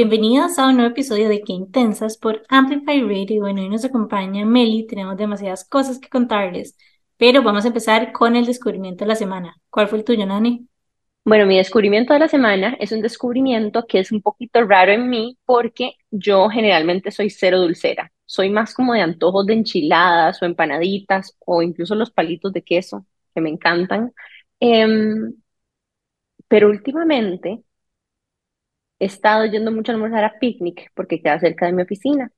bienvenidos 0.00 0.58
a 0.58 0.66
un 0.66 0.76
nuevo 0.76 0.92
episodio 0.92 1.28
de 1.28 1.42
Qué 1.42 1.52
Intensas 1.52 2.16
por 2.16 2.42
Amplify 2.48 3.02
Radio. 3.02 3.42
Bueno, 3.42 3.60
hoy 3.60 3.68
nos 3.68 3.84
acompaña 3.84 4.46
Meli, 4.46 4.86
tenemos 4.86 5.14
demasiadas 5.18 5.68
cosas 5.68 5.98
que 5.98 6.08
contarles, 6.08 6.74
pero 7.18 7.42
vamos 7.42 7.66
a 7.66 7.68
empezar 7.68 8.10
con 8.10 8.34
el 8.34 8.46
descubrimiento 8.46 9.04
de 9.04 9.08
la 9.08 9.14
semana. 9.14 9.58
¿Cuál 9.68 9.88
fue 9.88 9.98
el 9.98 10.04
tuyo, 10.04 10.24
Nani? 10.24 10.66
Bueno, 11.22 11.44
mi 11.44 11.58
descubrimiento 11.58 12.14
de 12.14 12.18
la 12.18 12.28
semana 12.28 12.78
es 12.80 12.92
un 12.92 13.02
descubrimiento 13.02 13.84
que 13.86 13.98
es 13.98 14.10
un 14.10 14.22
poquito 14.22 14.64
raro 14.64 14.90
en 14.90 15.10
mí 15.10 15.36
porque 15.44 15.92
yo 16.10 16.48
generalmente 16.48 17.10
soy 17.10 17.28
cero 17.28 17.60
dulcera. 17.60 18.10
Soy 18.24 18.48
más 18.48 18.72
como 18.72 18.94
de 18.94 19.02
antojos 19.02 19.44
de 19.44 19.52
enchiladas 19.52 20.40
o 20.40 20.46
empanaditas 20.46 21.36
o 21.40 21.60
incluso 21.60 21.94
los 21.94 22.10
palitos 22.10 22.54
de 22.54 22.62
queso 22.62 23.04
que 23.34 23.42
me 23.42 23.50
encantan. 23.50 24.14
Em, 24.60 25.34
pero 26.48 26.68
últimamente 26.70 27.64
he 29.00 29.06
estado 29.06 29.46
yendo 29.46 29.72
mucho 29.72 29.92
a 29.92 29.96
almorzar 29.96 30.24
a 30.24 30.38
Picnic 30.38 30.92
porque 30.94 31.22
queda 31.22 31.40
cerca 31.40 31.66
de 31.66 31.72
mi 31.72 31.82
oficina. 31.82 32.32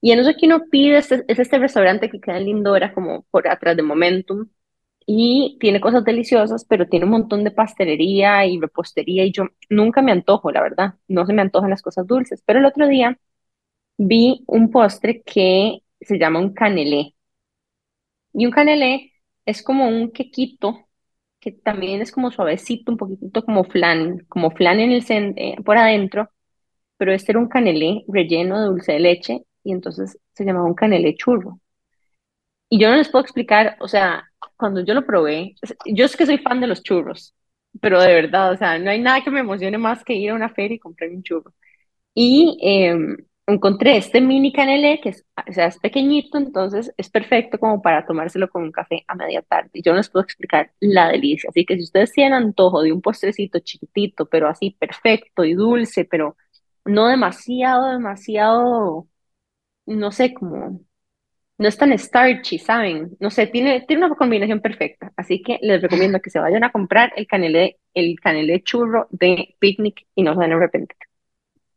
Y 0.00 0.12
en 0.12 0.20
eso 0.20 0.30
que 0.38 0.46
uno 0.46 0.64
pide 0.70 0.98
es, 0.98 1.12
es 1.12 1.38
este 1.38 1.58
restaurante 1.58 2.08
que 2.10 2.20
queda 2.20 2.38
en 2.38 2.46
Lindora, 2.46 2.94
como 2.94 3.22
por 3.30 3.46
atrás 3.48 3.76
de 3.76 3.82
Momentum, 3.82 4.48
y 5.06 5.58
tiene 5.60 5.80
cosas 5.80 6.04
deliciosas, 6.04 6.64
pero 6.66 6.88
tiene 6.88 7.06
un 7.06 7.12
montón 7.12 7.44
de 7.44 7.50
pastelería 7.52 8.46
y 8.46 8.60
repostería, 8.60 9.24
y 9.24 9.32
yo 9.32 9.44
nunca 9.70 10.02
me 10.02 10.12
antojo, 10.12 10.52
la 10.52 10.62
verdad, 10.62 10.94
no 11.08 11.26
se 11.26 11.34
me 11.34 11.42
antojan 11.42 11.70
las 11.70 11.82
cosas 11.82 12.06
dulces. 12.06 12.42
Pero 12.46 12.60
el 12.60 12.66
otro 12.66 12.88
día 12.88 13.18
vi 13.98 14.44
un 14.48 14.70
postre 14.72 15.22
que 15.24 15.82
se 16.00 16.18
llama 16.18 16.40
un 16.40 16.54
canelé. 16.54 17.14
Y 18.32 18.46
un 18.46 18.52
canelé 18.52 19.12
es 19.46 19.62
como 19.62 19.88
un 19.88 20.10
quequito 20.12 20.88
que 21.40 21.52
también 21.52 22.02
es 22.02 22.12
como 22.12 22.30
suavecito, 22.30 22.92
un 22.92 22.98
poquitito 22.98 23.44
como 23.44 23.64
flan, 23.64 24.20
como 24.28 24.50
flan 24.50 24.80
en 24.80 24.92
el 24.92 25.04
eh, 25.38 25.56
por 25.64 25.78
adentro, 25.78 26.30
pero 26.98 27.12
este 27.12 27.32
era 27.32 27.40
un 27.40 27.48
canelé 27.48 28.04
relleno 28.08 28.60
de 28.60 28.66
dulce 28.68 28.92
de 28.92 29.00
leche 29.00 29.44
y 29.64 29.72
entonces 29.72 30.18
se 30.34 30.44
llamaba 30.44 30.66
un 30.66 30.74
canelé 30.74 31.14
churro. 31.16 31.60
Y 32.68 32.80
yo 32.80 32.88
no 32.90 32.96
les 32.96 33.08
puedo 33.08 33.22
explicar, 33.24 33.76
o 33.80 33.88
sea, 33.88 34.24
cuando 34.56 34.84
yo 34.84 34.94
lo 34.94 35.04
probé, 35.06 35.54
yo 35.86 36.04
es 36.04 36.16
que 36.16 36.26
soy 36.26 36.38
fan 36.38 36.60
de 36.60 36.66
los 36.68 36.82
churros, 36.82 37.34
pero 37.80 38.00
de 38.00 38.14
verdad, 38.14 38.52
o 38.52 38.56
sea, 38.56 38.78
no 38.78 38.90
hay 38.90 39.00
nada 39.00 39.22
que 39.24 39.30
me 39.30 39.40
emocione 39.40 39.78
más 39.78 40.04
que 40.04 40.14
ir 40.14 40.30
a 40.30 40.34
una 40.34 40.50
feria 40.50 40.76
y 40.76 40.78
comprar 40.78 41.10
un 41.10 41.22
churro. 41.22 41.52
Y 42.14 42.58
eh, 42.62 42.96
encontré 43.50 43.96
este 43.96 44.20
mini 44.20 44.52
canelé 44.52 45.00
que 45.00 45.10
es, 45.10 45.26
o 45.48 45.52
sea, 45.52 45.66
es 45.66 45.78
pequeñito, 45.78 46.38
entonces 46.38 46.92
es 46.96 47.10
perfecto 47.10 47.58
como 47.58 47.82
para 47.82 48.06
tomárselo 48.06 48.48
con 48.50 48.62
un 48.64 48.72
café 48.72 49.04
a 49.08 49.14
media 49.14 49.42
tarde. 49.42 49.70
Yo 49.84 49.94
les 49.94 50.08
puedo 50.10 50.24
explicar 50.24 50.72
la 50.80 51.08
delicia. 51.08 51.48
Así 51.50 51.64
que 51.64 51.76
si 51.76 51.82
ustedes 51.84 52.12
tienen 52.12 52.34
antojo 52.34 52.82
de 52.82 52.92
un 52.92 53.02
postrecito 53.02 53.58
chiquitito, 53.60 54.26
pero 54.26 54.48
así 54.48 54.76
perfecto 54.78 55.44
y 55.44 55.54
dulce, 55.54 56.04
pero 56.04 56.36
no 56.84 57.08
demasiado, 57.08 57.92
demasiado, 57.92 59.08
no 59.86 60.12
sé, 60.12 60.34
como, 60.34 60.80
no 61.58 61.68
es 61.68 61.76
tan 61.78 61.96
starchy, 61.98 62.58
¿saben? 62.58 63.16
No 63.20 63.30
sé, 63.30 63.46
tiene, 63.46 63.82
tiene 63.82 64.06
una 64.06 64.16
combinación 64.16 64.60
perfecta. 64.60 65.12
Así 65.16 65.42
que 65.42 65.58
les 65.62 65.82
recomiendo 65.82 66.20
que 66.20 66.30
se 66.30 66.40
vayan 66.40 66.64
a 66.64 66.72
comprar 66.72 67.12
el 67.16 67.26
canelé, 67.26 67.78
el 67.94 68.18
canelé 68.20 68.62
churro 68.62 69.08
de 69.10 69.56
Picnic 69.60 70.06
y 70.14 70.22
no 70.22 70.32
se 70.34 70.38
van 70.38 70.52
a 70.52 70.56
arrepentir. 70.56 71.09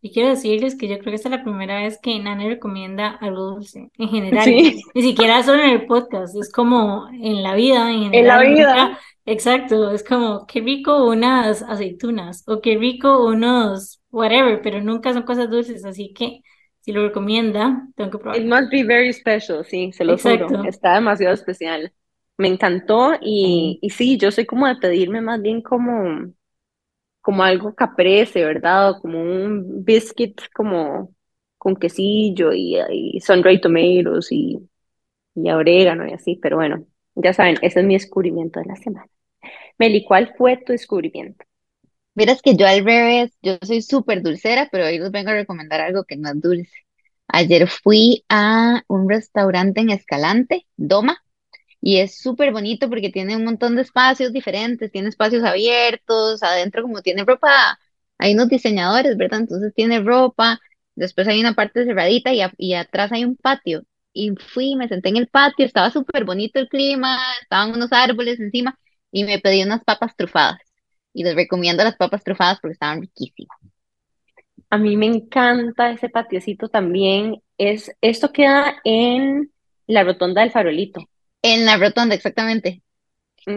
Y 0.06 0.12
quiero 0.12 0.28
decirles 0.28 0.75
que 0.75 0.90
yo 0.90 1.00
creo 1.00 1.12
que 1.12 1.16
esta 1.16 1.30
es 1.30 1.36
la 1.38 1.46
primera 1.46 1.81
vez 1.81 1.97
que 1.97 2.19
Nani 2.19 2.50
recomienda 2.50 3.08
algo 3.09 3.44
dulce, 3.44 3.90
en 3.97 4.09
general. 4.09 4.46
Ni 4.94 5.02
siquiera 5.02 5.41
solo 5.44 5.64
en 5.64 5.69
el 5.69 5.86
podcast, 5.86 6.36
es 6.36 6.52
como 6.52 7.08
en 7.14 7.41
la 7.41 7.56
vida, 7.56 7.90
en 7.90 8.12
general. 8.12 8.44
En 8.44 8.56
la 8.56 8.56
vida. 8.58 9.00
Exacto, 9.25 9.91
es 9.91 10.03
como, 10.03 10.46
qué 10.46 10.59
rico 10.59 11.09
unas 11.09 11.62
aceitunas, 11.62 12.44
o 12.47 12.59
qué 12.59 12.78
rico 12.78 13.25
unos 13.25 14.02
whatever, 14.12 14.62
pero 14.62 14.81
nunca 14.81 15.14
son 15.14 15.24
cosas 15.24 15.50
dulces, 15.50 15.86
así 15.86 16.12
que 16.14 16.41
si 16.81 16.91
lo 16.91 17.08
recomienda, 17.08 17.88
tengo 17.96 18.12
que 18.12 18.18
probarlo. 18.18 18.44
It 18.44 18.50
must 18.50 18.70
be 18.70 18.84
very 18.84 19.14
special, 19.14 19.64
sí, 19.64 19.94
se 19.94 20.03
lo 20.03 20.18
juro, 20.18 20.66
está 20.66 20.96
demasiado 20.96 21.34
especial. 21.34 21.94
Me 22.38 22.50
encantó 22.50 23.14
y, 23.22 23.80
y 23.81 23.90
sí, 23.91 24.18
yo 24.18 24.31
soy 24.31 24.46
como 24.46 24.68
de 24.68 24.75
pedirme 24.75 25.22
más 25.22 25.41
bien 25.41 25.62
como 25.62 26.34
como 27.23 27.44
algo 27.44 27.75
caprese, 27.75 28.45
¿verdad? 28.45 28.95
como 29.01 29.22
un 29.22 29.85
biscuit 29.85 30.41
como 30.56 31.16
con 31.59 31.78
quesillo 31.78 32.53
y, 32.53 32.78
y 32.91 33.22
sun-dried 33.22 33.61
tomatoes 33.61 34.31
y, 34.31 34.59
y 35.35 35.51
orégano 35.51 36.07
y 36.07 36.13
así, 36.13 36.39
pero 36.41 36.57
bueno, 36.57 36.85
ya 37.16 37.34
saben, 37.34 37.57
ese 37.61 37.81
es 37.81 37.85
mi 37.85 37.95
descubrimiento 37.95 38.59
de 38.59 38.67
la 38.67 38.75
semana. 38.78 39.07
Meli, 39.79 40.06
¿cuál 40.06 40.34
fue 40.38 40.57
tu 40.57 40.73
descubrimiento? 40.73 41.45
Miras 42.16 42.41
que 42.41 42.56
yo 42.56 42.67
al 42.67 42.85
revés, 42.85 43.31
yo 43.41 43.57
soy 43.63 43.81
súper 43.81 44.22
dulcera, 44.22 44.69
pero 44.72 44.85
hoy 44.85 45.00
les 45.00 45.11
vengo 45.11 45.31
a 45.31 45.34
recomendar 45.34 45.81
algo 45.81 46.03
que 46.05 46.17
no 46.17 46.29
es 46.29 46.41
dulce. 46.41 46.73
Ayer 47.28 47.67
fui 47.67 48.23
a 48.29 48.84
un 48.88 49.09
restaurante 49.09 49.81
en 49.81 49.90
Escalante, 49.90 50.67
Doma, 50.78 51.22
y 51.86 52.00
es 52.00 52.18
súper 52.20 52.54
bonito 52.54 52.90
porque 52.90 53.10
tiene 53.12 53.36
un 53.36 53.44
montón 53.44 53.76
de 53.76 53.82
espacios 53.84 54.32
diferentes, 54.32 54.90
tiene 54.92 55.10
espacios 55.10 55.44
abiertos, 55.44 56.42
adentro 56.42 56.82
como 56.84 57.02
tiene 57.02 57.26
ropa, 57.26 57.78
hay 58.18 58.34
unos 58.36 58.48
diseñadores, 58.48 59.18
¿verdad? 59.18 59.42
Entonces 59.42 59.74
tiene 59.76 60.00
ropa, 60.02 60.60
después 60.96 61.28
hay 61.28 61.42
una 61.42 61.54
parte 61.56 61.84
cerradita 61.86 62.34
y, 62.34 62.42
y 62.58 62.74
atrás 62.76 63.12
hay 63.12 63.26
un 63.26 63.36
patio. 63.36 63.84
Y 64.14 64.32
fui, 64.38 64.76
me 64.78 64.88
senté 64.88 65.10
en 65.10 65.18
el 65.18 65.28
patio, 65.28 65.66
estaba 65.66 65.92
súper 65.92 66.24
bonito 66.24 66.58
el 66.60 66.70
clima, 66.70 67.20
estaban 67.42 67.74
unos 67.74 67.92
árboles 67.92 68.40
encima 68.40 68.80
y 69.12 69.26
me 69.26 69.40
pedí 69.40 69.62
unas 69.64 69.84
papas 69.84 70.16
trufadas. 70.16 70.60
Y 71.14 71.24
les 71.26 71.36
recomiendo 71.36 71.84
las 71.84 71.98
papas 71.98 72.24
trufadas 72.24 72.60
porque 72.62 72.74
estaban 72.74 73.02
riquísimas. 73.02 73.58
A 74.70 74.78
mí 74.78 74.98
me 74.98 75.06
encanta 75.06 75.92
ese 75.92 76.10
patiocito 76.10 76.68
también. 76.70 77.42
Es, 77.58 77.92
esto 78.02 78.32
queda 78.32 78.76
en 78.84 79.52
la 79.88 80.04
rotonda 80.04 80.42
del 80.42 80.52
farolito. 80.52 81.02
En 81.44 81.66
la 81.66 81.78
rotonda, 81.78 82.16
exactamente. 82.16 82.81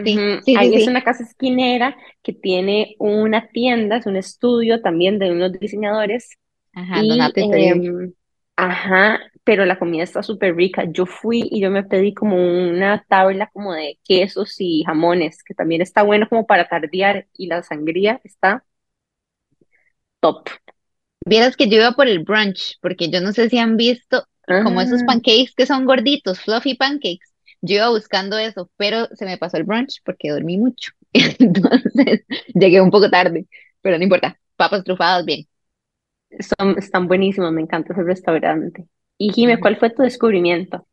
Sí, 0.03 0.29
sí, 0.39 0.53
Ahí 0.53 0.75
es 0.75 0.87
una 0.87 1.03
casa 1.03 1.23
esquinera 1.23 1.95
que 2.23 2.33
tiene 2.33 2.95
una 2.99 3.47
tienda, 3.49 3.97
es 3.97 4.05
un 4.05 4.17
estudio 4.17 4.81
también 4.81 5.19
de 5.19 5.31
unos 5.31 5.53
diseñadores. 5.53 6.29
Ajá, 6.73 7.03
em, 7.37 8.13
ajá, 8.57 9.19
pero 9.43 9.65
la 9.65 9.79
comida 9.79 10.03
está 10.03 10.23
súper 10.23 10.55
rica. 10.55 10.85
Yo 10.91 11.05
fui 11.05 11.47
y 11.51 11.61
yo 11.61 11.71
me 11.71 11.83
pedí 11.83 12.13
como 12.13 12.37
una 12.37 13.05
tabla 13.09 13.49
como 13.53 13.73
de 13.73 13.99
quesos 14.05 14.55
y 14.59 14.83
jamones, 14.85 15.43
que 15.43 15.53
también 15.55 15.81
está 15.81 16.03
bueno 16.03 16.27
como 16.29 16.45
para 16.47 16.67
tardear 16.67 17.27
y 17.33 17.47
la 17.47 17.63
sangría 17.63 18.21
está 18.23 18.65
top. 20.21 20.49
Vieras 21.27 21.55
que 21.55 21.69
yo 21.69 21.77
iba 21.77 21.91
por 21.91 22.07
el 22.07 22.23
brunch, 22.23 22.79
porque 22.81 23.09
yo 23.11 23.21
no 23.21 23.31
sé 23.31 23.49
si 23.49 23.59
han 23.59 23.77
visto 23.77 24.25
como 24.57 24.81
esos 24.81 25.03
pancakes 25.03 25.53
que 25.55 25.67
son 25.67 25.85
gorditos, 25.85 26.39
fluffy 26.41 26.73
pancakes. 26.75 27.27
Yo 27.61 27.75
iba 27.77 27.89
buscando 27.89 28.37
eso, 28.37 28.69
pero 28.77 29.07
se 29.15 29.25
me 29.25 29.37
pasó 29.37 29.57
el 29.57 29.63
brunch 29.63 30.01
porque 30.05 30.29
dormí 30.31 30.57
mucho. 30.57 30.91
Entonces 31.13 32.25
llegué 32.53 32.81
un 32.81 32.91
poco 32.91 33.09
tarde, 33.09 33.47
pero 33.81 33.97
no 33.97 34.03
importa. 34.03 34.39
Papas 34.55 34.83
trufadas, 34.83 35.25
bien. 35.25 35.47
Son, 36.39 36.77
están 36.77 37.07
buenísimos, 37.07 37.51
me 37.51 37.61
encanta 37.61 37.93
ese 37.93 38.03
restaurante. 38.03 38.87
Y 39.17 39.31
Jime, 39.33 39.59
¿cuál 39.59 39.77
fue 39.77 39.89
tu 39.91 40.03
descubrimiento? 40.03 40.87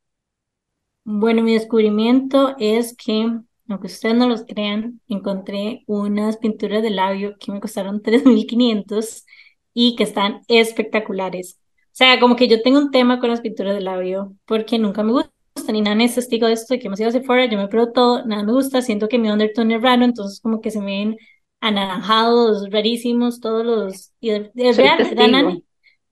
Bueno, 1.04 1.42
mi 1.42 1.52
descubrimiento 1.54 2.54
es 2.58 2.96
que, 2.96 3.30
aunque 3.68 3.86
ustedes 3.86 4.14
no 4.16 4.26
los 4.28 4.44
crean, 4.46 5.00
encontré 5.08 5.82
unas 5.86 6.38
pinturas 6.38 6.82
de 6.82 6.90
labio 6.90 7.36
que 7.38 7.52
me 7.52 7.60
costaron 7.60 8.02
3.500 8.02 9.26
y 9.74 9.96
que 9.96 10.04
están 10.04 10.40
espectaculares. 10.48 11.58
O 11.86 11.96
sea, 11.96 12.18
como 12.20 12.36
que 12.36 12.48
yo 12.48 12.62
tengo 12.62 12.78
un 12.78 12.90
tema 12.90 13.20
con 13.20 13.30
las 13.30 13.40
pinturas 13.40 13.74
de 13.74 13.80
labio 13.82 14.34
porque 14.46 14.78
nunca 14.78 15.02
me 15.02 15.12
gusta 15.54 15.72
ni 15.72 15.80
nada 15.80 16.02
es 16.02 16.14
testigo 16.14 16.46
de 16.46 16.54
esto, 16.54 16.74
de 16.74 16.80
que 16.80 16.88
hemos 16.88 17.00
ido 17.00 17.08
a 17.08 17.12
Sephora, 17.12 17.46
yo 17.46 17.58
me 17.58 17.68
pruebo 17.68 17.92
todo, 17.92 18.26
nada 18.26 18.42
me 18.42 18.52
gusta, 18.52 18.82
siento 18.82 19.08
que 19.08 19.18
mi 19.18 19.30
undertone 19.30 19.76
es 19.76 19.82
raro, 19.82 20.04
entonces 20.04 20.40
como 20.40 20.60
que 20.60 20.70
se 20.70 20.80
me 20.80 20.98
ven 20.98 21.16
anaranjados, 21.60 22.70
rarísimos, 22.70 23.40
todos 23.40 23.64
los... 23.64 24.12
Y 24.20 24.30
es 24.30 24.76
real, 24.76 24.98
¿verdad, 24.98 25.54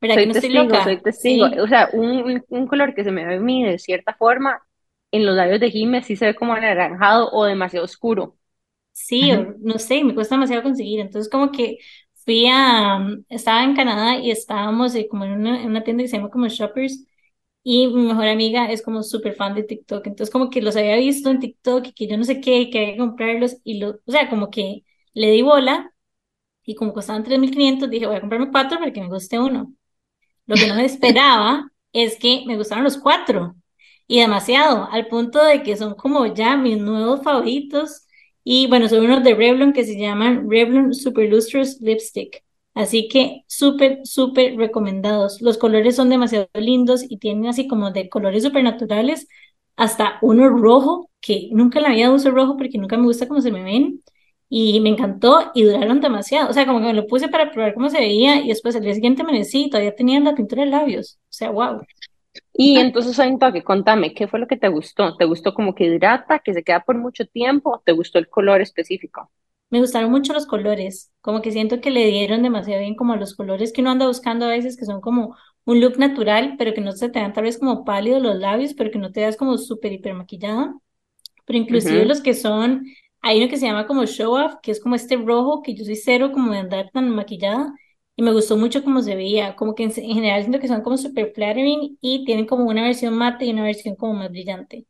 ¿Verdad 0.00 0.14
soy 0.14 0.22
que 0.22 0.26
no 0.26 0.32
testigo, 0.32 0.34
estoy 0.34 0.50
loca? 0.50 0.84
Soy 0.84 1.02
testigo, 1.02 1.46
o 1.62 1.68
sea, 1.68 1.90
un, 1.92 2.42
un, 2.48 2.66
color 2.66 2.94
que 2.94 3.04
se 3.04 3.10
me 3.10 3.24
ve 3.24 3.36
a 3.36 3.40
mí 3.40 3.64
de 3.64 3.78
cierta 3.78 4.14
forma, 4.14 4.62
en 5.10 5.26
los 5.26 5.36
labios 5.36 5.60
de 5.60 5.70
Jimmy 5.70 6.02
sí 6.02 6.16
se 6.16 6.26
ve 6.26 6.34
como 6.34 6.54
anaranjado 6.54 7.30
o 7.32 7.44
demasiado 7.44 7.84
oscuro. 7.84 8.36
Sí, 8.92 9.32
no 9.60 9.78
sé, 9.78 10.04
me 10.04 10.14
cuesta 10.14 10.34
demasiado 10.34 10.62
conseguir, 10.62 11.00
entonces 11.00 11.30
como 11.30 11.50
que 11.50 11.78
fui 12.24 12.46
a, 12.46 13.06
estaba 13.28 13.64
en 13.64 13.74
Canadá 13.74 14.16
y 14.18 14.30
estábamos 14.30 14.94
eh, 14.94 15.08
como 15.08 15.24
en 15.24 15.32
una, 15.32 15.62
en 15.62 15.70
una 15.70 15.82
tienda 15.82 16.02
que 16.02 16.08
se 16.08 16.16
llama 16.16 16.30
como 16.30 16.46
Shoppers, 16.48 17.04
y 17.62 17.86
mi 17.88 18.02
mejor 18.08 18.26
amiga 18.26 18.70
es 18.70 18.82
como 18.82 19.02
súper 19.02 19.34
fan 19.34 19.54
de 19.54 19.62
TikTok, 19.64 20.06
entonces 20.06 20.32
como 20.32 20.50
que 20.50 20.62
los 20.62 20.76
había 20.76 20.96
visto 20.96 21.30
en 21.30 21.40
TikTok 21.40 21.86
y 21.88 21.92
que 21.92 22.06
yo 22.08 22.16
no 22.16 22.24
sé 22.24 22.40
qué, 22.40 22.70
que 22.70 22.78
había 22.78 22.92
que 22.92 22.98
comprarlos 22.98 23.56
y 23.64 23.78
lo, 23.78 24.00
o 24.06 24.12
sea, 24.12 24.28
como 24.30 24.50
que 24.50 24.84
le 25.14 25.30
di 25.30 25.42
bola 25.42 25.92
y 26.64 26.74
como 26.74 26.92
costaban 26.92 27.24
3.500 27.24 27.90
dije 27.90 28.06
voy 28.06 28.16
a 28.16 28.20
comprarme 28.20 28.50
cuatro 28.50 28.78
para 28.78 28.92
que 28.92 29.00
me 29.00 29.08
guste 29.08 29.38
uno. 29.38 29.74
Lo 30.46 30.56
que 30.56 30.66
no 30.68 30.74
me 30.74 30.84
esperaba 30.84 31.70
es 31.92 32.18
que 32.18 32.44
me 32.46 32.56
gustaron 32.56 32.84
los 32.84 32.98
cuatro 32.98 33.56
y 34.06 34.20
demasiado, 34.20 34.88
al 34.90 35.06
punto 35.08 35.44
de 35.44 35.62
que 35.62 35.76
son 35.76 35.94
como 35.94 36.26
ya 36.34 36.56
mis 36.56 36.78
nuevos 36.78 37.22
favoritos 37.22 38.06
y 38.44 38.66
bueno, 38.68 38.88
son 38.88 39.04
unos 39.04 39.24
de 39.24 39.34
Revlon 39.34 39.72
que 39.72 39.84
se 39.84 39.98
llaman 39.98 40.50
Revlon 40.50 40.94
Super 40.94 41.28
Lustrous 41.30 41.80
Lipstick 41.80 42.44
Así 42.74 43.08
que 43.08 43.44
súper, 43.48 44.00
súper 44.04 44.56
recomendados. 44.56 45.42
Los 45.42 45.58
colores 45.58 45.96
son 45.96 46.08
demasiado 46.08 46.48
lindos 46.54 47.04
y 47.08 47.18
tienen 47.18 47.46
así 47.46 47.68
como 47.68 47.90
de 47.90 48.08
colores 48.08 48.42
súper 48.42 48.64
naturales, 48.64 49.28
hasta 49.76 50.18
uno 50.22 50.48
rojo, 50.48 51.10
que 51.20 51.48
nunca 51.52 51.80
la 51.80 51.88
había 51.88 52.10
usado 52.10 52.34
rojo 52.34 52.56
porque 52.56 52.78
nunca 52.78 52.96
me 52.96 53.04
gusta 53.04 53.28
cómo 53.28 53.40
se 53.40 53.52
me 53.52 53.62
ven. 53.62 54.02
Y 54.48 54.80
me 54.80 54.90
encantó 54.90 55.50
y 55.54 55.64
duraron 55.64 56.00
demasiado. 56.00 56.50
O 56.50 56.52
sea, 56.52 56.66
como 56.66 56.80
que 56.80 56.86
me 56.86 56.92
lo 56.94 57.06
puse 57.06 57.28
para 57.28 57.50
probar 57.50 57.72
cómo 57.74 57.88
se 57.88 57.98
veía 57.98 58.40
y 58.42 58.48
después 58.48 58.76
al 58.76 58.82
día 58.82 58.94
siguiente 58.94 59.22
amanecí 59.22 59.64
y 59.64 59.70
todavía 59.70 59.94
tenía 59.94 60.20
la 60.20 60.34
pintura 60.34 60.64
de 60.64 60.70
labios. 60.70 61.18
O 61.24 61.26
sea, 61.30 61.50
wow. 61.50 61.80
Y 62.54 62.78
entonces, 62.78 63.18
hay 63.18 63.30
un 63.30 63.38
toque, 63.38 63.62
contame, 63.62 64.14
¿qué 64.14 64.28
fue 64.28 64.40
lo 64.40 64.46
que 64.46 64.56
te 64.56 64.68
gustó? 64.68 65.16
¿Te 65.16 65.24
gustó 65.24 65.54
como 65.54 65.74
que 65.74 65.84
hidrata, 65.84 66.38
que 66.40 66.54
se 66.54 66.62
queda 66.62 66.80
por 66.80 66.98
mucho 66.98 67.26
tiempo 67.26 67.82
te 67.84 67.92
gustó 67.92 68.18
el 68.18 68.28
color 68.28 68.60
específico? 68.60 69.30
Me 69.72 69.80
gustaron 69.80 70.12
mucho 70.12 70.34
los 70.34 70.46
colores, 70.46 71.12
como 71.22 71.42
que 71.42 71.52
siento 71.52 71.82
que 71.82 71.90
le 71.90 72.06
dieron 72.06 72.44
demasiado 72.44 72.80
bien 72.82 72.96
como 72.96 73.14
a 73.14 73.18
los 73.18 73.34
colores 73.36 73.72
que 73.74 73.82
uno 73.82 73.90
anda 73.92 74.06
buscando 74.08 74.46
a 74.46 74.50
veces, 74.50 74.76
que 74.78 74.86
son 74.86 75.02
como 75.02 75.36
un 75.66 75.80
look 75.82 75.98
natural, 75.98 76.56
pero 76.58 76.74
que 76.74 76.82
no 76.82 76.92
se 76.92 77.10
te 77.10 77.20
dan 77.20 77.34
tal 77.34 77.44
vez 77.44 77.58
como 77.58 77.84
pálidos 77.84 78.22
los 78.22 78.36
labios, 78.36 78.74
pero 78.74 78.92
que 78.92 79.00
no 79.00 79.12
te 79.12 79.22
das 79.22 79.36
como 79.38 79.58
súper 79.58 79.92
hiper 79.94 80.14
maquillada. 80.14 80.74
Pero 81.46 81.58
inclusive 81.58 82.04
los 82.06 82.20
que 82.22 82.34
son, 82.34 82.84
hay 83.20 83.38
uno 83.40 83.50
que 83.50 83.56
se 83.58 83.66
llama 83.66 83.86
como 83.86 84.06
show 84.06 84.34
off, 84.34 84.54
que 84.62 84.70
es 84.72 84.80
como 84.80 84.94
este 84.94 85.16
rojo, 85.16 85.62
que 85.62 85.74
yo 85.74 85.84
soy 85.84 85.96
cero 85.96 86.30
como 86.32 86.52
de 86.52 86.58
andar 86.60 86.90
tan 86.92 87.10
maquillada, 87.10 87.74
y 88.16 88.22
me 88.22 88.32
gustó 88.32 88.56
mucho 88.56 88.84
cómo 88.84 89.02
se 89.02 89.16
veía, 89.16 89.56
como 89.56 89.74
que 89.74 89.84
en, 89.84 89.90
en 89.96 90.14
general 90.14 90.42
siento 90.42 90.60
que 90.60 90.68
son 90.68 90.82
como 90.82 90.96
súper 90.98 91.32
flattering 91.34 91.98
y 92.00 92.24
tienen 92.24 92.46
como 92.46 92.64
una 92.66 92.82
versión 92.82 93.14
mate 93.16 93.46
y 93.46 93.50
una 93.52 93.64
versión 93.64 93.96
como 93.96 94.14
más 94.14 94.30
brillante. 94.30 94.86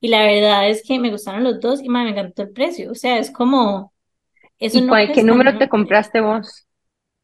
Y 0.00 0.08
la 0.08 0.22
verdad 0.24 0.68
es 0.70 0.82
que 0.86 0.98
me 1.00 1.10
gustaron 1.10 1.44
los 1.44 1.60
dos 1.60 1.82
y 1.82 1.88
más 1.88 2.04
me 2.04 2.10
encantó 2.12 2.42
el 2.42 2.52
precio, 2.52 2.90
o 2.92 2.94
sea, 2.94 3.18
es 3.18 3.30
como, 3.30 3.91
eso 4.66 4.78
¿Y 4.78 4.82
no 4.82 4.88
cuál, 4.88 5.12
qué 5.12 5.22
número 5.22 5.58
te 5.58 5.68
compraste 5.68 6.20
vos? 6.20 6.66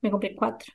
Me 0.01 0.11
compré 0.11 0.35
cuatro. 0.35 0.73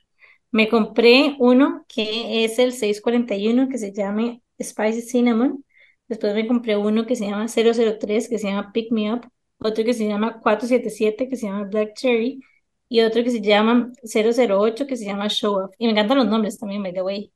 Me 0.50 0.68
compré 0.68 1.36
uno 1.38 1.84
que 1.88 2.44
es 2.44 2.58
el 2.58 2.72
641 2.72 3.68
que 3.68 3.78
se 3.78 3.92
llama 3.92 4.38
Spicy 4.62 5.02
Cinnamon. 5.02 5.64
Después 6.06 6.34
me 6.34 6.46
compré 6.46 6.76
uno 6.76 7.06
que 7.06 7.16
se 7.16 7.26
llama 7.26 7.46
003 7.48 8.28
que 8.28 8.38
se 8.38 8.48
llama 8.48 8.72
Pick 8.72 8.92
Me 8.92 9.12
Up. 9.12 9.26
Otro 9.58 9.84
que 9.84 9.94
se 9.94 10.06
llama 10.06 10.40
477 10.40 11.28
que 11.28 11.36
se 11.36 11.46
llama 11.46 11.64
Black 11.64 11.94
Cherry. 11.94 12.40
Y 12.88 13.00
otro 13.00 13.24
que 13.24 13.30
se 13.30 13.40
llama 13.40 13.90
008 14.02 14.86
que 14.86 14.96
se 14.96 15.04
llama 15.04 15.28
Show 15.28 15.64
Off. 15.64 15.74
Y 15.78 15.86
me 15.86 15.92
encantan 15.92 16.18
los 16.18 16.26
nombres 16.28 16.58
también, 16.58 16.82
by 16.82 16.92
the 16.92 17.02
way. 17.02 17.32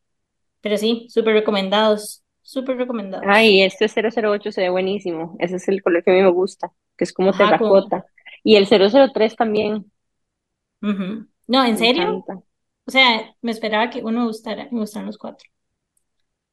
Pero 0.61 0.77
sí, 0.77 1.07
súper 1.09 1.35
recomendados. 1.35 2.23
Súper 2.43 2.77
recomendados. 2.77 3.27
Ay, 3.29 3.63
este 3.63 3.89
cero 3.89 4.09
cero 4.13 4.31
ocho 4.31 4.53
se 4.53 4.63
ve 4.63 4.71
buenísimo. 4.71 5.37
Ese 5.39 5.57
es 5.57 5.69
el 5.69 5.83
color 5.83 6.03
que 6.03 6.13
a 6.13 6.15
mí 6.15 6.23
me 6.23 6.31
gusta, 6.31 6.73
que 6.97 7.05
es 7.05 7.13
como 7.13 7.31
Ajá, 7.31 7.59
como... 7.59 7.87
Y 8.43 8.57
el 8.57 8.67
cero 8.67 8.89
cero 8.91 9.11
tres 9.15 9.37
también, 9.37 9.91
ujú. 10.83 11.29
No, 11.47 11.65
¿en 11.65 11.77
me 11.77 11.79
serio? 11.79 12.05
encanta. 12.05 12.43
O 12.87 12.91
sea, 12.91 13.37
me 13.43 13.53
esperaba 13.53 13.91
que 13.91 14.03
uno 14.05 14.21
me 14.23 14.27
gustara. 14.27 14.69
Me 14.73 14.81
gustaron 14.81 15.07
los 15.09 15.19
cuatro. 15.19 15.49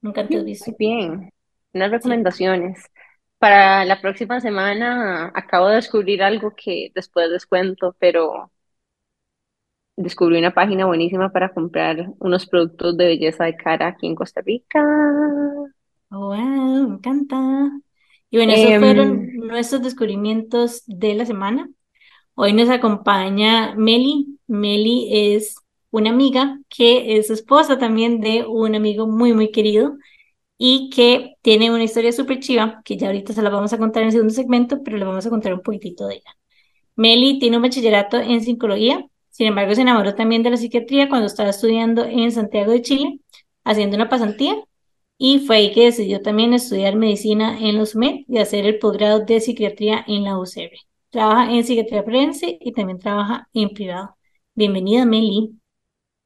Nunca 0.01 0.21
antes 0.21 0.45
visto. 0.45 0.71
Muy 0.71 0.75
bien. 0.77 1.29
Unas 1.73 1.91
Sí. 1.99 2.15
recomendaciones. 2.21 2.83
Para 3.37 3.85
la 3.85 4.01
próxima 4.01 4.39
semana 4.41 5.31
acabo 5.35 5.67
de 5.69 5.75
descubrir 5.75 6.23
algo 6.23 6.53
que 6.55 6.91
después 6.95 7.29
les 7.29 7.45
cuento, 7.45 7.95
pero 7.99 8.51
descubrí 9.97 10.37
una 10.39 10.53
página 10.53 10.85
buenísima 10.85 11.31
para 11.33 11.53
comprar 11.53 12.07
unos 12.19 12.45
productos 12.47 12.95
de 12.97 13.07
belleza 13.07 13.43
de 13.45 13.57
cara 13.57 13.87
aquí 13.87 14.07
en 14.07 14.15
Costa 14.15 14.41
Rica. 14.41 14.81
Oh, 16.11 16.29
wow, 16.29 16.87
me 16.89 16.95
encanta. 16.95 17.37
Y 18.29 18.37
bueno, 18.37 18.53
esos 18.53 18.71
Em, 18.71 18.79
fueron 18.81 19.33
nuestros 19.37 19.81
descubrimientos 19.83 20.83
de 20.87 21.15
la 21.15 21.25
semana. 21.25 21.69
Hoy 22.33 22.53
nos 22.53 22.69
acompaña 22.69 23.75
Meli. 23.75 24.39
Meli 24.47 25.09
es 25.11 25.55
una 25.91 26.09
amiga 26.09 26.59
que 26.69 27.17
es 27.17 27.29
esposa 27.29 27.77
también 27.77 28.19
de 28.19 28.45
un 28.45 28.75
amigo 28.75 29.07
muy, 29.07 29.33
muy 29.33 29.51
querido 29.51 29.95
y 30.57 30.89
que 30.89 31.35
tiene 31.41 31.71
una 31.71 31.83
historia 31.83 32.11
súper 32.11 32.39
chiva, 32.39 32.81
que 32.85 32.97
ya 32.97 33.07
ahorita 33.07 33.33
se 33.33 33.41
la 33.41 33.49
vamos 33.49 33.73
a 33.73 33.77
contar 33.77 34.03
en 34.03 34.07
el 34.07 34.13
segundo 34.13 34.33
segmento, 34.33 34.83
pero 34.83 34.97
le 34.97 35.05
vamos 35.05 35.25
a 35.25 35.29
contar 35.29 35.53
un 35.53 35.61
poquitito 35.61 36.07
de 36.07 36.15
ella. 36.15 36.35
Meli 36.95 37.39
tiene 37.39 37.57
un 37.57 37.63
bachillerato 37.63 38.17
en 38.19 38.41
psicología, 38.41 39.05
sin 39.29 39.47
embargo 39.47 39.75
se 39.75 39.81
enamoró 39.81 40.15
también 40.15 40.43
de 40.43 40.51
la 40.51 40.57
psiquiatría 40.57 41.09
cuando 41.09 41.27
estaba 41.27 41.49
estudiando 41.49 42.05
en 42.05 42.31
Santiago 42.31 42.71
de 42.71 42.81
Chile, 42.81 43.19
haciendo 43.63 43.95
una 43.97 44.09
pasantía, 44.09 44.55
y 45.17 45.39
fue 45.45 45.57
ahí 45.57 45.73
que 45.73 45.85
decidió 45.85 46.21
también 46.21 46.53
estudiar 46.53 46.95
medicina 46.95 47.57
en 47.59 47.77
los 47.77 47.95
UMED 47.95 48.25
y 48.27 48.37
hacer 48.37 48.65
el 48.65 48.79
posgrado 48.79 49.19
de 49.21 49.39
psiquiatría 49.39 50.03
en 50.07 50.23
la 50.23 50.37
UCR. 50.37 50.71
Trabaja 51.09 51.51
en 51.51 51.63
psiquiatría 51.63 52.03
forense 52.03 52.57
y 52.59 52.73
también 52.73 52.99
trabaja 52.99 53.47
en 53.53 53.69
privado. 53.69 54.17
Bienvenida, 54.53 55.05
Meli. 55.05 55.55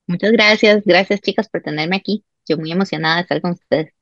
Muchas 0.07 0.31
gracias, 0.31 0.83
gracias 0.85 1.21
chicas 1.21 1.47
por 1.49 1.61
tenerme 1.61 1.97
aquí. 1.97 2.23
Yo 2.47 2.57
muy 2.57 2.71
emocionada 2.71 3.17
de 3.17 3.21
estar 3.21 3.41
con 3.41 3.51
ustedes. 3.51 3.93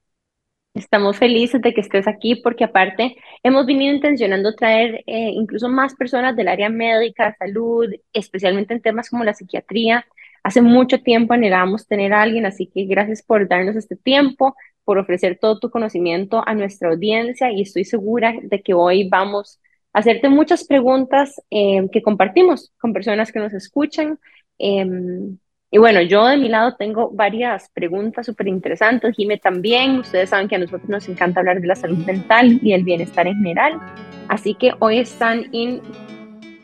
Estamos 0.74 1.18
felices 1.18 1.62
de 1.62 1.74
que 1.74 1.81
estés 1.81 2.07
aquí 2.07 2.36
porque 2.36 2.63
aparte 2.63 3.18
hemos 3.44 3.66
venido 3.66 3.95
intencionando 3.95 4.56
traer 4.56 5.04
eh, 5.07 5.31
incluso 5.34 5.69
más 5.69 5.95
personas 5.95 6.36
del 6.36 6.48
área 6.48 6.69
médica, 6.69 7.36
salud, 7.39 7.88
especialmente 8.13 8.74
en 8.74 8.81
temas 8.81 9.10
como 9.10 9.24
la 9.24 9.34
psiquiatría. 9.34 10.06
Hace 10.44 10.62
mucho 10.62 11.01
tiempo 11.01 11.34
anhelábamos 11.34 11.88
tener 11.88 12.13
a 12.13 12.22
alguien, 12.22 12.45
así 12.45 12.68
que 12.68 12.86
gracias 12.86 13.24
por 13.24 13.48
darnos 13.50 13.75
este 13.75 13.95
tiempo, 13.95 14.56
por 14.88 15.00
ofrecer 15.00 15.38
todo 15.38 15.60
tu 15.60 15.69
conocimiento 15.69 16.42
a 16.48 16.56
nuestra 16.56 16.88
audiencia 16.88 17.51
y 17.51 17.62
estoy 17.62 17.84
segura 17.84 18.34
de 18.42 18.62
que 18.62 18.74
hoy 18.74 19.10
vamos 19.10 19.60
a 19.92 20.00
hacerte 20.00 20.30
muchas 20.30 20.66
preguntas 20.66 21.36
eh, 21.51 21.89
que 21.92 22.01
compartimos 22.01 22.72
con 22.80 22.94
personas 22.94 23.34
que 23.34 23.39
nos 23.39 23.51
escuchan. 23.51 24.18
Em, 24.57 25.38
y 25.72 25.78
bueno, 25.78 26.01
yo 26.04 26.25
de 26.28 26.38
mi 26.38 26.48
lado 26.48 26.78
tengo 26.78 27.12
varias 27.12 27.69
preguntas 27.74 28.25
súper 28.25 28.48
interesantes. 28.48 29.13
Jime 29.13 29.38
también. 29.38 30.00
Ustedes 30.00 30.30
saben 30.30 30.48
que 30.48 30.56
a 30.56 30.60
nosotros 30.60 30.88
nos 30.88 31.10
encanta 31.10 31.42
hablar 31.42 31.60
de 31.60 31.68
la 31.68 31.75
salud 31.75 31.98
mental 32.06 32.58
y 32.63 32.72
el 32.72 32.86
bienestar 32.86 33.27
en 33.27 33.36
general. 33.36 33.82
Así 34.29 34.53
que 34.53 34.72
hoy 34.79 35.00
están 35.00 35.48
in 35.51 35.82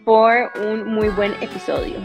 por 0.06 0.50
un 0.66 0.88
muy 0.88 1.10
buen 1.10 1.34
episodio. 1.42 1.98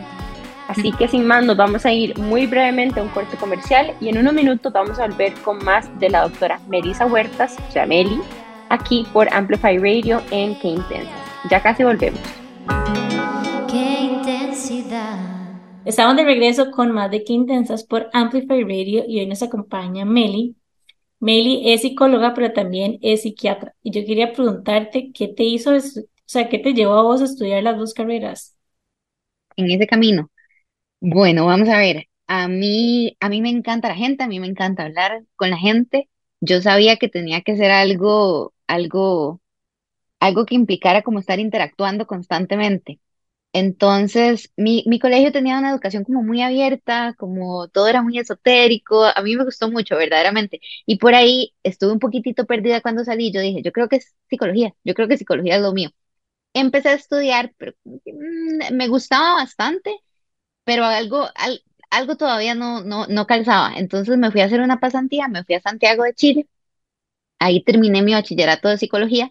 Así 0.68 0.92
que 0.92 1.08
sin 1.08 1.26
más, 1.26 1.44
nos 1.46 1.56
vamos 1.56 1.86
a 1.86 1.92
ir 1.92 2.16
muy 2.18 2.46
brevemente 2.46 3.00
a 3.00 3.02
un 3.02 3.08
corte 3.08 3.38
comercial 3.38 3.94
y 4.02 4.10
en 4.10 4.18
unos 4.18 4.34
minutos 4.34 4.70
vamos 4.70 4.98
a 4.98 5.06
volver 5.06 5.32
con 5.42 5.64
más 5.64 5.88
de 5.98 6.10
la 6.10 6.28
doctora 6.28 6.60
Melissa 6.68 7.06
Huertas, 7.06 7.56
o 7.68 7.72
sea, 7.72 7.86
Meli, 7.86 8.20
aquí 8.68 9.06
por 9.14 9.32
Amplify 9.32 9.78
Radio 9.78 10.20
en 10.30 10.58
Qué 10.60 10.68
Intensas. 10.68 11.10
Ya 11.50 11.62
casi 11.62 11.84
volvemos. 11.84 12.20
Qué 13.70 14.00
intensidad. 14.12 15.18
Estamos 15.86 16.16
de 16.16 16.24
regreso 16.24 16.70
con 16.70 16.92
más 16.92 17.10
de 17.10 17.24
Qué 17.24 17.32
Intensas 17.32 17.82
por 17.82 18.10
Amplify 18.12 18.62
Radio 18.62 19.04
y 19.08 19.20
hoy 19.20 19.26
nos 19.26 19.42
acompaña 19.42 20.04
Meli. 20.04 20.54
Meli 21.18 21.72
es 21.72 21.80
psicóloga, 21.80 22.34
pero 22.34 22.52
también 22.52 22.98
es 23.00 23.22
psiquiatra. 23.22 23.74
Y 23.82 23.90
yo 23.90 24.04
quería 24.04 24.34
preguntarte 24.34 25.12
qué 25.12 25.28
te 25.28 25.44
hizo, 25.44 25.74
o 25.74 25.80
sea, 26.26 26.50
qué 26.50 26.58
te 26.58 26.74
llevó 26.74 26.92
a 26.92 27.02
vos 27.02 27.22
a 27.22 27.24
estudiar 27.24 27.62
las 27.62 27.78
dos 27.78 27.94
carreras. 27.94 28.54
En 29.56 29.70
ese 29.70 29.86
camino, 29.86 30.30
bueno, 31.00 31.46
vamos 31.46 31.68
a 31.68 31.78
ver. 31.78 32.06
A 32.26 32.48
mí, 32.48 33.16
a 33.20 33.28
mí 33.28 33.40
me 33.40 33.50
encanta 33.50 33.88
la 33.88 33.94
gente, 33.94 34.24
a 34.24 34.28
mí 34.28 34.38
me 34.40 34.46
encanta 34.48 34.84
hablar 34.84 35.24
con 35.36 35.50
la 35.50 35.56
gente. 35.58 36.08
Yo 36.40 36.60
sabía 36.60 36.96
que 36.96 37.08
tenía 37.08 37.42
que 37.42 37.56
ser 37.56 37.70
algo, 37.70 38.54
algo, 38.66 39.40
algo 40.20 40.46
que 40.46 40.54
implicara 40.56 41.02
como 41.02 41.20
estar 41.20 41.40
interactuando 41.40 42.06
constantemente. 42.06 43.00
Entonces, 43.54 44.52
mi, 44.56 44.84
mi 44.86 44.98
colegio 45.00 45.32
tenía 45.32 45.58
una 45.58 45.70
educación 45.72 46.04
como 46.04 46.22
muy 46.22 46.42
abierta, 46.42 47.14
como 47.18 47.68
todo 47.68 47.88
era 47.88 48.02
muy 48.02 48.18
esotérico. 48.18 49.04
A 49.06 49.22
mí 49.22 49.36
me 49.36 49.44
gustó 49.44 49.70
mucho, 49.70 49.96
verdaderamente. 49.96 50.60
Y 50.86 50.98
por 50.98 51.14
ahí 51.14 51.54
estuve 51.64 51.92
un 51.92 52.00
poquitito 52.00 52.46
perdida 52.46 52.80
cuando 52.82 53.04
salí. 53.04 53.32
Yo 53.32 53.40
dije, 53.42 53.62
yo 53.62 53.72
creo 53.72 53.88
que 53.88 53.96
es 53.98 54.16
psicología, 54.30 54.74
yo 54.84 54.94
creo 54.94 55.08
que 55.08 55.18
psicología 55.18 55.56
es 55.56 55.62
lo 55.62 55.72
mío. 55.72 55.90
Empecé 56.54 56.88
a 56.90 56.94
estudiar, 56.94 57.54
pero 57.58 57.72
mm, 57.84 58.74
me 58.74 58.88
gustaba 58.88 59.34
bastante, 59.34 59.90
pero 60.68 60.84
algo, 60.84 61.26
al- 61.34 61.62
algo 61.90 62.16
todavía 62.16 62.54
no, 62.54 62.82
no, 62.82 63.06
no 63.08 63.26
calzaba. 63.26 63.74
Entonces 63.78 64.18
me 64.18 64.30
fui 64.30 64.42
a 64.42 64.44
hacer 64.46 64.60
una 64.60 64.80
pasantía, 64.80 65.28
me 65.28 65.44
fui 65.44 65.54
a 65.56 65.60
Santiago 65.60 66.04
de 66.04 66.14
Chile. 66.14 66.48
Ahí 67.38 67.62
terminé 67.64 68.02
mi 68.02 68.12
bachillerato 68.14 68.68
de 68.68 68.78
psicología 68.78 69.30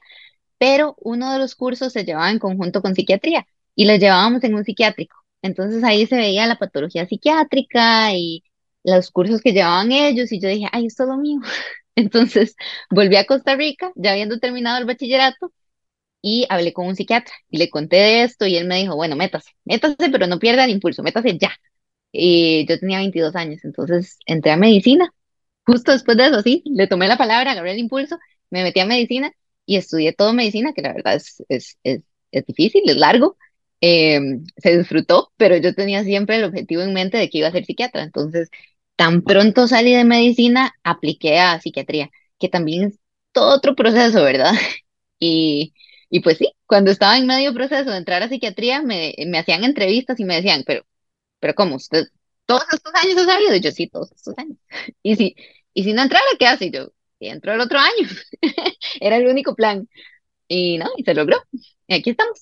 pero 0.60 0.96
uno 1.02 1.34
de 1.34 1.40
los 1.40 1.56
cursos 1.56 1.94
se 1.94 2.06
llevaba 2.06 2.32
en 2.32 2.40
conjunto 2.40 2.82
con 2.82 2.96
psiquiatría 2.96 3.46
y 3.76 3.86
lo 3.86 3.96
llevábamos 3.96 4.44
en 4.46 4.56
un 4.56 4.64
psiquiátrico. 4.66 5.18
Entonces 5.44 5.84
ahí 5.84 6.08
se 6.08 6.18
veía 6.18 6.48
la 6.48 6.58
patología 6.60 7.08
psiquiátrica 7.08 8.14
y 8.16 8.44
los 8.84 9.12
cursos 9.12 9.42
que 9.42 9.54
llevaban 9.54 9.92
ellos 9.92 10.32
y 10.32 10.40
yo 10.42 10.50
dije, 10.50 10.68
ay, 10.72 10.88
esto 10.88 11.04
es 11.04 11.10
lo 11.10 11.18
mío. 11.18 11.42
Entonces 11.96 12.56
volví 12.92 13.18
a 13.18 13.26
Costa 13.28 13.56
Rica, 13.56 13.92
ya 13.96 14.12
habiendo 14.14 14.40
terminado 14.40 14.78
el 14.80 14.86
bachillerato, 14.86 15.54
y 16.28 16.46
hablé 16.50 16.74
con 16.74 16.88
un 16.88 16.96
psiquiatra 16.96 17.34
y 17.50 17.58
le 17.58 17.70
conté 17.70 17.98
de 17.98 18.24
esto 18.24 18.46
y 18.48 18.58
él 18.58 18.68
me 18.68 18.78
dijo, 18.78 18.96
bueno, 18.96 19.16
métase, 19.16 19.52
métase, 19.66 20.10
pero 20.12 20.28
no 20.28 20.40
pierda 20.40 20.66
el 20.66 20.72
impulso, 20.72 21.04
métase 21.04 21.38
ya. 21.38 21.52
Y 22.12 22.66
yo 22.68 22.80
tenía 22.80 23.00
22 23.00 23.36
años, 23.36 23.64
entonces 23.66 24.18
entré 24.26 24.52
a 24.52 24.58
medicina 24.58 25.14
Justo 25.66 25.92
después 25.92 26.18
de 26.18 26.28
eso, 26.28 26.42
sí, 26.42 26.64
le 26.66 26.88
tomé 26.88 27.08
la 27.08 27.18
palabra, 27.18 27.52
agarré 27.52 27.74
el 27.74 27.80
impulso, 27.80 28.18
me 28.50 28.64
metí 28.64 28.80
a 28.80 28.86
medicina 28.86 29.32
y 29.66 29.76
estudié 29.76 30.14
todo 30.14 30.34
medicina, 30.34 30.72
que 30.74 30.82
la 30.82 30.94
verdad 30.94 31.16
es, 31.16 31.44
es, 31.50 31.78
es, 31.84 32.04
es 32.32 32.46
difícil, 32.46 32.84
es 32.90 32.96
largo, 32.98 33.38
eh, 33.82 34.20
se 34.58 34.78
disfrutó, 34.78 35.32
pero 35.38 35.58
yo 35.58 35.76
tenía 35.76 36.04
siempre 36.06 36.38
el 36.38 36.46
objetivo 36.46 36.82
en 36.84 36.94
mente 36.94 37.18
de 37.18 37.30
que 37.30 37.40
iba 37.40 37.50
a 37.50 37.52
ser 37.52 37.66
psiquiatra. 37.66 38.04
Entonces, 38.04 38.50
tan 38.96 39.24
pronto 39.24 39.68
salí 39.68 39.94
de 39.94 40.06
medicina, 40.06 40.74
apliqué 40.84 41.40
a 41.40 41.60
psiquiatría, 41.60 42.12
que 42.40 42.48
también 42.50 42.86
es 42.86 43.00
todo 43.34 43.54
otro 43.56 43.76
proceso, 43.76 44.24
¿verdad? 44.24 44.54
Y, 45.20 45.74
y 46.10 46.22
pues 46.22 46.38
sí, 46.38 46.52
cuando 46.66 46.92
estaba 46.92 47.18
en 47.18 47.28
medio 47.28 47.54
proceso 47.54 47.92
de 47.92 47.98
entrar 47.98 48.24
a 48.24 48.30
psiquiatría, 48.30 48.82
me, 48.82 49.14
me 49.28 49.40
hacían 49.40 49.64
entrevistas 49.64 50.20
y 50.20 50.26
me 50.26 50.36
decían, 50.36 50.64
pero, 50.66 50.86
pero 51.40 51.56
¿cómo? 51.56 51.76
¿Usted 51.78 52.06
todos 52.46 52.64
estos 52.74 52.94
años 52.96 53.18
ha 53.20 53.26
sabido? 53.26 53.56
Y 53.56 53.62
yo, 53.62 53.72
sí, 53.72 53.88
todos 53.90 54.12
estos 54.14 54.38
años. 54.38 54.58
Y 55.04 55.16
si, 55.18 55.36
y 55.74 55.84
si 55.84 55.94
no 55.94 56.04
entrara, 56.04 56.26
¿qué 56.40 56.48
hace? 56.48 56.66
Y 56.68 56.72
yo, 56.72 56.90
y 57.20 57.30
entro 57.30 57.54
el 57.54 57.62
otro 57.62 57.80
año. 57.80 58.10
Era 59.02 59.18
el 59.18 59.28
único 59.28 59.56
plan. 59.56 59.88
Y 60.48 60.78
no, 60.80 60.88
y 60.98 61.04
se 61.04 61.14
logró. 61.16 61.38
Y 61.88 61.96
aquí 61.96 62.12
estamos. 62.12 62.40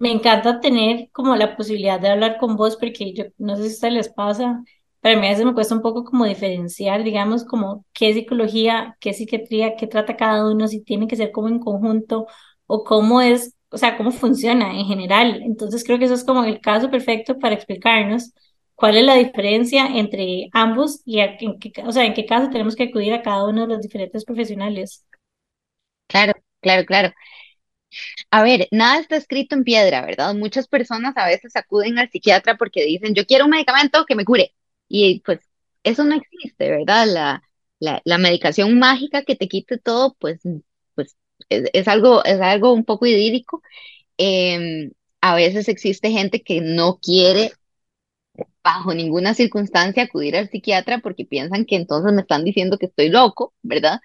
Me 0.00 0.10
encanta 0.12 0.60
tener 0.60 1.10
como 1.12 1.34
la 1.36 1.56
posibilidad 1.56 2.00
de 2.00 2.08
hablar 2.08 2.38
con 2.38 2.56
vos 2.56 2.76
porque 2.76 3.12
yo 3.14 3.24
no 3.38 3.56
sé 3.56 3.64
si 3.64 3.74
ustedes 3.74 3.94
les 3.94 4.08
pasa, 4.08 4.62
pero 5.00 5.20
mí 5.20 5.26
a 5.26 5.30
veces 5.30 5.44
me 5.46 5.54
cuesta 5.54 5.74
un 5.74 5.82
poco 5.82 6.04
como 6.04 6.24
diferenciar, 6.26 7.04
digamos, 7.04 7.44
como 7.44 7.84
qué 7.92 8.12
psicología, 8.14 8.96
qué 9.00 9.12
psiquiatría, 9.14 9.76
qué 9.76 9.86
trata 9.86 10.16
cada 10.16 10.50
uno, 10.50 10.68
si 10.68 10.82
tiene 10.82 11.06
que 11.06 11.16
ser 11.16 11.32
como 11.32 11.48
en 11.48 11.60
conjunto 11.60 12.26
o 12.66 12.84
cómo 12.84 13.20
es, 13.20 13.54
o 13.70 13.78
sea, 13.78 13.96
cómo 13.96 14.10
funciona 14.12 14.78
en 14.78 14.86
general. 14.86 15.40
Entonces 15.44 15.84
creo 15.84 15.98
que 15.98 16.06
eso 16.06 16.14
es 16.14 16.24
como 16.24 16.44
el 16.44 16.60
caso 16.60 16.90
perfecto 16.90 17.38
para 17.38 17.54
explicarnos 17.54 18.32
cuál 18.74 18.96
es 18.96 19.04
la 19.04 19.14
diferencia 19.14 19.86
entre 19.98 20.48
ambos 20.52 21.02
y 21.04 21.20
en 21.20 21.58
qué, 21.58 21.72
o 21.84 21.92
sea, 21.92 22.04
en 22.04 22.14
qué 22.14 22.26
caso 22.26 22.50
tenemos 22.50 22.76
que 22.76 22.84
acudir 22.84 23.12
a 23.14 23.22
cada 23.22 23.44
uno 23.48 23.62
de 23.62 23.74
los 23.74 23.82
diferentes 23.82 24.24
profesionales. 24.24 25.04
Claro, 26.06 26.32
claro, 26.60 26.84
claro. 26.86 27.12
A 28.30 28.42
ver, 28.42 28.68
nada 28.70 29.00
está 29.00 29.16
escrito 29.16 29.54
en 29.54 29.64
piedra, 29.64 30.02
¿verdad? 30.04 30.34
Muchas 30.34 30.66
personas 30.68 31.16
a 31.16 31.26
veces 31.26 31.56
acuden 31.56 31.98
al 31.98 32.10
psiquiatra 32.10 32.56
porque 32.56 32.84
dicen, 32.84 33.14
yo 33.14 33.26
quiero 33.26 33.44
un 33.44 33.50
medicamento 33.50 34.04
que 34.06 34.14
me 34.14 34.24
cure. 34.24 34.54
Y 34.88 35.20
pues 35.20 35.40
eso 35.82 36.04
no 36.04 36.14
existe, 36.16 36.70
¿verdad? 36.70 37.06
La, 37.80 38.02
la, 38.04 38.18
medicación 38.18 38.78
mágica 38.78 39.22
que 39.24 39.36
te 39.36 39.48
quite 39.48 39.78
todo, 39.78 40.14
pues, 40.18 40.40
pues 40.94 41.16
es, 41.48 41.70
es 41.72 41.88
algo, 41.88 42.24
es 42.24 42.40
algo 42.40 42.72
un 42.72 42.84
poco 42.84 43.06
idílico. 43.06 43.62
Em, 44.18 44.92
a 45.20 45.34
veces 45.36 45.68
existe 45.68 46.10
gente 46.10 46.42
que 46.42 46.60
no 46.60 46.98
quiere 47.00 47.52
bajo 48.62 48.94
ninguna 48.94 49.34
circunstancia 49.34 50.04
acudir 50.04 50.36
al 50.36 50.48
psiquiatra 50.50 50.98
porque 50.98 51.24
piensan 51.24 51.64
que 51.64 51.76
entonces 51.76 52.12
me 52.12 52.22
están 52.22 52.44
diciendo 52.44 52.78
que 52.78 52.86
estoy 52.86 53.08
loco, 53.08 53.54
¿verdad? 53.62 54.00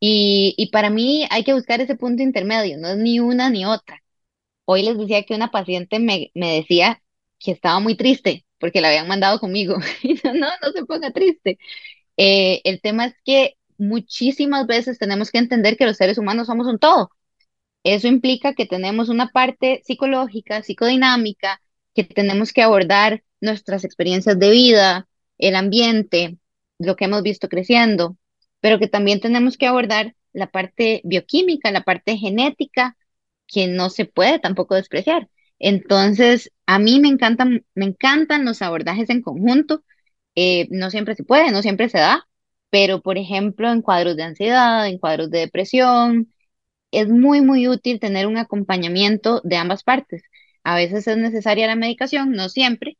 Y, 0.00 0.54
y 0.58 0.70
para 0.70 0.90
mí 0.90 1.26
hay 1.30 1.44
que 1.44 1.54
buscar 1.54 1.80
ese 1.80 1.96
punto 1.96 2.22
intermedio, 2.22 2.78
no 2.78 2.88
es 2.88 2.98
ni 2.98 3.20
una 3.20 3.50
ni 3.50 3.64
otra. 3.66 4.02
Hoy 4.66 4.82
les 4.84 4.98
decía 4.98 5.24
que 5.24 5.34
una 5.34 5.50
paciente 5.50 5.98
me, 6.00 6.30
me 6.34 6.56
decía 6.56 7.02
que 7.38 7.52
estaba 7.52 7.80
muy 7.80 7.96
triste 7.96 8.44
porque 8.60 8.80
la 8.80 8.88
habían 8.88 9.08
mandado 9.08 9.40
conmigo. 9.40 9.76
Y 10.02 10.16
yo, 10.16 10.32
no, 10.34 10.48
no 10.62 10.72
se 10.72 10.84
ponga 10.86 11.10
triste. 11.12 11.58
Eh, 12.16 12.60
el 12.64 12.80
tema 12.80 13.06
es 13.06 13.14
que 13.24 13.56
muchísimas 13.78 14.66
veces 14.66 14.98
tenemos 14.98 15.30
que 15.30 15.38
entender 15.38 15.76
que 15.76 15.86
los 15.86 15.96
seres 15.96 16.18
humanos 16.18 16.46
somos 16.48 16.66
un 16.68 16.78
todo. 16.78 17.10
Eso 17.84 18.08
implica 18.08 18.54
que 18.54 18.66
tenemos 18.66 19.08
una 19.08 19.30
parte 19.30 19.82
psicológica, 19.84 20.62
psicodinámica, 20.62 21.62
que 21.94 22.04
tenemos 22.04 22.52
que 22.52 22.62
abordar 22.62 23.22
nuestras 23.40 23.84
experiencias 23.84 24.38
de 24.38 24.50
vida, 24.50 25.08
el 25.38 25.56
ambiente, 25.56 26.38
lo 26.78 26.96
que 26.96 27.06
hemos 27.06 27.22
visto 27.22 27.48
creciendo, 27.48 28.16
pero 28.60 28.78
que 28.78 28.88
también 28.88 29.20
tenemos 29.20 29.56
que 29.56 29.66
abordar 29.66 30.14
la 30.32 30.48
parte 30.50 31.00
bioquímica, 31.04 31.70
la 31.72 31.82
parte 31.82 32.16
genética, 32.18 32.96
que 33.46 33.66
no 33.66 33.90
se 33.90 34.04
puede 34.04 34.38
tampoco 34.38 34.74
despreciar. 34.74 35.28
Entonces, 35.60 36.52
a 36.66 36.80
mí 36.80 37.00
me 37.00 37.08
encantan, 37.10 37.66
me 37.76 37.86
encantan 37.86 38.46
los 38.46 38.62
abordajes 38.62 39.10
en 39.10 39.22
conjunto. 39.22 39.84
Eh, 40.36 40.68
no 40.72 40.90
siempre 40.90 41.16
se 41.16 41.24
puede, 41.24 41.52
no 41.52 41.62
siempre 41.62 41.88
se 41.90 41.98
da, 41.98 42.28
pero 42.70 43.02
por 43.02 43.18
ejemplo, 43.18 43.70
en 43.72 43.82
cuadros 43.82 44.16
de 44.16 44.24
ansiedad, 44.24 44.88
en 44.88 44.98
cuadros 44.98 45.30
de 45.30 45.40
depresión, 45.40 46.32
es 46.90 47.08
muy, 47.08 47.40
muy 47.40 47.68
útil 47.68 48.00
tener 48.00 48.26
un 48.26 48.36
acompañamiento 48.38 49.40
de 49.44 49.56
ambas 49.56 49.82
partes. 49.84 50.22
A 50.64 50.74
veces 50.76 51.06
es 51.06 51.16
necesaria 51.16 51.66
la 51.66 51.76
medicación, 51.76 52.32
no 52.32 52.48
siempre, 52.48 52.98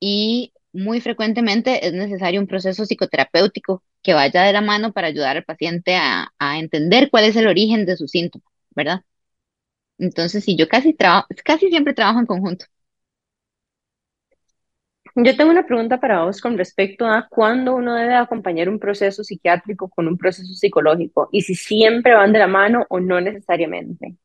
y 0.00 0.52
muy 0.72 1.00
frecuentemente 1.00 1.86
es 1.86 1.92
necesario 1.94 2.40
un 2.40 2.46
proceso 2.48 2.86
psicoterapéutico 2.86 3.84
que 4.02 4.14
vaya 4.14 4.42
de 4.44 4.52
la 4.54 4.60
mano 4.62 4.92
para 4.92 5.08
ayudar 5.08 5.36
al 5.36 5.44
paciente 5.44 5.96
a, 5.96 6.32
a 6.38 6.58
entender 6.58 7.10
cuál 7.10 7.24
es 7.24 7.36
el 7.36 7.46
origen 7.48 7.86
de 7.86 7.96
sus 7.96 8.10
síntomas, 8.12 8.48
¿verdad? 8.70 9.02
Entonces, 10.02 10.44
sí, 10.44 10.56
yo 10.56 10.68
casi 10.68 10.94
trabajo, 10.94 11.28
casi 11.44 11.68
siempre 11.70 11.94
trabajo 11.94 12.20
en 12.20 12.26
conjunto. 12.26 12.66
Yo 15.14 15.36
tengo 15.36 15.50
una 15.50 15.66
pregunta 15.66 16.00
para 16.00 16.24
vos 16.24 16.40
con 16.40 16.58
respecto 16.58 17.06
a 17.06 17.26
cuándo 17.30 17.74
uno 17.74 17.94
debe 17.94 18.14
acompañar 18.14 18.68
un 18.68 18.78
proceso 18.78 19.24
psiquiátrico 19.24 19.88
con 19.88 20.06
un 20.08 20.18
proceso 20.18 20.52
psicológico 20.54 21.28
y 21.32 21.42
si 21.42 21.54
siempre 21.54 22.14
van 22.14 22.32
de 22.32 22.38
la 22.38 22.46
mano 22.46 22.84
o 22.90 23.00
no 23.00 23.20
necesariamente. 23.20 24.16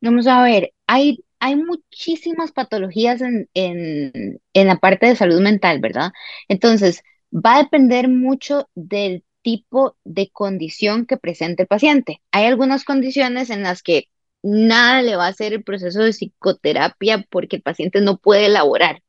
Vamos 0.00 0.26
a 0.26 0.42
ver, 0.42 0.72
hay, 0.86 1.24
hay 1.40 1.56
muchísimas 1.56 2.52
patologías 2.52 3.20
en, 3.22 3.48
en, 3.54 4.40
en 4.52 4.66
la 4.66 4.76
parte 4.76 5.06
de 5.06 5.16
salud 5.16 5.40
mental, 5.40 5.80
¿verdad? 5.80 6.12
Entonces, 6.48 7.02
va 7.32 7.56
a 7.56 7.62
depender 7.62 8.08
mucho 8.08 8.68
del 8.74 9.24
tipo 9.42 9.96
de 10.04 10.30
condición 10.30 11.06
que 11.06 11.16
presente 11.16 11.62
el 11.62 11.68
paciente. 11.68 12.20
Hay 12.32 12.46
algunas 12.46 12.84
condiciones 12.84 13.50
en 13.50 13.62
las 13.62 13.82
que 13.82 14.08
nada 14.44 15.02
le 15.02 15.16
va 15.16 15.26
a 15.26 15.30
hacer 15.30 15.54
el 15.54 15.64
proceso 15.64 16.02
de 16.02 16.12
psicoterapia 16.12 17.26
porque 17.30 17.56
el 17.58 17.62
paciente 17.62 18.02
no 18.02 18.18
puede 18.18 18.46
elaborar, 18.46 19.02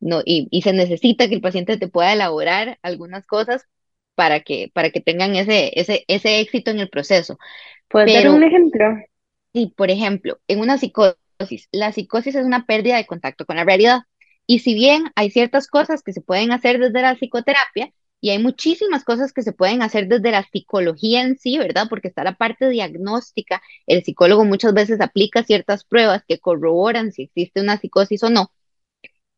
¿no? 0.00 0.22
Y, 0.24 0.48
y 0.50 0.62
se 0.62 0.72
necesita 0.74 1.28
que 1.28 1.36
el 1.36 1.42
paciente 1.42 1.78
te 1.78 1.88
pueda 1.88 2.12
elaborar 2.14 2.78
algunas 2.82 3.26
cosas 3.26 3.64
para 4.16 4.40
que, 4.40 4.70
para 4.74 4.90
que 4.90 5.00
tengan 5.02 5.36
ese, 5.36 5.72
ese, 5.80 6.04
ese 6.08 6.40
éxito 6.40 6.70
en 6.72 6.80
el 6.80 6.90
proceso. 6.90 7.38
¿Puedes 7.88 8.12
dar 8.12 8.28
un 8.30 8.42
Pero 8.42 8.44
ejemplo? 8.44 8.96
Sí, 9.52 9.72
por 9.76 9.90
ejemplo, 9.90 10.38
en 10.48 10.60
una 10.60 10.78
psicosis, 10.78 11.68
la 11.72 11.92
psicosis 11.92 12.34
es 12.34 12.44
una 12.44 12.66
pérdida 12.66 12.96
de 12.96 13.06
contacto 13.06 13.46
con 13.46 13.56
la 13.56 13.64
realidad. 13.64 14.00
Y 14.46 14.60
si 14.60 14.74
bien 14.74 15.04
hay 15.16 15.30
ciertas 15.30 15.66
cosas 15.68 16.02
que 16.02 16.12
se 16.12 16.20
pueden 16.20 16.52
hacer 16.52 16.78
desde 16.78 17.02
la 17.02 17.14
psicoterapia, 17.14 17.92
y 18.26 18.30
hay 18.30 18.38
muchísimas 18.38 19.04
cosas 19.04 19.32
que 19.32 19.42
se 19.42 19.52
pueden 19.52 19.82
hacer 19.82 20.08
desde 20.08 20.30
la 20.30 20.42
psicología 20.42 21.22
en 21.22 21.38
sí, 21.38 21.58
¿verdad? 21.58 21.86
Porque 21.88 22.08
está 22.08 22.24
la 22.24 22.36
parte 22.36 22.68
diagnóstica. 22.68 23.62
El 23.86 24.04
psicólogo 24.04 24.44
muchas 24.44 24.74
veces 24.74 25.00
aplica 25.00 25.44
ciertas 25.44 25.84
pruebas 25.84 26.22
que 26.26 26.38
corroboran 26.38 27.12
si 27.12 27.24
existe 27.24 27.60
una 27.60 27.78
psicosis 27.78 28.22
o 28.22 28.30
no 28.30 28.50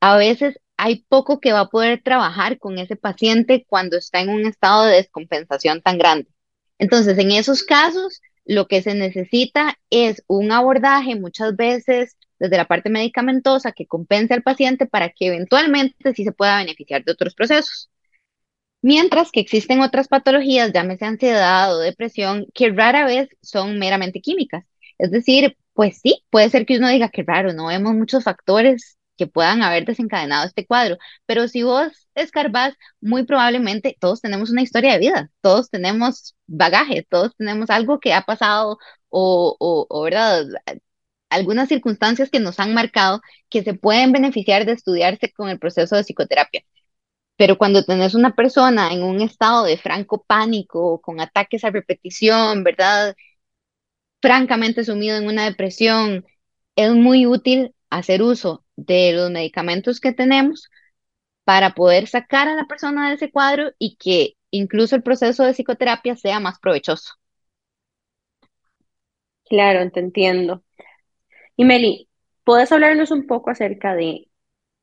a 0.01 0.17
veces 0.17 0.59
hay 0.77 1.05
poco 1.09 1.41
que 1.41 1.53
va 1.53 1.61
a 1.61 1.69
poder 1.69 2.03
trabajar 2.03 2.59
con 2.59 2.79
ese 2.79 2.97
paciente 2.97 3.65
cuando 3.69 3.97
está 3.97 4.21
en 4.21 4.31
un 4.31 4.47
estado 4.47 4.85
de 4.85 4.97
descompensación 4.97 5.83
tan 5.83 5.99
grande. 5.99 6.29
Entonces, 6.79 7.19
en 7.19 7.33
esos 7.33 7.65
casos, 7.65 8.21
lo 8.45 8.69
que 8.69 8.83
se 8.83 8.95
necesita 8.95 9.79
es 9.91 10.23
un 10.29 10.53
abordaje 10.53 11.17
muchas 11.17 11.57
veces 11.57 12.17
desde 12.39 12.57
la 12.57 12.67
parte 12.67 12.91
medicamentosa 12.91 13.73
que 13.73 13.87
compense 13.87 14.35
al 14.35 14.43
paciente 14.43 14.87
para 14.87 15.11
que 15.11 15.27
eventualmente 15.27 16.15
sí 16.15 16.25
se 16.25 16.33
pueda 16.33 16.59
beneficiar 16.59 17.05
de 17.05 17.13
otros 17.13 17.35
procesos. 17.35 17.91
Mientras 18.81 19.31
que 19.33 19.41
existen 19.41 19.81
otras 19.81 20.09
patologías, 20.09 20.73
llámese 20.73 21.05
ansiedad 21.05 21.75
o 21.75 21.79
depresión, 21.81 22.47
que 22.55 22.71
rara 22.71 23.05
vez 23.07 23.29
son 23.43 23.79
meramente 23.79 24.21
químicas. 24.21 24.65
Es 24.99 25.11
decir, 25.11 25.57
pues 25.75 25.99
sí, 26.01 26.25
puede 26.31 26.49
ser 26.51 26.65
que 26.67 26.79
uno 26.79 26.89
diga 26.89 27.09
que 27.09 27.25
raro, 27.27 27.53
no 27.53 27.67
vemos 27.69 27.95
muchos 27.95 28.25
factores 28.25 28.97
que 29.17 29.27
puedan 29.27 29.63
haber 29.63 29.85
desencadenado 29.85 30.47
este 30.47 30.65
cuadro, 30.67 30.97
pero 31.27 31.49
si 31.49 31.65
vos 31.65 32.09
escarbás, 32.15 32.75
muy 33.01 33.25
probablemente 33.25 33.97
todos 34.01 34.21
tenemos 34.21 34.51
una 34.51 34.63
historia 34.63 34.93
de 34.93 34.99
vida, 35.01 35.31
todos 35.41 35.71
tenemos 35.71 36.37
bagaje, 36.47 37.05
todos 37.09 37.35
tenemos 37.37 37.69
algo 37.71 37.99
que 37.99 38.13
ha 38.13 38.23
pasado 38.23 38.79
o, 39.09 39.57
o, 39.59 39.87
o 39.89 40.03
¿verdad? 40.03 40.47
Algunas 41.31 41.69
circunstancias 41.69 42.31
que 42.31 42.41
nos 42.41 42.61
han 42.61 42.75
marcado 42.75 43.21
que 43.51 43.63
se 43.65 43.75
pueden 43.75 44.13
beneficiar 44.13 44.65
de 44.67 44.73
estudiarse 44.73 45.33
con 45.33 45.49
el 45.49 45.59
proceso 45.59 45.97
de 45.97 46.05
psicoterapia. 46.05 46.63
Pero 47.39 47.59
cuando 47.59 47.85
tenés 47.85 48.15
una 48.15 48.35
persona 48.37 48.93
en 48.93 49.03
un 49.05 49.23
estado 49.23 49.65
de 49.65 49.79
franco 49.79 50.25
pánico, 50.25 51.01
con 51.01 51.21
ataques 51.21 51.65
a 51.65 51.71
repetición, 51.71 52.65
¿verdad? 52.65 53.17
Francamente 54.23 54.85
sumido 54.85 55.17
en 55.17 55.27
una 55.27 55.45
depresión, 55.45 56.25
es 56.77 56.93
muy 56.93 57.27
útil 57.27 57.75
hacer 57.91 58.23
uso 58.23 58.65
de 58.77 59.13
los 59.13 59.31
medicamentos 59.31 60.01
que 60.01 60.13
tenemos 60.13 60.69
para 61.45 61.75
poder 61.75 62.09
sacar 62.09 62.49
a 62.49 62.57
la 62.57 62.67
persona 62.67 63.09
de 63.09 63.17
ese 63.17 63.31
cuadro 63.33 63.73
y 63.79 63.97
que 63.97 64.35
incluso 64.53 64.97
el 64.97 65.03
proceso 65.05 65.45
de 65.45 65.55
psicoterapia 65.55 66.17
sea 66.17 66.41
más 66.41 66.59
provechoso. 66.61 67.15
Claro, 69.47 69.91
te 69.91 70.01
entiendo. 70.01 70.63
Y 71.57 71.65
Meli, 71.65 72.09
¿puedes 72.45 72.73
hablarnos 72.73 73.11
un 73.11 73.27
poco 73.27 73.51
acerca 73.51 73.95
de 73.95 74.29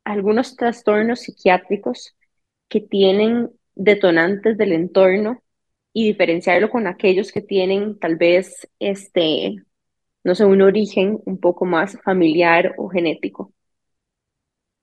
algunos 0.05 0.55
trastornos 0.57 1.21
psiquiátricos 1.21 2.15
que 2.69 2.81
tienen 2.81 3.51
detonantes 3.75 4.57
del 4.57 4.73
entorno 4.73 5.41
y 5.93 6.07
diferenciarlo 6.07 6.69
con 6.69 6.87
aquellos 6.87 7.31
que 7.31 7.41
tienen 7.41 7.99
tal 7.99 8.17
vez 8.17 8.67
este, 8.79 9.55
no 10.23 10.35
sé, 10.35 10.45
un 10.45 10.61
origen 10.63 11.19
un 11.25 11.39
poco 11.39 11.65
más 11.65 11.99
familiar 12.03 12.75
o 12.77 12.89
genético. 12.89 13.53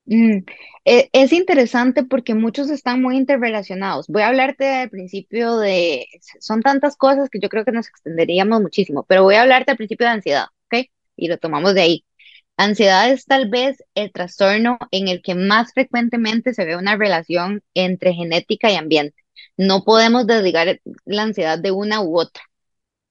Mm, 0.05 0.39
e- 0.85 1.09
Es 1.13 1.31
interesante 1.31 2.03
porque 2.03 2.35
muchos 2.35 2.69
están 2.69 3.01
muy 3.01 3.15
interrelacionados. 3.17 4.07
Voy 4.07 4.21
a 4.23 4.27
hablarte 4.27 4.67
al 4.69 4.89
principio 4.89 5.57
de, 5.57 6.07
son 6.39 6.61
tantas 6.61 6.97
cosas 6.97 7.29
que 7.29 7.39
yo 7.39 7.49
creo 7.49 7.63
que 7.65 7.71
nos 7.71 7.87
extenderíamos 7.87 8.61
muchísimo, 8.61 9.05
pero 9.07 9.23
voy 9.23 9.35
a 9.35 9.41
hablarte 9.43 9.71
al 9.71 9.77
principio 9.77 10.05
de 10.07 10.13
ansiedad, 10.13 10.45
¿ok? 10.67 10.87
Y 11.15 11.27
lo 11.29 11.37
tomamos 11.37 11.73
de 11.73 11.81
ahí. 11.81 12.05
Ansiedad 12.57 13.11
es 13.11 13.25
tal 13.25 13.49
vez 13.49 13.83
el 13.95 14.11
trastorno 14.11 14.77
en 14.91 15.07
el 15.07 15.21
que 15.21 15.35
más 15.35 15.73
frecuentemente 15.73 16.53
se 16.53 16.65
ve 16.65 16.77
una 16.77 16.95
relación 16.97 17.63
entre 17.73 18.13
genética 18.13 18.71
y 18.71 18.75
ambiente. 18.75 19.17
No 19.57 19.83
podemos 19.83 20.27
desligar 20.27 20.79
la 21.05 21.23
ansiedad 21.23 21.59
de 21.59 21.71
una 21.71 22.01
u 22.01 22.19
otra. 22.19 22.43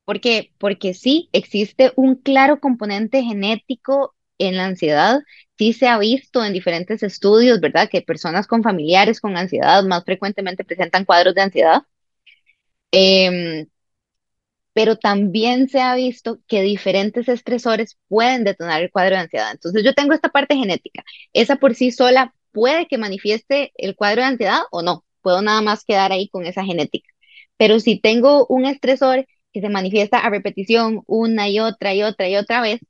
¿Por 0.05 0.21
qué? 0.21 0.53
Porque 0.59 0.95
sí, 0.95 1.29
existe 1.33 1.93
un 1.97 2.17
claro 2.17 2.61
componente 2.61 3.23
genético 3.23 4.15
en 4.39 4.57
la 4.57 4.67
ansiedad. 4.67 5.21
Sí 5.59 5.73
se 5.75 5.89
ha 5.89 5.99
visto 5.99 6.45
en 6.45 6.53
diferentes 6.55 7.03
estudios, 7.03 7.61
¿verdad? 7.61 7.89
Que 7.91 8.03
personas 8.03 8.47
con 8.49 8.63
familiares 8.63 9.21
con 9.21 9.37
ansiedad 9.37 9.85
más 9.85 10.05
frecuentemente 10.05 10.65
presentan 10.65 11.05
cuadros 11.05 11.35
de 11.35 11.43
ansiedad. 11.43 11.83
Em, 12.93 13.67
pero 14.73 14.97
también 14.97 15.69
se 15.69 15.81
ha 15.81 15.95
visto 15.95 16.41
que 16.47 16.63
diferentes 16.63 17.29
estresores 17.29 17.99
pueden 18.09 18.45
detonar 18.45 18.83
el 18.83 18.91
cuadro 18.91 19.17
de 19.17 19.23
ansiedad. 19.23 19.51
Entonces 19.53 19.85
yo 19.85 19.95
tengo 19.95 20.15
esta 20.15 20.31
parte 20.31 20.57
genética. 20.57 21.05
Esa 21.33 21.57
por 21.57 21.75
sí 21.75 21.91
sola 21.93 22.35
puede 22.53 22.87
que 22.87 22.99
manifieste 22.99 23.73
el 23.77 23.97
cuadro 23.97 24.23
de 24.23 24.29
ansiedad 24.29 24.61
o 24.71 24.83
no. 24.83 25.05
Puedo 25.23 25.43
nada 25.43 25.61
más 25.63 25.85
quedar 25.85 26.13
ahí 26.13 26.29
con 26.29 26.47
esa 26.47 26.65
genética. 26.65 27.09
Pero 27.57 27.81
si 27.81 28.01
tengo 28.01 28.47
un 28.49 28.65
estresor 28.67 29.27
que 29.53 29.61
se 29.61 29.69
manifiesta 29.69 30.19
a 30.19 30.31
repetición 30.31 31.03
una 31.07 31.49
y 31.49 31.61
otra 31.61 31.95
y 31.95 32.03
otra 32.03 32.29
y 32.29 32.37
otra 32.37 32.61
vez, 32.63 32.81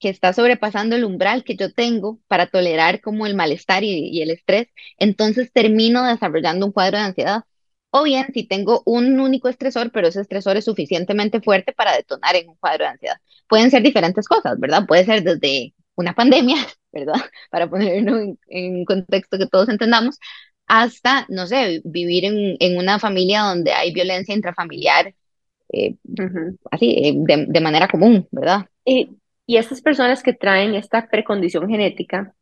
que 0.00 0.08
está 0.10 0.32
sobrepasando 0.32 0.96
el 0.96 1.04
umbral 1.04 1.44
que 1.44 1.56
yo 1.56 1.72
tengo 1.72 2.20
para 2.28 2.46
tolerar 2.46 3.00
como 3.00 3.26
el 3.26 3.34
malestar 3.34 3.84
y, 3.84 4.08
y 4.10 4.22
el 4.22 4.30
estrés, 4.30 4.68
entonces 4.98 5.52
termino 5.52 6.04
desarrollando 6.04 6.66
un 6.66 6.72
cuadro 6.72 6.98
de 6.98 7.04
ansiedad. 7.04 7.42
O 7.90 8.02
bien, 8.04 8.26
si 8.34 8.46
tengo 8.46 8.82
un 8.84 9.18
único 9.20 9.48
estresor, 9.48 9.90
pero 9.92 10.08
ese 10.08 10.20
estresor 10.20 10.56
es 10.56 10.64
suficientemente 10.66 11.40
fuerte 11.40 11.72
para 11.72 11.96
detonar 11.96 12.36
en 12.36 12.50
un 12.50 12.56
cuadro 12.56 12.84
de 12.84 12.90
ansiedad. 12.90 13.16
Pueden 13.48 13.70
ser 13.70 13.82
diferentes 13.82 14.28
cosas, 14.28 14.58
¿verdad? 14.60 14.86
Puede 14.86 15.04
ser 15.04 15.22
desde 15.22 15.74
una 15.94 16.14
pandemia, 16.14 16.56
¿verdad? 16.92 17.14
Para 17.50 17.68
ponerlo 17.68 18.18
en, 18.18 18.38
en 18.48 18.76
un 18.76 18.84
contexto 18.84 19.38
que 19.38 19.46
todos 19.46 19.68
entendamos, 19.70 20.18
hasta, 20.66 21.24
no 21.30 21.46
sé, 21.46 21.80
vivir 21.84 22.26
en, 22.26 22.56
en 22.60 22.76
una 22.78 22.98
familia 22.98 23.42
donde 23.42 23.72
hay 23.72 23.92
violencia 23.94 24.34
intrafamiliar, 24.34 25.14
eh, 25.72 25.96
así, 26.70 26.90
eh, 26.98 27.14
de, 27.16 27.46
de 27.48 27.60
manera 27.60 27.88
común, 27.88 28.28
¿verdad? 28.30 28.66
Y, 28.84 29.10
y 29.46 29.56
estas 29.56 29.80
personas 29.82 30.22
que 30.22 30.34
traen 30.34 30.74
esta 30.74 31.08
precondición 31.08 31.68
genética, 31.68 32.34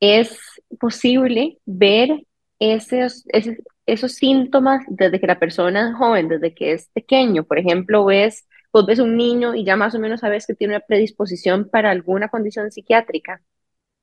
es 0.00 0.38
posible 0.78 1.58
ver 1.66 2.24
esos, 2.58 3.24
esos, 3.28 3.54
esos 3.92 4.12
síntomas 4.14 4.82
desde 4.88 5.20
que 5.20 5.26
la 5.26 5.38
persona 5.38 5.90
es 5.90 5.96
joven, 5.96 6.28
desde 6.28 6.54
que 6.54 6.72
es 6.72 6.88
pequeño. 6.94 7.44
Por 7.44 7.58
ejemplo, 7.58 8.04
ves, 8.04 8.46
vos 8.72 8.86
ves 8.86 8.98
un 9.00 9.16
niño 9.16 9.54
y 9.54 9.64
ya 9.64 9.76
más 9.76 9.94
o 9.94 9.98
menos 9.98 10.20
sabes 10.20 10.46
que 10.46 10.54
tiene 10.54 10.74
una 10.76 10.84
predisposición 10.86 11.68
para 11.70 11.90
alguna 11.90 12.28
condición 12.28 12.70
psiquiátrica. 12.70 13.42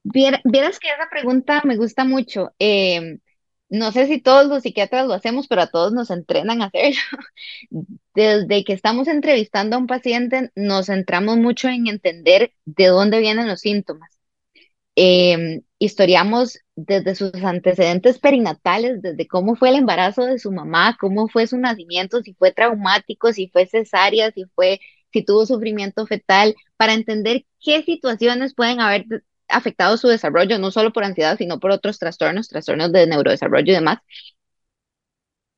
Vier- 0.03 0.41
Vieras 0.45 0.79
que 0.79 0.89
esa 0.89 1.09
pregunta 1.09 1.61
me 1.65 1.77
gusta 1.77 2.05
mucho. 2.05 2.53
Eh, 2.59 3.19
no 3.69 3.91
sé 3.91 4.07
si 4.07 4.21
todos 4.21 4.47
los 4.47 4.63
psiquiatras 4.63 5.07
lo 5.07 5.13
hacemos, 5.13 5.47
pero 5.47 5.61
a 5.63 5.67
todos 5.71 5.93
nos 5.93 6.09
entrenan 6.11 6.61
a 6.61 6.65
hacerlo. 6.67 7.01
Desde 8.15 8.63
que 8.65 8.73
estamos 8.73 9.07
entrevistando 9.07 9.75
a 9.75 9.79
un 9.79 9.87
paciente, 9.87 10.51
nos 10.55 10.87
centramos 10.87 11.37
mucho 11.37 11.67
en 11.69 11.87
entender 11.87 12.53
de 12.65 12.87
dónde 12.87 13.19
vienen 13.19 13.47
los 13.47 13.61
síntomas. 13.61 14.16
Eh, 14.99 15.61
historiamos 15.77 16.59
desde 16.75 17.13
sus 17.13 17.31
antecedentes 17.35 18.17
perinatales, 18.17 18.99
desde 19.03 19.27
cómo 19.27 19.55
fue 19.55 19.69
el 19.69 19.75
embarazo 19.75 20.25
de 20.25 20.39
su 20.39 20.51
mamá, 20.51 20.97
cómo 20.99 21.27
fue 21.27 21.45
su 21.45 21.57
nacimiento, 21.59 22.23
si 22.23 22.33
fue 22.33 22.51
traumático, 22.51 23.31
si 23.31 23.47
fue 23.49 23.67
cesárea, 23.67 24.31
si 24.31 24.45
fue, 24.55 24.79
si 25.13 25.23
tuvo 25.23 25.45
sufrimiento 25.45 26.07
fetal, 26.07 26.55
para 26.77 26.93
entender 26.93 27.45
qué 27.63 27.83
situaciones 27.83 28.55
pueden 28.55 28.79
haber 28.81 29.05
afectado 29.47 29.97
su 29.97 30.07
desarrollo, 30.07 30.57
no 30.57 30.71
solo 30.71 30.91
por 30.91 31.03
ansiedad, 31.03 31.37
sino 31.37 31.59
por 31.59 31.69
otros 31.71 31.99
trastornos, 31.99 32.47
trastornos 32.47 32.91
de 32.91 33.05
neurodesarrollo 33.05 33.71
y 33.73 33.75
demás. 33.75 33.99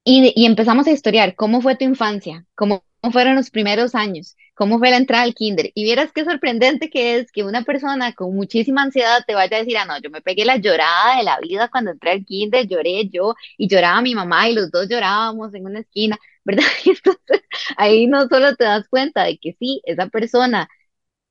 Y 0.04 0.46
empezamos 0.46 0.88
a 0.88 0.92
historiar 0.92 1.36
cómo 1.36 1.62
fue 1.62 1.76
tu 1.78 1.86
infancia, 1.86 2.46
cómo 2.56 2.84
fueron 3.12 3.36
los 3.36 3.52
primeros 3.52 3.96
años, 3.96 4.36
cómo 4.60 4.78
fue 4.78 4.90
la 4.92 4.98
entrada 4.98 5.24
al 5.24 5.36
kinder. 5.36 5.72
Y 5.74 5.86
vieras 5.86 6.12
qué 6.14 6.26
sorprendente 6.26 6.90
que 6.90 7.16
es 7.16 7.32
que 7.32 7.44
una 7.46 7.64
persona 7.64 8.14
con 8.14 8.36
muchísima 8.36 8.84
ansiedad 8.84 9.24
te 9.26 9.34
vaya 9.34 9.56
a 9.56 9.60
decir, 9.62 9.78
ah, 9.78 9.86
no, 9.86 9.98
yo 10.02 10.10
me 10.10 10.22
pegué 10.22 10.44
la 10.44 10.58
llorada 10.58 11.16
de 11.18 11.24
la 11.24 11.40
vida 11.40 11.70
cuando 11.70 11.92
entré 11.92 12.12
al 12.12 12.26
kinder, 12.26 12.68
lloré 12.68 13.08
yo 13.08 13.36
y 13.58 13.70
lloraba 13.70 14.02
mi 14.02 14.16
mamá 14.16 14.50
y 14.50 14.54
los 14.56 14.70
dos 14.70 14.90
llorábamos 14.90 15.54
en 15.54 15.66
una 15.66 15.80
esquina, 15.80 16.18
¿verdad? 16.44 16.66
Y 16.84 16.90
entonces 16.90 17.42
ahí 17.78 18.08
no 18.08 18.28
solo 18.28 18.54
te 18.58 18.66
das 18.66 18.86
cuenta 18.90 19.24
de 19.24 19.38
que 19.38 19.56
sí, 19.58 19.82
esa 19.86 20.08
persona 20.08 20.68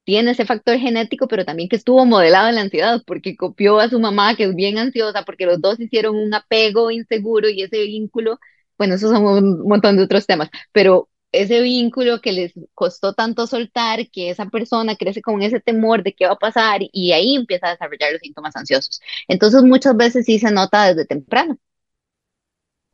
tiene 0.04 0.32
ese 0.32 0.46
factor 0.46 0.78
genético, 0.78 1.28
pero 1.28 1.44
también 1.44 1.68
que 1.68 1.76
estuvo 1.76 2.06
modelado 2.06 2.48
en 2.48 2.56
la 2.56 2.62
ansiedad, 2.62 3.02
porque 3.06 3.36
copió 3.36 3.80
a 3.80 3.90
su 3.90 4.00
mamá, 4.00 4.36
que 4.36 4.44
es 4.44 4.54
bien 4.54 4.78
ansiosa, 4.78 5.24
porque 5.24 5.46
los 5.46 5.60
dos 5.60 5.80
hicieron 5.80 6.16
un 6.16 6.34
apego 6.34 6.90
inseguro 6.90 7.48
y 7.50 7.62
ese 7.62 7.82
vínculo, 7.84 8.38
bueno, 8.78 8.94
esos 8.94 9.10
son 9.10 9.26
un 9.26 9.68
montón 9.68 9.96
de 9.98 10.04
otros 10.04 10.26
temas, 10.26 10.50
pero 10.72 11.10
ese 11.32 11.60
vínculo 11.62 12.20
que 12.20 12.32
les 12.32 12.52
costó 12.74 13.14
tanto 13.14 13.46
soltar, 13.46 14.08
que 14.10 14.30
esa 14.30 14.46
persona 14.46 14.96
crece 14.96 15.22
con 15.22 15.42
ese 15.42 15.60
temor 15.60 16.02
de 16.02 16.14
qué 16.14 16.26
va 16.26 16.32
a 16.34 16.36
pasar 16.38 16.80
y 16.92 17.12
ahí 17.12 17.34
empieza 17.36 17.68
a 17.68 17.70
desarrollar 17.72 18.12
los 18.12 18.20
síntomas 18.20 18.56
ansiosos. 18.56 19.00
Entonces, 19.28 19.62
muchas 19.62 19.96
veces 19.96 20.26
sí 20.26 20.38
se 20.38 20.50
nota 20.52 20.86
desde 20.86 21.06
temprano. 21.06 21.58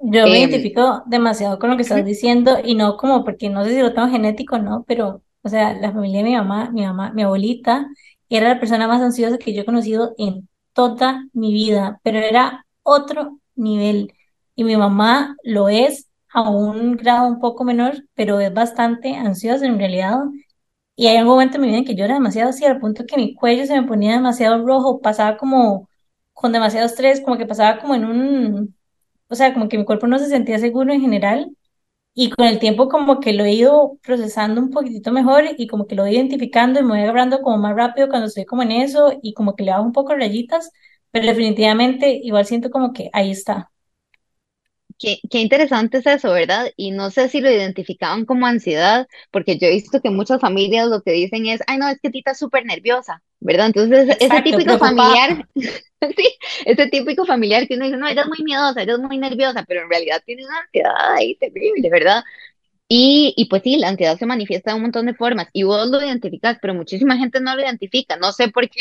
Yo 0.01 0.29
me 0.29 0.39
Em, 0.39 0.41
identifico 0.41 1.03
demasiado 1.07 1.59
con 1.59 1.71
lo 1.71 1.77
que 1.77 1.83
estás 1.83 2.05
diciendo 2.05 2.59
y 2.63 2.75
no 2.75 2.97
como 2.97 3.25
porque 3.25 3.49
no 3.49 3.65
sé 3.65 3.71
si 3.75 3.81
lo 3.81 3.95
tengo 3.95 4.09
genético 4.09 4.59
no, 4.59 4.85
pero, 4.87 5.23
o 5.43 5.49
sea, 5.49 5.73
la 5.75 5.93
familia 5.93 6.19
de 6.19 6.25
mi 6.25 6.37
mamá, 6.37 6.71
mi 6.71 6.83
mamá, 6.83 7.13
mi 7.13 7.23
abuelita, 7.23 7.89
era 8.29 8.49
la 8.49 8.61
persona 8.61 8.87
más 8.89 9.01
ansiosa 9.01 9.39
que 9.39 9.55
yo 9.55 9.63
he 9.63 9.65
conocido 9.65 10.15
en 10.19 10.49
toda 10.75 11.25
mi 11.33 11.53
vida, 11.53 12.01
pero 12.03 12.19
era 12.19 12.67
otro 12.83 13.39
nivel. 13.55 14.13
Y 14.55 14.65
mi 14.65 14.77
mamá 14.77 15.37
lo 15.45 15.69
es 15.69 16.09
a 16.35 16.51
un 16.51 16.97
grado 16.97 17.29
un 17.29 17.41
poco 17.41 17.65
menor, 17.65 18.05
pero 18.15 18.41
es 18.41 18.53
bastante 18.55 19.15
ansiosa 19.17 19.67
en 19.67 19.79
realidad. 19.79 20.19
Y 20.97 21.09
hay 21.09 21.19
un 21.21 21.27
momento 21.27 21.57
en 21.57 21.63
mi 21.63 21.69
vida 21.71 21.85
que 21.85 21.95
yo 21.97 22.05
era 22.05 22.15
demasiado 22.15 22.51
así, 22.51 22.65
al 22.65 22.79
punto 22.81 23.05
que 23.07 23.17
mi 23.17 23.35
cuello 23.35 23.67
se 23.67 23.81
me 23.81 23.87
ponía 23.87 24.13
demasiado 24.15 24.65
rojo, 24.67 25.01
pasaba 25.01 25.37
como 25.37 25.89
con 26.33 26.53
demasiado 26.53 26.87
estrés, 26.87 27.21
como 27.21 27.37
que 27.39 27.47
pasaba 27.47 27.81
como 27.81 27.95
en 27.95 28.05
un 28.05 28.77
o 29.31 29.35
sea, 29.37 29.55
como 29.55 29.69
que 29.69 29.79
mi 29.79 29.85
cuerpo 29.87 30.07
no 30.09 30.19
se 30.21 30.29
sentía 30.29 30.59
seguro 30.61 30.93
en 30.93 31.01
general 31.03 31.57
y 32.15 32.31
con 32.31 32.47
el 32.47 32.59
tiempo 32.61 32.89
como 32.89 33.21
que 33.21 33.33
lo 33.33 33.45
he 33.45 33.53
ido 33.55 33.99
procesando 34.03 34.61
un 34.61 34.71
poquitito 34.71 35.13
mejor 35.13 35.45
y 35.59 35.67
como 35.69 35.87
que 35.87 35.95
lo 35.97 36.03
voy 36.05 36.13
identificando 36.17 36.81
y 36.81 36.83
me 36.85 36.91
voy 36.91 37.01
agarrando 37.01 37.43
como 37.43 37.59
más 37.59 37.77
rápido 37.77 38.09
cuando 38.09 38.29
estoy 38.29 38.45
como 38.47 38.63
en 38.63 38.73
eso 38.73 39.19
y 39.23 39.35
como 39.35 39.57
que 39.57 39.65
le 39.65 39.73
hago 39.73 39.85
un 39.85 39.93
poco 39.93 40.15
rayitas, 40.15 40.71
pero 41.11 41.27
definitivamente 41.27 42.11
igual 42.23 42.47
siento 42.47 42.71
como 42.71 42.93
que 42.93 43.11
ahí 43.13 43.31
está. 43.33 43.71
Qué, 44.99 45.19
qué 45.31 45.41
interesante 45.41 45.99
es 45.99 46.07
eso, 46.07 46.33
¿verdad? 46.33 46.71
Y 46.77 46.93
no 46.93 47.11
sé 47.11 47.29
si 47.29 47.41
lo 47.41 47.51
identificaban 47.51 48.25
como 48.25 48.47
ansiedad, 48.47 49.07
porque 49.31 49.59
yo 49.59 49.67
he 49.67 49.71
visto 49.73 50.01
que 50.01 50.11
muchas 50.11 50.41
familias 50.41 50.89
lo 50.89 51.03
que 51.03 51.13
dicen 51.13 51.47
es, 51.47 51.61
ay, 51.67 51.79
no, 51.79 51.89
es 51.89 51.99
que 52.01 52.11
Tita 52.11 52.31
es 52.33 52.39
súper 52.39 52.65
nerviosa, 52.65 53.23
¿verdad? 53.41 53.67
Entonces, 53.67 54.17
ese 54.21 54.41
típico 54.43 54.79
familiar, 54.79 55.47
sí, 55.55 56.29
ese 56.65 56.87
típico 56.89 57.27
familiar 57.27 57.67
que 57.67 57.75
uno 57.75 57.87
dice, 57.87 57.97
no, 57.97 58.09
ella 58.09 58.23
es 58.23 58.29
muy 58.29 58.45
miedosa, 58.45 58.83
ella 58.83 58.95
es 58.95 59.01
muy 59.01 59.19
nerviosa, 59.19 59.65
pero 59.67 59.83
en 59.83 59.91
realidad 59.91 60.23
tiene 60.25 60.45
una 60.47 60.61
ansiedad 60.61 61.15
ahí 61.17 61.37
terrible, 61.37 61.91
¿verdad? 61.91 62.23
Y, 62.89 63.35
y 63.37 63.47
pues 63.47 63.63
sí, 63.63 63.77
la 63.79 63.89
ansiedad 63.89 64.19
se 64.19 64.27
manifiesta 64.27 64.71
de 64.71 64.77
un 64.77 64.83
montón 64.83 65.07
de 65.07 65.15
formas 65.15 65.49
y 65.53 65.65
vos 65.65 65.89
lo 65.89 66.03
identificas, 66.03 66.59
pero 66.63 66.75
muchísima 66.75 67.17
gente 67.17 67.41
no 67.41 67.57
lo 67.57 67.63
identifica. 67.63 68.17
No 68.17 68.33
sé 68.33 68.49
por 68.49 68.69
qué 68.69 68.81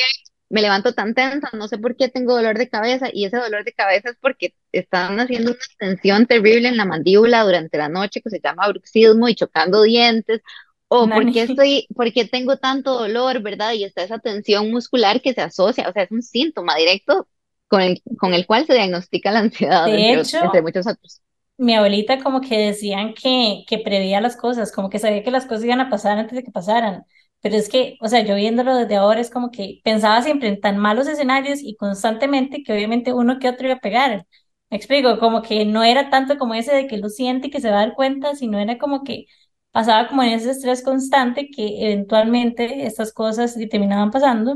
me 0.54 0.62
levanto 0.62 0.94
tan 0.94 1.16
tensa, 1.16 1.50
no 1.54 1.68
sé 1.68 1.78
por 1.80 1.96
qué 1.98 2.10
tengo 2.10 2.36
dolor 2.36 2.58
de 2.58 2.70
cabeza 2.70 3.10
y 3.12 3.26
ese 3.26 3.38
dolor 3.38 3.64
de 3.66 3.74
cabeza 3.74 4.10
es 4.12 4.18
porque 4.22 4.56
están 4.72 5.20
haciendo 5.20 5.52
una 5.52 5.60
tensión 5.80 6.28
terrible 6.28 6.70
en 6.70 6.78
la 6.78 6.86
mandíbula 6.86 7.44
durante 7.44 7.78
la 7.80 7.90
noche 7.90 8.22
que 8.22 8.30
se 8.30 8.40
llama 8.42 8.68
bruxismo 8.70 9.30
y 9.30 9.36
chocando 9.36 9.84
dientes. 9.84 10.42
O 10.90 11.12
por 11.12 11.26
Nani. 11.26 11.32
qué 11.32 11.44
estoy, 11.44 11.88
por 11.96 12.12
qué 12.14 12.26
tengo 12.26 12.58
tanto 12.58 12.94
dolor, 13.00 13.42
¿verdad? 13.42 13.74
Y 13.74 13.84
está 13.84 14.04
esa 14.04 14.20
tensión 14.20 14.70
muscular 14.72 15.22
que 15.22 15.34
se 15.34 15.42
asocia, 15.42 15.90
o 15.90 15.94
sea, 15.94 16.04
es 16.04 16.12
un 16.12 16.22
síntoma 16.22 16.76
directo 16.78 17.28
con 17.68 17.82
el, 17.82 18.02
con 18.20 18.34
el 18.36 18.46
cual 18.46 18.66
se 18.68 18.74
diagnostica 18.74 19.32
la 19.32 19.40
ansiedad, 19.40 19.90
De 19.90 19.92
entre, 19.92 20.30
entre 20.40 20.62
hecho, 20.62 20.64
muchos 20.64 20.86
otros. 20.88 21.22
mi 21.58 21.76
abuelita 21.76 22.22
como 22.24 22.42
que 22.42 22.58
decían 22.58 23.14
que, 23.14 23.64
que 23.68 23.80
preveía 23.80 24.22
las 24.22 24.36
cosas, 24.38 24.72
como 24.72 24.90
que 24.90 25.00
sabía 25.00 25.24
que 25.24 25.32
las 25.32 25.46
cosas 25.46 25.66
iban 25.66 25.82
a 25.82 25.90
pasar 25.90 26.18
antes 26.18 26.36
de 26.36 26.44
que 26.44 26.52
pasaran. 26.52 27.06
Pero 27.44 27.58
es 27.58 27.70
que, 27.70 27.98
o 28.02 28.10
sea, 28.10 28.24
yo 28.26 28.36
viéndolo 28.36 28.76
desde 28.76 28.96
ahora 28.98 29.22
es 29.22 29.32
como 29.32 29.52
que 29.52 29.82
pensaba 29.86 30.24
siempre 30.24 30.50
en 30.50 30.62
tan 30.62 30.80
malos 30.80 31.08
escenarios 31.10 31.62
y 31.64 31.76
constantemente 31.78 32.64
que 32.64 32.74
obviamente 32.74 33.14
uno 33.14 33.40
que 33.40 33.50
otro 33.50 33.68
iba 33.68 33.78
a 33.78 33.82
pegar. 33.82 34.28
Me 34.72 34.78
explico, 34.78 35.20
como 35.20 35.44
que 35.44 35.66
no 35.66 35.84
era 35.84 36.10
tanto 36.12 36.38
como 36.40 36.56
ese 36.56 36.76
de 36.76 36.88
que 36.88 36.98
lo 37.00 37.10
siente 37.10 37.48
y 37.50 37.52
que 37.52 37.62
se 37.62 37.72
va 37.72 37.78
a 37.82 37.86
dar 37.88 37.96
cuenta, 37.96 38.36
sino 38.36 38.60
era 38.60 38.80
como 38.80 39.04
que 39.06 39.28
pasaba 39.72 40.10
como 40.10 40.24
en 40.24 40.32
ese 40.34 40.52
estrés 40.52 40.84
constante 40.84 41.50
que 41.56 41.86
eventualmente 41.86 42.86
estas 42.88 43.14
cosas 43.14 43.56
terminaban 43.72 44.12
pasando 44.12 44.56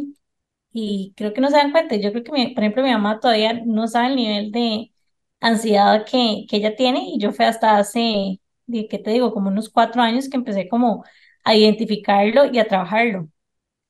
y 0.71 1.13
creo 1.17 1.33
que 1.33 1.41
no 1.41 1.49
se 1.49 1.57
dan 1.57 1.71
cuenta. 1.71 1.95
Yo 1.95 2.11
creo 2.11 2.23
que, 2.23 2.31
mi- 2.31 2.53
por 2.53 2.63
ejemplo, 2.63 2.83
mi 2.83 2.91
mamá 2.91 3.19
todavía 3.19 3.53
no 3.65 3.87
sabe 3.87 4.07
el 4.09 4.15
nivel 4.15 4.51
de 4.51 4.91
ansiedad 5.39 6.05
que, 6.05 6.45
que 6.49 6.57
ella 6.57 6.75
tiene 6.75 7.01
y 7.09 7.19
yo 7.19 7.31
fue 7.33 7.45
hasta 7.45 7.77
hace, 7.77 8.39
¿qué 8.67 8.99
te 8.99 9.11
digo? 9.11 9.33
Como 9.33 9.49
unos 9.49 9.69
cuatro 9.69 10.01
años 10.01 10.29
que 10.29 10.37
empecé 10.37 10.67
como 10.69 11.03
a 11.47 11.55
identificarlo 11.55 12.45
y 12.51 12.59
a 12.59 12.67
trabajarlo. 12.67 13.29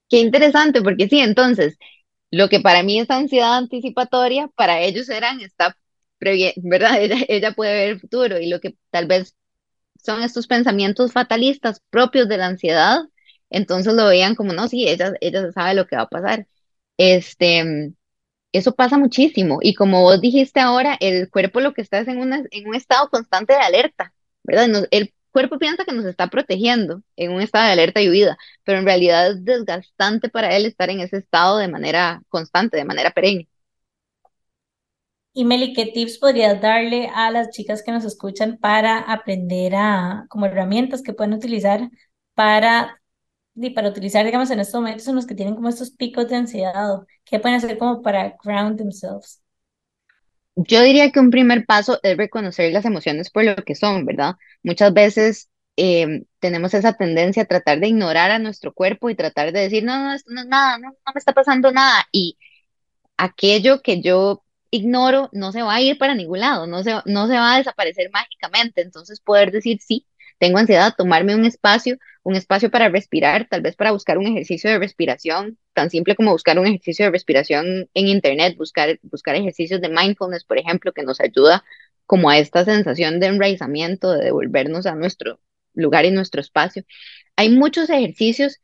Qué 0.09 0.19
interesante, 0.19 0.81
porque 0.81 1.07
sí, 1.09 1.19
entonces, 1.19 1.77
lo 2.31 2.49
que 2.49 2.59
para 2.61 2.83
mí 2.83 2.99
es 2.99 3.09
ansiedad 3.11 3.57
anticipatoria, 3.57 4.49
para 4.55 4.81
ellos 4.81 5.09
eran, 5.09 5.41
está 5.41 5.77
¿verdad? 6.57 6.97
Ella, 7.01 7.17
ella 7.29 7.51
puede 7.53 7.73
ver 7.73 7.89
el 7.91 7.99
futuro 8.01 8.39
y 8.39 8.49
lo 8.49 8.59
que 8.61 8.75
tal 8.91 9.07
vez 9.07 9.35
son 10.03 10.23
estos 10.23 10.47
pensamientos 10.47 11.13
fatalistas 11.13 11.81
propios 11.91 12.29
de 12.29 12.37
la 12.37 12.47
ansiedad, 12.47 13.01
entonces 13.51 13.93
lo 13.95 14.07
veían 14.07 14.35
como, 14.35 14.53
no, 14.53 14.67
sí, 14.69 14.87
ella, 14.89 15.13
ella 15.21 15.51
sabe 15.53 15.73
lo 15.75 15.87
que 15.87 15.97
va 15.97 16.03
a 16.03 16.09
pasar. 16.09 16.47
Este, 16.97 17.93
eso 18.51 18.75
pasa 18.75 18.97
muchísimo 18.97 19.59
y 19.61 19.73
como 19.75 20.01
vos 20.03 20.21
dijiste 20.21 20.59
ahora, 20.59 20.97
el 20.99 21.29
cuerpo 21.29 21.59
lo 21.61 21.73
que 21.73 21.81
está 21.81 21.99
es 21.99 22.07
en, 22.07 22.19
una, 22.19 22.43
en 22.51 22.67
un 22.67 22.75
estado 22.75 23.09
constante 23.09 23.53
de 23.53 23.59
alerta, 23.59 24.13
¿verdad? 24.43 24.67
Nos- 24.67 24.87
el 24.91 25.13
cuerpo 25.37 25.59
piensa 25.59 25.85
que 25.85 25.93
nos 25.93 26.05
está 26.05 26.27
protegiendo 26.31 27.03
en 27.15 27.31
un 27.31 27.41
estado 27.43 27.67
de 27.67 27.73
alerta 27.73 28.01
y 28.01 28.09
huida, 28.09 28.39
pero 28.63 28.79
en 28.79 28.85
realidad 28.85 29.29
es 29.29 29.45
desgastante 29.45 30.29
para 30.29 30.55
él 30.57 30.65
estar 30.65 30.89
en 30.89 30.99
ese 31.01 31.17
estado 31.17 31.59
de 31.59 31.67
manera 31.67 32.23
constante, 32.27 32.75
de 32.75 32.85
manera 32.85 33.11
perenne. 33.11 33.47
Y 35.33 35.45
Meli, 35.45 35.73
¿qué 35.73 35.85
tips 35.85 36.17
podrías 36.17 36.59
darle 36.59 37.11
a 37.13 37.29
las 37.29 37.51
chicas 37.51 37.83
que 37.83 37.91
nos 37.91 38.03
escuchan 38.03 38.57
para 38.57 38.97
aprender 38.97 39.75
a, 39.75 40.25
como 40.27 40.47
herramientas 40.47 41.03
que 41.03 41.13
pueden 41.13 41.33
utilizar 41.33 41.87
para, 42.33 42.99
y 43.53 43.69
para 43.69 43.89
utilizar, 43.89 44.25
digamos, 44.25 44.49
en 44.49 44.59
estos 44.59 44.81
momentos 44.81 45.07
en 45.07 45.15
los 45.17 45.27
que 45.27 45.35
tienen 45.35 45.53
como 45.53 45.69
estos 45.69 45.91
picos 45.91 46.27
de 46.29 46.37
ansiedad? 46.37 47.01
¿Qué 47.23 47.37
pueden 47.37 47.57
hacer 47.57 47.77
como 47.77 48.01
para 48.01 48.35
ground 48.43 48.79
themselves? 48.79 49.43
Yo 50.57 50.81
diría 50.81 51.11
que 51.11 51.19
un 51.19 51.29
primer 51.29 51.65
paso 51.65 51.99
es 52.03 52.17
reconocer 52.17 52.71
las 52.73 52.85
emociones 52.85 53.29
por 53.29 53.43
lo 53.45 53.55
que 53.57 53.75
son, 53.75 54.05
¿verdad? 54.05 54.35
Muchas 54.63 54.91
veces 54.93 55.49
eh, 55.77 56.23
tenemos 56.39 56.73
esa 56.73 56.93
tendencia 56.93 57.43
a 57.43 57.45
tratar 57.45 57.79
de 57.79 57.87
ignorar 57.89 58.31
a 58.31 58.39
nuestro 58.39 58.73
cuerpo 58.73 59.09
y 59.09 59.15
tratar 59.15 59.51
de 59.51 59.59
decir, 59.61 59.83
no, 59.83 59.99
no, 59.99 60.13
esto 60.13 60.31
no 60.33 60.41
es 60.41 60.47
nada, 60.47 60.79
no, 60.79 60.89
no 60.89 61.13
me 61.13 61.19
está 61.19 61.33
pasando 61.33 61.71
nada. 61.71 62.05
Y 62.11 62.37
aquello 63.17 63.81
que 63.81 64.01
yo 64.01 64.43
ignoro 64.71 65.29
no 65.33 65.51
se 65.51 65.63
va 65.63 65.75
a 65.75 65.81
ir 65.81 65.97
para 65.97 66.15
ningún 66.15 66.41
lado, 66.41 66.67
no 66.67 66.83
se, 66.83 66.93
no 67.05 67.27
se 67.27 67.35
va 67.35 67.55
a 67.55 67.57
desaparecer 67.59 68.09
mágicamente. 68.11 68.81
Entonces 68.81 69.21
poder 69.21 69.51
decir, 69.51 69.79
sí, 69.81 70.07
tengo 70.39 70.57
ansiedad, 70.59 70.93
tomarme 70.97 71.35
un 71.35 71.45
espacio, 71.45 71.97
un 72.23 72.35
espacio 72.35 72.69
para 72.71 72.89
respirar, 72.89 73.47
tal 73.49 73.61
vez 73.61 73.75
para 73.75 73.91
buscar 73.91 74.17
un 74.17 74.27
ejercicio 74.27 74.69
de 74.69 74.79
respiración, 74.79 75.57
tan 75.73 75.89
simple 75.89 76.15
como 76.15 76.31
buscar 76.31 76.59
un 76.59 76.67
ejercicio 76.67 77.05
de 77.05 77.11
respiración 77.11 77.89
en 77.93 78.07
internet, 78.07 78.55
buscar, 78.57 78.99
buscar 79.03 79.35
ejercicios 79.35 79.81
de 79.81 79.89
mindfulness, 79.89 80.43
por 80.43 80.57
ejemplo, 80.57 80.93
que 80.93 81.03
nos 81.03 81.19
ayuda 81.21 81.63
como 82.05 82.29
a 82.29 82.37
esta 82.37 82.63
sensación 82.65 83.19
de 83.19 83.27
enraizamiento, 83.27 84.11
de 84.13 84.25
devolvernos 84.25 84.85
a 84.85 84.95
nuestro 84.95 85.39
lugar 85.73 86.05
y 86.05 86.11
nuestro 86.11 86.41
espacio. 86.41 86.83
Hay 87.35 87.49
muchos 87.49 87.89
ejercicios 87.89 88.59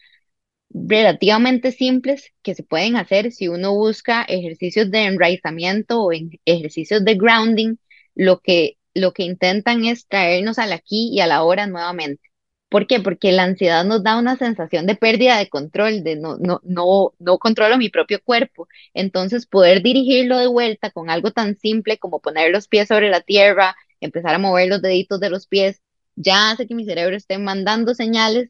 relativamente 0.69 1.71
simples 1.71 2.33
que 2.41 2.55
se 2.55 2.63
pueden 2.63 2.95
hacer 2.97 3.31
si 3.31 3.47
uno 3.47 3.73
busca 3.75 4.23
ejercicios 4.23 4.89
de 4.91 5.05
enraizamiento 5.05 6.01
o 6.01 6.11
en- 6.11 6.31
ejercicios 6.45 7.05
de 7.05 7.15
grounding, 7.15 7.75
lo 8.15 8.39
que, 8.41 8.77
lo 8.93 9.13
que 9.13 9.23
intentan 9.23 9.85
es 9.85 10.07
traernos 10.07 10.59
al 10.59 10.73
aquí 10.73 11.09
y 11.13 11.19
a 11.21 11.27
la 11.27 11.43
hora 11.43 11.67
nuevamente. 11.67 12.29
¿Por 12.69 12.87
qué? 12.87 12.99
Porque 12.99 13.31
la 13.31 13.43
ansiedad 13.43 13.85
nos 13.85 14.03
da 14.03 14.17
una 14.17 14.35
sensación 14.35 14.87
de 14.87 14.95
pérdida 14.95 15.37
de 15.37 15.47
control, 15.49 16.03
de 16.03 16.15
no, 16.15 16.37
no, 16.37 16.59
no, 16.63 17.13
no 17.19 17.37
controlo 17.37 17.77
mi 17.77 17.89
propio 17.89 18.19
cuerpo. 18.23 18.67
Entonces, 18.95 19.45
poder 19.45 19.83
dirigirlo 19.83 20.39
de 20.39 20.47
vuelta 20.47 20.89
con 20.91 21.09
algo 21.11 21.31
tan 21.31 21.55
simple 21.57 21.99
como 21.99 22.19
poner 22.19 22.51
los 22.51 22.67
pies 22.67 22.87
sobre 22.87 23.09
la 23.11 23.21
tierra, 23.21 23.75
empezar 23.99 24.33
a 24.35 24.39
mover 24.39 24.69
los 24.69 24.81
deditos 24.81 25.19
de 25.19 25.29
los 25.29 25.45
pies, 25.47 25.81
ya 26.15 26.51
hace 26.51 26.67
que 26.67 26.73
mi 26.75 26.85
cerebro 26.85 27.15
esté 27.15 27.37
mandando 27.37 27.93
señales 27.93 28.49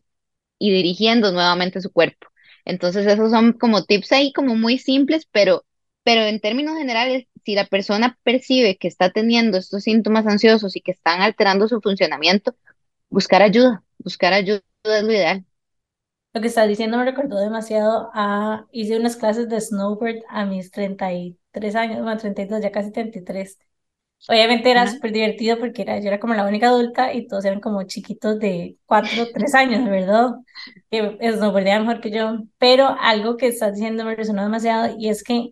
y 0.59 0.71
dirigiendo 0.71 1.31
nuevamente 1.31 1.81
su 1.81 1.91
cuerpo. 1.91 2.27
Entonces, 2.65 3.05
esos 3.07 3.31
son 3.31 3.53
como 3.53 3.83
tips 3.83 4.11
ahí 4.13 4.33
como 4.33 4.55
muy 4.55 4.77
simples, 4.77 5.27
pero, 5.31 5.65
pero 6.03 6.21
en 6.21 6.39
términos 6.39 6.77
generales, 6.77 7.27
si 7.45 7.55
la 7.55 7.67
persona 7.67 8.17
percibe 8.23 8.77
que 8.77 8.87
está 8.87 9.11
teniendo 9.11 9.57
estos 9.57 9.83
síntomas 9.83 10.27
ansiosos 10.27 10.75
y 10.75 10.81
que 10.81 10.91
están 10.91 11.21
alterando 11.21 11.67
su 11.67 11.81
funcionamiento, 11.81 12.55
buscar 13.09 13.41
ayuda, 13.43 13.83
buscar 13.99 14.33
ayuda 14.33 14.61
es 14.85 15.03
lo 15.03 15.11
ideal. 15.13 15.45
Lo 16.33 16.41
que 16.41 16.47
estás 16.47 16.67
diciendo 16.67 16.97
me 16.97 17.05
recordó 17.05 17.37
demasiado 17.39 18.09
a, 18.13 18.65
hice 18.71 18.97
unas 18.97 19.17
clases 19.17 19.49
de 19.49 19.61
snowboard 19.61 20.17
a 20.29 20.45
mis 20.45 20.71
33 20.71 21.75
años, 21.75 22.01
bueno, 22.01 22.17
32 22.19 22.61
ya 22.61 22.71
casi 22.71 22.91
33. 22.91 23.59
Obviamente 24.27 24.71
era 24.71 24.87
Ajá. 24.87 24.87
súper 24.87 25.11
divertido 25.11 25.59
porque 25.59 25.81
era, 25.83 25.99
yo 25.99 26.07
era 26.07 26.19
como 26.19 26.33
la 26.33 26.45
única 26.47 26.69
adulta 26.69 27.13
y 27.13 27.27
todos 27.27 27.45
eran 27.45 27.59
como 27.61 27.83
chiquitos 27.83 28.39
de 28.39 28.77
4 28.85 29.29
3 29.31 29.53
años, 29.55 29.87
¿verdad? 29.89 30.31
Que 30.89 31.17
snowboardeaban 31.33 31.85
mejor 31.87 32.01
que 32.01 32.11
yo. 32.11 32.39
Pero 32.57 32.87
algo 32.99 33.37
que 33.37 33.47
estás 33.47 33.73
diciendo 33.75 34.03
me 34.05 34.15
resonó 34.15 34.43
demasiado 34.43 34.95
y 34.97 35.09
es 35.09 35.23
que 35.23 35.51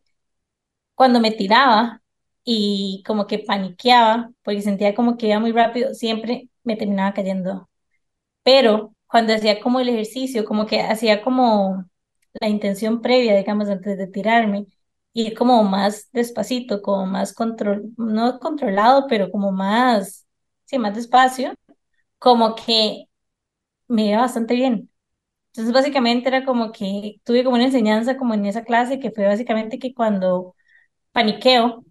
cuando 0.96 1.20
me 1.20 1.32
tiraba 1.32 2.02
y 2.44 3.04
como 3.06 3.28
que 3.28 3.40
paniqueaba, 3.40 4.32
porque 4.44 4.62
sentía 4.62 4.96
como 4.96 5.18
que 5.18 5.28
iba 5.28 5.40
muy 5.40 5.52
rápido, 5.52 5.94
siempre 5.94 6.50
me 6.64 6.76
terminaba 6.76 7.14
cayendo. 7.14 7.70
Pero 8.44 8.96
cuando 9.08 9.34
hacía 9.34 9.60
como 9.62 9.80
el 9.80 9.90
ejercicio, 9.90 10.46
como 10.46 10.66
que 10.66 10.82
hacía 10.82 11.24
como 11.24 11.86
la 12.42 12.50
intención 12.50 13.02
previa, 13.02 13.36
digamos, 13.38 13.70
antes 13.70 13.98
de 13.98 14.08
tirarme, 14.08 14.66
ir 15.14 15.36
como 15.38 15.64
más 15.64 16.10
despacito, 16.14 16.82
como 16.82 17.06
más 17.06 17.34
control, 17.34 17.92
no 17.98 18.40
controlado, 18.40 19.08
pero 19.08 19.32
como 19.32 19.52
más, 19.52 20.28
sí, 20.66 20.80
más 20.80 20.96
despacio, 20.96 21.54
como 22.20 22.56
que 22.56 23.06
me 23.88 24.08
iba 24.08 24.22
bastante 24.22 24.56
bien. 24.56 24.90
Entonces, 25.50 25.74
básicamente 25.74 26.30
era 26.30 26.46
como 26.46 26.72
que 26.74 27.22
tuve 27.26 27.44
como 27.44 27.56
una 27.58 27.66
enseñanza 27.66 28.18
como 28.18 28.34
en 28.36 28.46
esa 28.48 28.64
clase 28.66 29.00
que 29.00 29.12
fue 29.12 29.26
básicamente 29.26 29.80
que 29.80 29.94
cuando 29.94 30.56
paniqueo, 31.12 31.86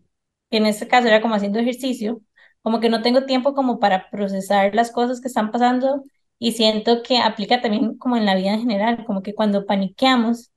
que 0.51 0.59
en 0.59 0.67
este 0.67 0.89
caso 0.89 1.09
era 1.09 1.21
como 1.23 1.35
haciendo 1.35 1.59
ejercicio, 1.59 2.21
como 2.63 2.81
que 2.81 2.89
no 2.91 3.03
tengo 3.03 3.25
tiempo 3.27 3.55
como 3.55 3.79
para 3.81 4.11
procesar 4.11 4.75
las 4.75 4.91
cosas 4.93 5.21
que 5.21 5.29
están 5.29 5.51
pasando 5.51 6.05
y 6.39 6.53
siento 6.53 7.03
que 7.03 7.19
aplica 7.19 7.61
también 7.61 7.97
como 7.99 8.17
en 8.17 8.27
la 8.27 8.35
vida 8.35 8.53
en 8.55 8.61
general, 8.61 9.05
como 9.07 9.23
que 9.23 9.35
cuando 9.35 9.67
paniqueamos, 9.67 10.51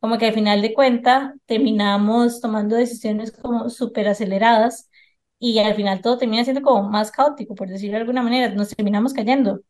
como 0.00 0.18
que 0.18 0.26
al 0.26 0.34
final 0.34 0.62
de 0.62 0.74
cuenta 0.74 1.34
terminamos 1.46 2.40
tomando 2.40 2.76
decisiones 2.76 3.32
como 3.32 3.70
súper 3.70 4.08
aceleradas 4.08 4.90
y 5.38 5.58
al 5.58 5.74
final 5.74 6.00
todo 6.02 6.18
termina 6.18 6.44
siendo 6.44 6.62
como 6.62 6.88
más 6.90 7.10
caótico, 7.10 7.54
por 7.54 7.68
decirlo 7.68 7.94
de 7.96 8.00
alguna 8.02 8.22
manera, 8.22 8.54
nos 8.54 8.70
terminamos 8.70 9.12
cayendo. 9.14 9.60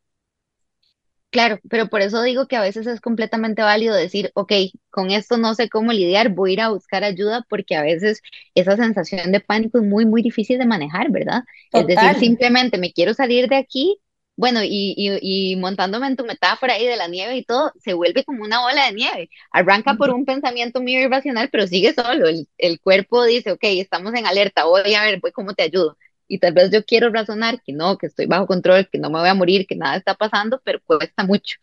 Claro, 1.35 1.59
pero 1.69 1.89
por 1.89 2.01
eso 2.01 2.23
digo 2.23 2.47
que 2.47 2.55
a 2.55 2.61
veces 2.63 2.87
es 2.87 3.01
completamente 3.01 3.61
válido 3.63 3.93
decir, 3.97 4.31
ok, 4.35 4.53
con 4.91 5.11
esto 5.11 5.37
no 5.37 5.55
sé 5.57 5.69
cómo 5.69 5.93
lidiar, 5.93 6.29
voy 6.33 6.51
a 6.51 6.53
ir 6.55 6.61
a 6.61 6.69
buscar 6.71 7.03
ayuda 7.03 7.45
porque 7.49 7.75
a 7.75 7.83
veces 7.83 8.23
esa 8.55 8.77
sensación 8.77 9.33
de 9.33 9.41
pánico 9.41 9.79
es 9.79 9.85
muy, 9.85 10.07
muy 10.07 10.23
difícil 10.23 10.59
de 10.59 10.67
manejar, 10.67 11.11
¿verdad? 11.11 11.43
Es 11.73 11.89
decir, 11.89 12.15
simplemente 12.15 12.79
me 12.79 12.93
quiero 12.93 13.15
salir 13.15 13.49
de 13.49 13.57
aquí, 13.57 13.99
bueno, 14.37 14.63
y, 14.63 14.95
y, 14.97 15.53
y 15.53 15.57
montándome 15.57 16.07
en 16.07 16.17
tu 16.17 16.25
metáfora 16.25 16.75
ahí 16.75 16.87
de 16.87 16.97
la 16.97 17.09
nieve 17.09 17.37
y 17.37 17.45
todo, 17.45 17.73
se 17.81 17.95
vuelve 17.95 18.25
como 18.25 18.45
una 18.45 18.61
bola 18.61 18.87
de 18.87 18.93
nieve. 18.93 19.31
Arranca 19.51 19.97
por 19.97 20.11
un 20.11 20.25
pensamiento 20.25 20.81
mío 20.81 21.01
irracional, 21.01 21.49
pero 21.51 21.67
sigue 21.67 21.95
solo. 21.95 22.29
El, 22.29 22.49
el 22.59 22.81
cuerpo 22.81 23.25
dice, 23.25 23.51
ok, 23.53 23.61
estamos 23.65 24.15
en 24.15 24.27
alerta, 24.27 24.65
voy 24.67 24.95
a 24.95 25.03
ver, 25.03 25.19
voy, 25.21 25.33
¿cómo 25.33 25.53
te 25.55 25.65
ayudo? 25.65 25.97
Y 26.29 26.39
tal 26.39 26.55
vez 26.55 26.71
yo 26.71 26.85
quiero 26.85 27.11
razonar 27.11 27.63
que 27.63 27.73
no, 27.73 27.99
que 27.99 28.07
estoy 28.07 28.27
bajo 28.27 28.47
control, 28.47 28.89
que 28.91 28.99
no 28.99 29.11
me 29.11 29.21
voy 29.21 29.29
a 29.29 29.35
morir, 29.35 29.67
que 29.67 29.77
nada 29.77 29.97
está 29.97 30.15
pasando, 30.15 30.61
pero 30.65 30.81
cuesta 30.85 31.25
mucho. 31.25 31.57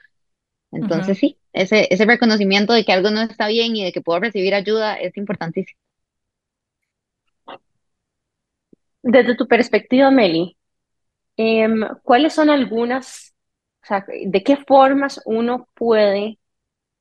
Entonces 0.71 1.17
sí, 1.17 1.37
ese, 1.53 1.87
ese 1.93 2.05
reconocimiento 2.05 2.73
de 2.73 2.85
que 2.85 2.93
algo 2.93 3.11
no 3.11 3.21
está 3.21 3.47
bien 3.47 3.75
y 3.75 3.83
de 3.83 3.91
que 3.91 4.01
puedo 4.01 4.19
recibir 4.19 4.53
ayuda 4.53 4.95
es 4.95 5.17
importantísimo. 5.17 5.79
Desde 9.03 9.35
tu 9.35 9.47
perspectiva, 9.47 10.11
Meli, 10.11 10.57
em, 11.37 11.81
¿cuáles 12.03 12.33
son 12.33 12.49
algunas, 12.49 13.33
o 13.83 13.87
sea, 13.87 14.05
de 14.07 14.43
qué 14.43 14.57
formas 14.57 15.21
uno 15.25 15.67
puede 15.75 16.39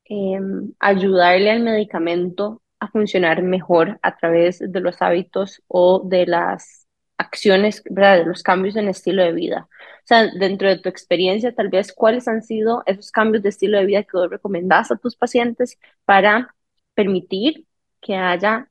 em, 0.04 0.72
ayudarle 0.80 1.50
al 1.50 1.60
medicamento 1.60 2.62
a 2.80 2.88
funcionar 2.88 3.42
mejor 3.42 3.98
a 4.02 4.16
través 4.16 4.58
de 4.60 4.80
los 4.80 5.00
hábitos 5.02 5.62
o 5.68 6.02
de 6.04 6.26
las 6.26 6.79
acciones, 7.20 7.83
¿verdad? 7.90 8.26
Los 8.26 8.42
cambios 8.42 8.76
en 8.76 8.88
estilo 8.88 9.22
de 9.22 9.33
vida. 9.33 9.68
O 10.04 10.06
sea, 10.06 10.28
dentro 10.38 10.68
de 10.68 10.78
tu 10.78 10.88
experiencia, 10.88 11.54
tal 11.54 11.68
vez, 11.68 11.92
¿cuáles 11.92 12.28
han 12.28 12.42
sido 12.42 12.83
esos 12.87 13.11
cambios 13.12 13.42
de 13.42 13.50
estilo 13.50 13.78
de 13.78 13.87
vida 13.87 14.02
que 14.04 14.16
vos 14.16 14.30
recomendás 14.30 14.90
a 14.90 14.96
tus 14.98 15.16
pacientes 15.16 15.78
para 16.04 16.54
permitir 16.94 17.66
que 18.00 18.16
haya 18.16 18.70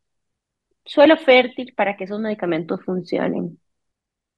suelo 0.85 1.17
fértil 1.17 1.73
para 1.75 1.97
que 1.97 2.05
esos 2.05 2.19
medicamentos 2.19 2.83
funcionen? 2.85 3.59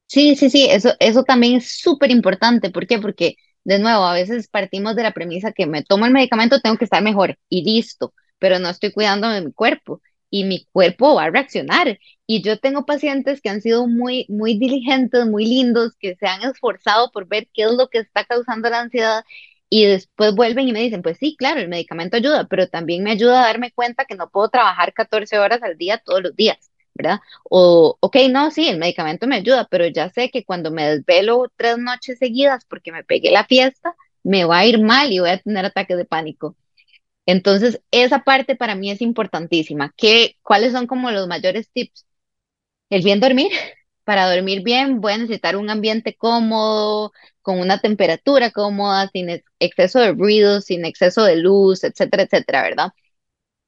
Sí, 0.07 0.35
sí, 0.35 0.49
sí, 0.49 0.67
eso, 0.69 0.91
eso 0.99 1.23
también 1.23 1.55
es 1.57 1.79
súper 1.79 2.11
importante. 2.11 2.69
¿Por 2.69 2.85
qué? 2.85 2.99
Porque 2.99 3.35
de 3.63 3.79
nuevo, 3.79 4.03
a 4.03 4.13
veces 4.13 4.47
partimos 4.49 4.95
de 4.95 5.03
la 5.03 5.13
premisa 5.13 5.53
que 5.53 5.65
me 5.67 5.83
tomo 5.83 6.05
el 6.05 6.11
medicamento, 6.13 6.59
tengo 6.59 6.77
que 6.77 6.83
estar 6.85 7.01
mejor 7.01 7.37
y 7.49 7.63
listo, 7.63 8.13
pero 8.39 8.59
no 8.59 8.69
estoy 8.69 8.91
cuidando 8.91 9.29
de 9.29 9.41
mi 9.41 9.53
cuerpo 9.53 10.01
y 10.31 10.45
mi 10.45 10.65
cuerpo 10.71 11.15
va 11.15 11.25
a 11.25 11.29
reaccionar. 11.29 11.99
Y 12.25 12.41
yo 12.41 12.57
tengo 12.59 12.85
pacientes 12.85 13.41
que 13.41 13.49
han 13.49 13.61
sido 13.61 13.87
muy, 13.87 14.25
muy 14.29 14.57
diligentes, 14.57 15.27
muy 15.27 15.45
lindos, 15.45 15.95
que 15.99 16.15
se 16.15 16.25
han 16.27 16.41
esforzado 16.43 17.11
por 17.11 17.27
ver 17.27 17.47
qué 17.53 17.63
es 17.63 17.71
lo 17.73 17.89
que 17.89 17.99
está 17.99 18.25
causando 18.25 18.69
la 18.69 18.79
ansiedad 18.81 19.23
y 19.69 19.85
después 19.85 20.35
vuelven 20.35 20.67
y 20.67 20.73
me 20.73 20.81
dicen, 20.81 21.01
pues 21.01 21.17
sí, 21.17 21.35
claro, 21.37 21.59
el 21.61 21.69
medicamento 21.69 22.17
ayuda, 22.17 22.45
pero 22.47 22.67
también 22.67 23.03
me 23.03 23.11
ayuda 23.11 23.41
a 23.43 23.47
darme 23.47 23.71
cuenta 23.71 24.05
que 24.05 24.15
no 24.15 24.29
puedo 24.29 24.49
trabajar 24.49 24.93
14 24.93 25.39
horas 25.39 25.63
al 25.63 25.77
día 25.77 25.97
todos 25.99 26.21
los 26.21 26.35
días, 26.35 26.71
¿verdad? 26.93 27.19
O, 27.49 27.97
ok, 28.01 28.17
no, 28.29 28.51
sí, 28.51 28.67
el 28.67 28.79
medicamento 28.79 29.27
me 29.27 29.37
ayuda, 29.37 29.67
pero 29.71 29.87
ya 29.87 30.09
sé 30.09 30.29
que 30.29 30.43
cuando 30.43 30.71
me 30.71 30.85
desvelo 30.97 31.51
tres 31.55 31.77
noches 31.77 32.19
seguidas 32.19 32.65
porque 32.65 32.91
me 32.91 33.03
pegué 33.05 33.31
la 33.31 33.45
fiesta, 33.45 33.95
me 34.23 34.43
va 34.45 34.59
a 34.59 34.65
ir 34.65 34.79
mal 34.81 35.11
y 35.11 35.19
voy 35.19 35.29
a 35.29 35.37
tener 35.39 35.65
ataques 35.65 35.97
de 35.97 36.05
pánico. 36.05 36.55
Entonces, 37.25 37.81
esa 37.91 38.23
parte 38.23 38.55
para 38.55 38.75
mí 38.75 38.91
es 38.91 39.01
importantísima. 39.01 39.93
¿Qué, 39.97 40.37
cuáles 40.41 40.73
son 40.73 40.87
como 40.87 41.11
los 41.11 41.27
mayores 41.27 41.69
tips? 41.71 42.05
El 42.89 43.03
bien 43.03 43.19
dormir. 43.19 43.51
Para 44.05 44.33
dormir 44.33 44.63
bien 44.63 45.01
voy 45.01 45.13
a 45.13 45.17
necesitar 45.19 45.55
un 45.55 45.69
ambiente 45.69 46.15
cómodo, 46.15 47.13
con 47.41 47.59
una 47.59 47.79
temperatura 47.79 48.51
cómoda, 48.51 49.09
sin 49.13 49.43
exceso 49.59 49.99
de 49.99 50.13
ruido, 50.13 50.61
sin 50.61 50.85
exceso 50.85 51.23
de 51.23 51.37
luz, 51.37 51.83
etcétera, 51.83 52.23
etcétera, 52.23 52.63
¿verdad? 52.63 52.91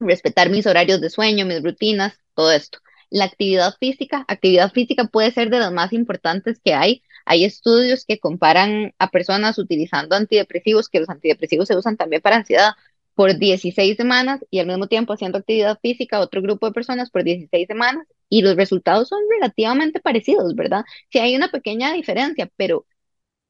Respetar 0.00 0.50
mis 0.50 0.66
horarios 0.66 1.00
de 1.00 1.10
sueño, 1.10 1.46
mis 1.46 1.62
rutinas, 1.62 2.14
todo 2.34 2.52
esto. 2.52 2.78
La 3.10 3.24
actividad 3.24 3.74
física, 3.80 4.24
actividad 4.28 4.72
física 4.72 5.04
puede 5.06 5.30
ser 5.32 5.50
de 5.50 5.60
las 5.60 5.72
más 5.72 5.92
importantes 5.92 6.60
que 6.64 6.74
hay. 6.74 7.02
Hay 7.26 7.44
estudios 7.44 8.04
que 8.04 8.18
comparan 8.18 8.94
a 8.98 9.10
personas 9.10 9.58
utilizando 9.58 10.16
antidepresivos, 10.16 10.88
que 10.88 11.00
los 11.00 11.08
antidepresivos 11.08 11.68
se 11.68 11.76
usan 11.76 11.96
también 11.96 12.22
para 12.22 12.36
ansiedad, 12.36 12.72
por 13.14 13.38
16 13.38 13.96
semanas 13.96 14.44
y 14.50 14.58
al 14.58 14.66
mismo 14.66 14.86
tiempo 14.88 15.12
haciendo 15.12 15.38
actividad 15.38 15.78
física 15.80 16.20
otro 16.20 16.42
grupo 16.42 16.66
de 16.66 16.72
personas 16.72 17.10
por 17.10 17.24
16 17.24 17.66
semanas 17.66 18.06
y 18.28 18.42
los 18.42 18.56
resultados 18.56 19.08
son 19.08 19.20
relativamente 19.30 20.00
parecidos, 20.00 20.54
¿verdad? 20.54 20.84
Sí 21.10 21.18
hay 21.18 21.36
una 21.36 21.50
pequeña 21.50 21.92
diferencia, 21.92 22.50
pero 22.56 22.86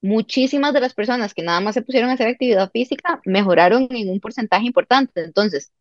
muchísimas 0.03 0.75
de 0.75 0.81
las 0.81 0.95
personas 0.95 1.35
que 1.35 1.43
nada 1.43 1.61
más 1.61 1.75
se 1.75 1.83
pusieron 1.83 2.11
a 2.11 2.15
hacer 2.15 2.29
actividad 2.29 2.71
física 2.73 3.21
mejoraron 3.25 3.89
en 3.91 4.11
un 4.11 4.21
porcentaje 4.21 4.67
importante. 4.67 5.25
Entonces, 5.25 5.73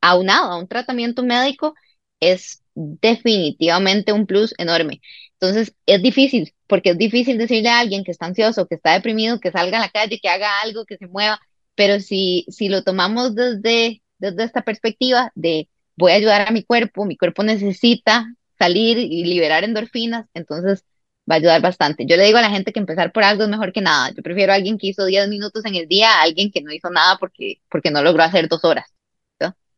aunado 0.00 0.50
a 0.52 0.58
un 0.58 0.68
tratamiento 0.68 1.22
médico, 1.24 1.74
es 2.20 2.62
definitivamente 2.74 4.12
un 4.12 4.26
plus 4.26 4.54
enorme. 4.58 5.00
Entonces, 5.34 5.74
es 5.86 6.02
difícil, 6.02 6.54
porque 6.66 6.90
es 6.90 6.98
difícil 6.98 7.38
decirle 7.38 7.68
a 7.70 7.80
alguien 7.80 8.04
que 8.04 8.10
está 8.12 8.26
ansioso, 8.26 8.66
que 8.66 8.76
está 8.76 8.94
deprimido, 8.94 9.40
que 9.40 9.50
salga 9.52 9.78
a 9.78 9.80
la 9.82 9.90
calle, 9.90 10.18
que 10.20 10.28
haga 10.28 10.60
algo, 10.62 10.84
que 10.86 10.96
se 10.96 11.06
mueva 11.06 11.40
pero 11.74 12.00
si, 12.00 12.46
si 12.48 12.68
lo 12.68 12.82
tomamos 12.82 13.34
desde, 13.34 14.02
desde 14.18 14.44
esta 14.44 14.62
perspectiva 14.62 15.32
de 15.34 15.68
voy 15.96 16.12
a 16.12 16.16
ayudar 16.16 16.48
a 16.48 16.52
mi 16.52 16.62
cuerpo, 16.64 17.04
mi 17.04 17.16
cuerpo 17.16 17.42
necesita 17.42 18.26
salir 18.58 18.98
y 18.98 19.24
liberar 19.24 19.64
endorfinas, 19.64 20.26
entonces 20.34 20.84
va 21.30 21.36
a 21.36 21.38
ayudar 21.38 21.60
bastante. 21.62 22.06
Yo 22.06 22.16
le 22.16 22.24
digo 22.24 22.38
a 22.38 22.42
la 22.42 22.50
gente 22.50 22.72
que 22.72 22.80
empezar 22.80 23.12
por 23.12 23.24
algo 23.24 23.44
es 23.44 23.48
mejor 23.48 23.72
que 23.72 23.80
nada. 23.80 24.10
Yo 24.14 24.22
prefiero 24.22 24.52
a 24.52 24.56
alguien 24.56 24.78
que 24.78 24.88
hizo 24.88 25.04
10 25.04 25.28
minutos 25.28 25.64
en 25.64 25.74
el 25.74 25.88
día 25.88 26.10
a 26.10 26.22
alguien 26.22 26.50
que 26.50 26.60
no 26.62 26.72
hizo 26.72 26.90
nada 26.90 27.16
porque, 27.18 27.60
porque 27.70 27.90
no 27.90 28.02
logró 28.02 28.22
hacer 28.22 28.48
dos 28.48 28.64
horas. 28.64 28.94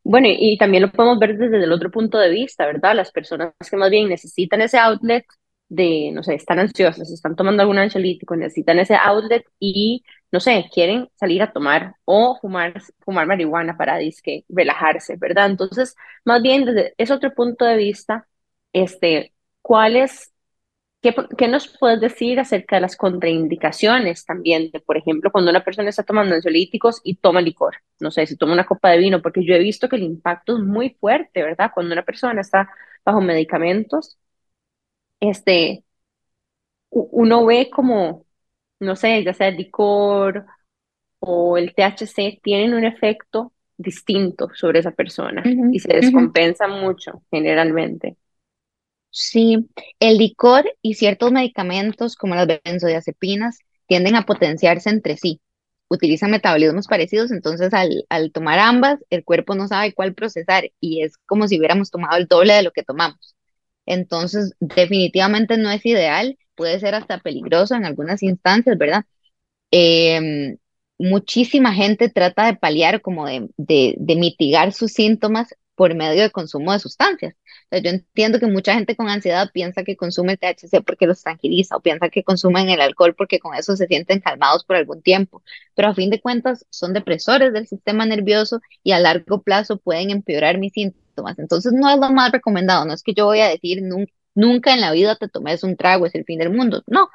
Bueno, 0.09 0.29
y 0.31 0.57
también 0.57 0.83
lo 0.83 0.91
podemos 0.91 1.19
ver 1.19 1.37
desde 1.37 1.61
el 1.61 1.71
otro 1.73 1.91
punto 1.91 2.17
de 2.17 2.29
vista, 2.29 2.65
¿verdad? 2.65 2.95
Las 2.95 3.11
personas 3.11 3.51
que 3.69 3.75
más 3.75 3.89
bien 3.89 4.07
necesitan 4.07 4.61
ese 4.61 4.77
outlet 4.77 5.25
de, 5.67 6.11
no 6.13 6.23
sé, 6.23 6.35
están 6.35 6.59
ansiosas, 6.59 7.11
están 7.11 7.35
tomando 7.35 7.61
algún 7.61 7.77
ansiolítico, 7.77 8.37
necesitan 8.37 8.79
ese 8.79 8.95
outlet 8.95 9.43
y, 9.59 10.05
no 10.31 10.39
sé, 10.39 10.69
quieren 10.73 11.09
salir 11.15 11.41
a 11.41 11.51
tomar 11.53 11.95
o 12.05 12.37
fumar, 12.41 12.73
fumar 12.99 13.27
marihuana 13.27 13.77
para 13.77 13.97
disque 13.97 14.45
relajarse, 14.49 15.15
¿verdad? 15.17 15.47
Entonces, 15.47 15.95
más 16.25 16.41
bien 16.41 16.65
desde 16.65 16.93
ese 16.97 17.13
otro 17.13 17.33
punto 17.33 17.65
de 17.65 17.77
vista, 17.77 18.27
este, 18.73 19.33
¿cuáles, 19.61 20.33
qué, 21.01 21.15
qué 21.37 21.47
nos 21.47 21.67
puedes 21.79 22.01
decir 22.01 22.39
acerca 22.39 22.77
de 22.77 22.81
las 22.81 22.97
contraindicaciones 22.97 24.25
también 24.25 24.71
de, 24.71 24.79
por 24.81 24.97
ejemplo, 24.97 25.31
cuando 25.31 25.51
una 25.51 25.63
persona 25.63 25.89
está 25.89 26.03
tomando 26.03 26.35
ansiolíticos 26.35 27.01
y 27.03 27.15
toma 27.17 27.41
licor? 27.41 27.77
No 27.99 28.11
sé, 28.11 28.27
si 28.27 28.37
toma 28.37 28.53
una 28.53 28.65
copa 28.65 28.89
de 28.91 28.97
vino, 28.99 29.21
porque 29.21 29.45
yo 29.45 29.55
he 29.55 29.59
visto 29.59 29.89
que 29.89 29.95
el 29.97 30.03
impacto 30.03 30.57
es 30.57 30.63
muy 30.63 30.91
fuerte, 30.99 31.43
¿verdad? 31.43 31.71
Cuando 31.73 31.93
una 31.93 32.05
persona 32.05 32.41
está 32.41 32.69
bajo 33.05 33.21
medicamentos, 33.21 34.17
este, 35.19 35.83
uno 36.89 37.45
ve 37.45 37.69
como, 37.69 38.25
no 38.79 38.95
sé, 38.95 39.23
ya 39.23 39.33
sea 39.33 39.49
el 39.49 39.57
licor 39.57 40.45
o 41.19 41.57
el 41.57 41.75
THC, 41.75 42.39
tienen 42.43 42.73
un 42.73 42.85
efecto 42.85 43.53
distinto 43.77 44.49
sobre 44.55 44.79
esa 44.79 44.91
persona 44.91 45.51
y 45.69 45.79
se 45.79 45.93
descompensa 45.95 46.67
mucho 46.67 47.23
generalmente. 47.31 48.17
Sí, 49.09 49.67
el 49.99 50.17
licor 50.17 50.65
y 50.81 50.93
ciertos 50.95 51.31
medicamentos 51.31 52.15
como 52.15 52.35
las 52.35 52.47
benzodiazepinas 52.63 53.59
tienden 53.87 54.15
a 54.15 54.25
potenciarse 54.25 54.89
entre 54.89 55.17
sí. 55.17 55.41
Utilizan 55.89 56.31
metabolismos 56.31 56.87
parecidos, 56.87 57.31
entonces 57.31 57.73
al, 57.73 58.05
al 58.09 58.31
tomar 58.31 58.59
ambas, 58.59 58.99
el 59.09 59.23
cuerpo 59.23 59.55
no 59.55 59.67
sabe 59.67 59.93
cuál 59.93 60.13
procesar 60.13 60.69
y 60.79 61.01
es 61.03 61.17
como 61.25 61.47
si 61.47 61.57
hubiéramos 61.57 61.89
tomado 61.91 62.17
el 62.17 62.27
doble 62.27 62.53
de 62.53 62.63
lo 62.63 62.71
que 62.71 62.83
tomamos. 62.83 63.35
Entonces, 63.85 64.53
definitivamente 64.59 65.57
no 65.57 65.71
es 65.71 65.85
ideal, 65.85 66.37
puede 66.57 66.79
ser 66.79 66.95
hasta 66.95 67.19
peligroso 67.19 67.75
en 67.75 67.85
algunas 67.85 68.23
instancias, 68.23 68.77
¿verdad? 68.77 69.05
Em, 69.71 70.57
muchísima 70.99 71.73
gente 71.73 72.09
trata 72.09 72.47
de 72.47 72.55
paliar, 72.57 73.01
como 73.01 73.27
de, 73.27 73.49
de 73.57 74.15
mitigar 74.17 74.73
sus 74.73 74.93
síntomas 74.93 75.55
por 75.77 75.93
medio 75.95 76.23
de 76.23 76.31
consumo 76.31 76.73
de 76.73 76.79
sustancias. 76.79 77.35
yo 77.71 77.89
entiendo 77.91 78.39
que 78.39 78.47
mucha 78.47 78.73
gente 78.73 78.95
con 78.95 79.09
ansiedad 79.09 79.51
piensa 79.53 79.83
que 79.83 79.95
consume 79.95 80.33
el 80.33 80.39
THC 80.39 80.83
porque 80.83 81.05
los 81.05 81.21
tranquiliza 81.21 81.77
o 81.77 81.81
piensa 81.81 82.09
que 82.09 82.23
consumen 82.23 82.69
el 82.69 82.81
alcohol 82.81 83.13
porque 83.15 83.39
con 83.39 83.53
eso 83.55 83.75
se 83.77 83.85
sienten 83.87 84.19
calmados 84.19 84.65
por 84.65 84.75
algún 84.77 85.03
tiempo, 85.03 85.43
pero 85.75 85.89
a 85.89 85.93
fin 85.93 86.09
de 86.09 86.19
cuentas 86.19 86.65
son 86.71 86.93
depresores 86.93 87.53
del 87.53 87.67
sistema 87.67 88.05
nervioso 88.07 88.59
y 88.83 88.91
a 88.93 88.99
largo 88.99 89.43
plazo 89.43 89.77
pueden 89.77 90.09
empeorar 90.09 90.57
mis 90.57 90.73
síntomas. 90.73 91.37
Entonces 91.37 91.73
no 91.73 91.89
es 91.91 91.99
lo 91.99 92.09
más 92.09 92.31
recomendado, 92.31 92.83
no 92.85 92.93
es 92.93 93.03
que 93.03 93.13
yo 93.13 93.25
voy 93.25 93.41
a 93.41 93.49
decir 93.49 93.83
nunca 93.83 94.11
en 94.37 94.81
la 94.81 94.91
vida 94.91 95.15
te 95.15 95.27
tomes 95.27 95.63
un 95.63 95.75
trago, 95.75 96.05
es 96.05 96.15
el 96.15 96.25
fin 96.25 96.39
del 96.39 96.51
mundo, 96.51 96.83
no, 96.87 97.09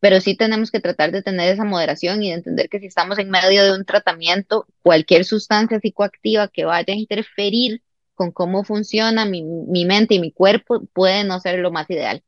pero 0.00 0.20
sí 0.20 0.36
tenemos 0.36 0.70
que 0.70 0.80
tratar 0.80 1.10
de 1.10 1.22
tener 1.22 1.52
esa 1.52 1.64
moderación 1.64 2.22
y 2.22 2.28
de 2.28 2.36
entender 2.36 2.68
que 2.68 2.80
si 2.80 2.86
estamos 2.86 3.18
en 3.18 3.30
medio 3.30 3.64
de 3.64 3.72
un 3.72 3.84
tratamiento, 3.84 4.66
cualquier 4.82 5.24
sustancia 5.24 5.80
psicoactiva 5.80 6.48
que 6.48 6.64
vaya 6.64 6.92
a 6.92 6.96
interferir 6.96 7.82
con 8.14 8.30
cómo 8.30 8.64
funciona 8.64 9.24
mi, 9.24 9.42
mente 9.84 10.14
y 10.14 10.20
mi 10.20 10.32
cuerpo 10.32 10.82
puede 10.92 11.24
no 11.24 11.40
ser 11.40 11.58
lo 11.58 11.70
más 11.70 11.88
ideal. 11.90 12.22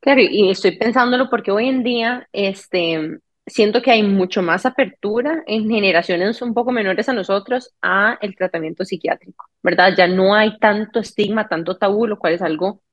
Claro, 0.00 0.20
y 0.20 0.50
estoy 0.50 0.76
pensándolo 0.76 1.30
porque 1.30 1.50
hoy 1.50 1.68
en 1.68 1.82
día 1.82 2.28
este, 2.32 3.18
siento 3.46 3.82
que 3.82 3.90
hay 3.90 4.02
mucho 4.02 4.42
más 4.42 4.66
apertura 4.66 5.42
en 5.46 5.68
generaciones 5.68 6.40
un 6.42 6.54
poco 6.54 6.72
menores 6.72 7.08
a 7.08 7.12
nosotros 7.12 7.72
a 7.82 8.18
el 8.20 8.36
tratamiento 8.36 8.84
psiquiátrico, 8.84 9.46
¿verdad? 9.62 9.94
Ya 9.96 10.06
no 10.06 10.34
hay 10.34 10.58
tanto 10.58 11.00
estigma, 11.00 11.48
tanto 11.48 11.76
tabú, 11.76 12.06
lo 12.06 12.18
cual 12.18 12.34
es 12.34 12.42
algo 12.42 12.83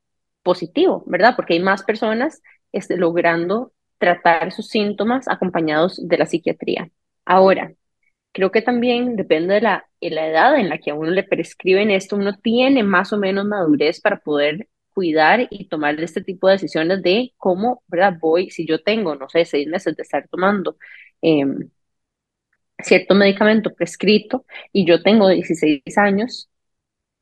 positivo, 0.44 1.04
¿verdad? 1.08 1.36
Porque 1.36 1.54
hay 1.54 1.60
más 1.60 1.84
personas 1.84 2.42
este, 2.72 2.98
logrando 2.98 3.74
tratar 3.98 4.52
sus 4.52 4.68
síntomas 4.70 5.28
acompañados 5.28 6.00
de 6.08 6.18
la 6.18 6.26
psiquiatría. 6.26 6.90
Ahora, 7.26 7.74
creo 8.32 8.52
que 8.52 8.62
también 8.62 9.16
depende 9.16 9.56
de 9.56 9.62
la, 9.62 9.86
la 10.02 10.28
edad 10.28 10.56
en 10.58 10.70
la 10.70 10.78
que 10.80 10.92
a 10.92 10.96
uno 10.96 11.12
le 11.12 11.24
prescriben 11.24 11.92
esto, 11.92 12.16
uno 12.16 12.38
tiene 12.38 12.84
más 12.84 13.14
o 13.14 13.18
menos 13.18 13.46
madurez 13.46 14.02
para 14.02 14.20
poder 14.20 14.70
cuidar 14.94 15.48
y 15.50 15.68
tomar 15.70 16.00
este 16.02 16.22
tipo 16.24 16.48
de 16.48 16.54
decisiones 16.54 17.02
de 17.04 17.34
cómo, 17.38 17.84
¿verdad? 17.88 18.14
Voy, 18.20 18.50
si 18.50 18.66
yo 18.68 18.82
tengo, 18.84 19.16
no 19.16 19.30
sé, 19.30 19.46
seis 19.46 19.68
meses 19.68 19.96
de 19.96 20.04
estar 20.04 20.28
tomando 20.28 20.78
em, 21.22 21.70
cierto 22.80 23.16
medicamento 23.16 23.74
prescrito 23.74 24.46
y 24.72 24.86
yo 24.86 25.02
tengo 25.04 25.30
16 25.30 25.98
años 25.98 26.50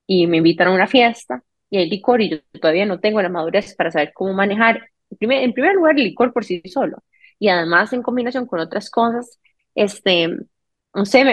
y 0.08 0.28
me 0.28 0.38
invitan 0.38 0.70
a 0.70 0.72
una 0.74 0.88
fiesta 0.88 1.44
y 1.70 1.78
hay 1.78 1.90
licor 1.90 2.22
y 2.22 2.30
yo 2.30 2.38
todavía 2.60 2.86
no 2.86 3.00
tengo 3.00 3.22
la 3.22 3.30
madurez 3.30 3.76
para 3.76 3.92
saber 3.92 4.12
cómo 4.14 4.34
manejar, 4.34 4.90
en 5.10 5.18
primer, 5.18 5.44
en 5.44 5.54
primer 5.54 5.76
lugar, 5.76 5.98
el 5.98 6.06
licor 6.06 6.34
por 6.34 6.46
sí 6.46 6.62
solo 6.66 7.04
y 7.40 7.50
además 7.50 7.94
en 7.94 8.04
combinación 8.04 8.46
con 8.46 8.60
otras 8.60 8.90
cosas, 8.92 9.40
este, 9.76 10.28
no 10.94 11.06
sé, 11.06 11.24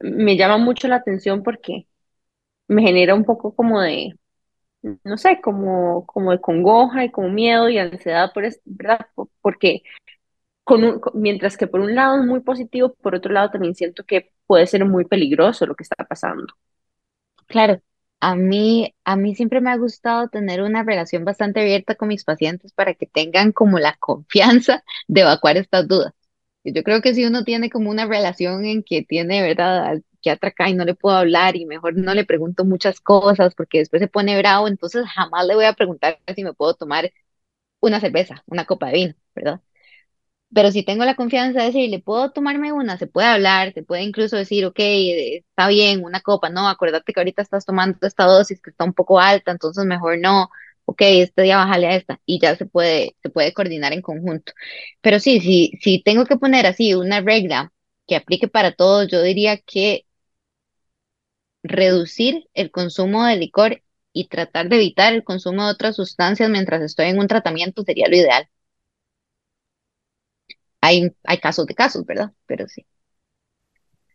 me, 0.00 0.36
llama 0.36 0.58
mucho 0.58 0.88
la 0.88 0.96
atención 0.96 1.42
porque 1.42 1.86
me 2.68 2.82
genera 2.82 3.14
un 3.14 3.24
poco 3.24 3.54
como 3.54 3.80
de, 3.80 4.14
no 5.04 5.18
sé, 5.18 5.40
como, 5.42 6.06
como 6.06 6.32
de 6.32 6.40
congoja 6.40 7.04
y 7.04 7.10
como 7.10 7.28
miedo 7.30 7.68
y 7.68 7.78
ansiedad, 7.78 8.32
por 8.32 8.44
¿verdad? 8.64 9.06
Porque 9.42 9.82
con 10.64 11.00
mientras 11.14 11.56
que 11.56 11.66
por 11.68 11.80
un 11.80 11.94
lado 11.94 12.20
es 12.20 12.26
muy 12.26 12.40
positivo, 12.40 12.94
por 12.94 13.14
otro 13.14 13.32
lado 13.32 13.50
también 13.50 13.74
siento 13.74 14.04
que 14.04 14.32
puede 14.46 14.66
ser 14.66 14.84
muy 14.84 15.04
peligroso 15.06 15.66
lo 15.66 15.76
que 15.76 15.84
está 15.84 16.04
pasando. 16.04 16.54
Claro, 17.46 17.80
a 18.26 18.34
mí, 18.36 18.94
a 19.04 19.16
mí 19.16 19.34
siempre 19.34 19.60
me 19.60 19.70
ha 19.70 19.76
gustado 19.76 20.28
tener 20.28 20.62
una 20.62 20.82
relación 20.82 21.24
bastante 21.24 21.60
abierta 21.60 21.94
con 21.94 22.08
mis 22.08 22.24
pacientes 22.24 22.72
para 22.72 22.94
que 22.94 23.06
tengan 23.06 23.52
como 23.52 23.78
la 23.78 23.96
confianza 23.98 24.82
de 25.08 25.20
evacuar 25.22 25.56
estas 25.56 25.86
dudas. 25.88 26.12
Yo 26.64 26.82
creo 26.82 27.00
que 27.02 27.14
si 27.14 27.24
uno 27.24 27.44
tiene 27.44 27.70
como 27.70 27.90
una 27.90 28.06
relación 28.06 28.64
en 28.64 28.82
que 28.82 29.02
tiene, 29.04 29.42
¿verdad? 29.42 30.00
Psiquiatra 30.12 30.48
acá 30.50 30.68
y 30.68 30.74
no 30.74 30.84
le 30.84 30.94
puedo 30.96 31.16
hablar 31.16 31.54
y 31.56 31.64
mejor 31.66 31.96
no 31.96 32.14
le 32.14 32.24
pregunto 32.24 32.64
muchas 32.64 33.00
cosas 33.00 33.54
porque 33.54 33.78
después 33.78 34.00
se 34.02 34.08
pone 34.08 34.36
bravo, 34.38 34.66
entonces 34.68 35.06
jamás 35.06 35.46
le 35.46 35.54
voy 35.54 35.64
a 35.66 35.74
preguntar 35.74 36.18
si 36.34 36.42
me 36.44 36.54
puedo 36.54 36.74
tomar 36.74 37.12
una 37.80 38.00
cerveza, 38.00 38.42
una 38.46 38.66
copa 38.66 38.88
de 38.88 38.92
vino, 38.94 39.14
¿verdad? 39.34 39.60
Pero 40.56 40.70
si 40.72 40.82
tengo 40.84 41.04
la 41.04 41.16
confianza 41.16 41.60
de 41.60 41.66
decirle, 41.66 42.00
puedo 42.00 42.32
tomarme 42.32 42.72
una, 42.72 42.96
se 42.96 43.06
puede 43.06 43.26
hablar, 43.28 43.74
se 43.74 43.82
puede 43.82 44.02
incluso 44.04 44.36
decir, 44.36 44.64
ok, 44.64 44.78
eh, 44.80 45.36
está 45.50 45.68
bien, 45.68 46.02
una 46.02 46.22
copa, 46.22 46.48
no, 46.48 46.66
acuérdate 46.68 47.12
que 47.12 47.20
ahorita 47.20 47.42
estás 47.42 47.66
tomando 47.66 47.98
esta 48.06 48.24
dosis 48.24 48.62
que 48.62 48.70
está 48.70 48.84
un 48.84 48.94
poco 48.94 49.20
alta, 49.20 49.52
entonces 49.52 49.84
mejor 49.84 50.18
no, 50.18 50.48
ok, 50.86 51.02
este 51.02 51.42
día 51.42 51.58
bájale 51.58 51.88
a 51.88 51.96
esta, 51.96 52.20
y 52.24 52.40
ya 52.40 52.56
se 52.56 52.64
puede, 52.66 53.16
se 53.22 53.28
puede 53.30 53.52
coordinar 53.52 53.92
en 53.92 54.00
conjunto. 54.02 54.52
Pero 55.02 55.20
sí, 55.20 55.40
sí, 55.40 55.72
si 55.82 56.02
tengo 56.02 56.24
que 56.24 56.36
poner 56.38 56.66
así 56.66 56.94
una 56.94 57.20
regla 57.20 57.72
que 58.06 58.16
aplique 58.16 58.48
para 58.48 58.72
todos, 58.72 59.08
yo 59.08 59.22
diría 59.22 59.58
que 59.58 60.06
reducir 61.62 62.48
el 62.54 62.70
consumo 62.70 63.26
de 63.26 63.36
licor 63.36 63.82
y 64.14 64.28
tratar 64.28 64.68
de 64.70 64.76
evitar 64.76 65.12
el 65.12 65.22
consumo 65.24 65.66
de 65.66 65.72
otras 65.72 65.96
sustancias 65.96 66.48
mientras 66.48 66.80
estoy 66.82 67.08
en 67.08 67.18
un 67.18 67.28
tratamiento 67.28 67.82
sería 67.82 68.08
lo 68.08 68.16
ideal. 68.16 68.48
Hay, 70.86 71.12
hay 71.24 71.38
casos 71.40 71.66
de 71.66 71.74
casos, 71.74 72.04
¿verdad? 72.06 72.32
Pero 72.46 72.68
sí. 72.68 72.86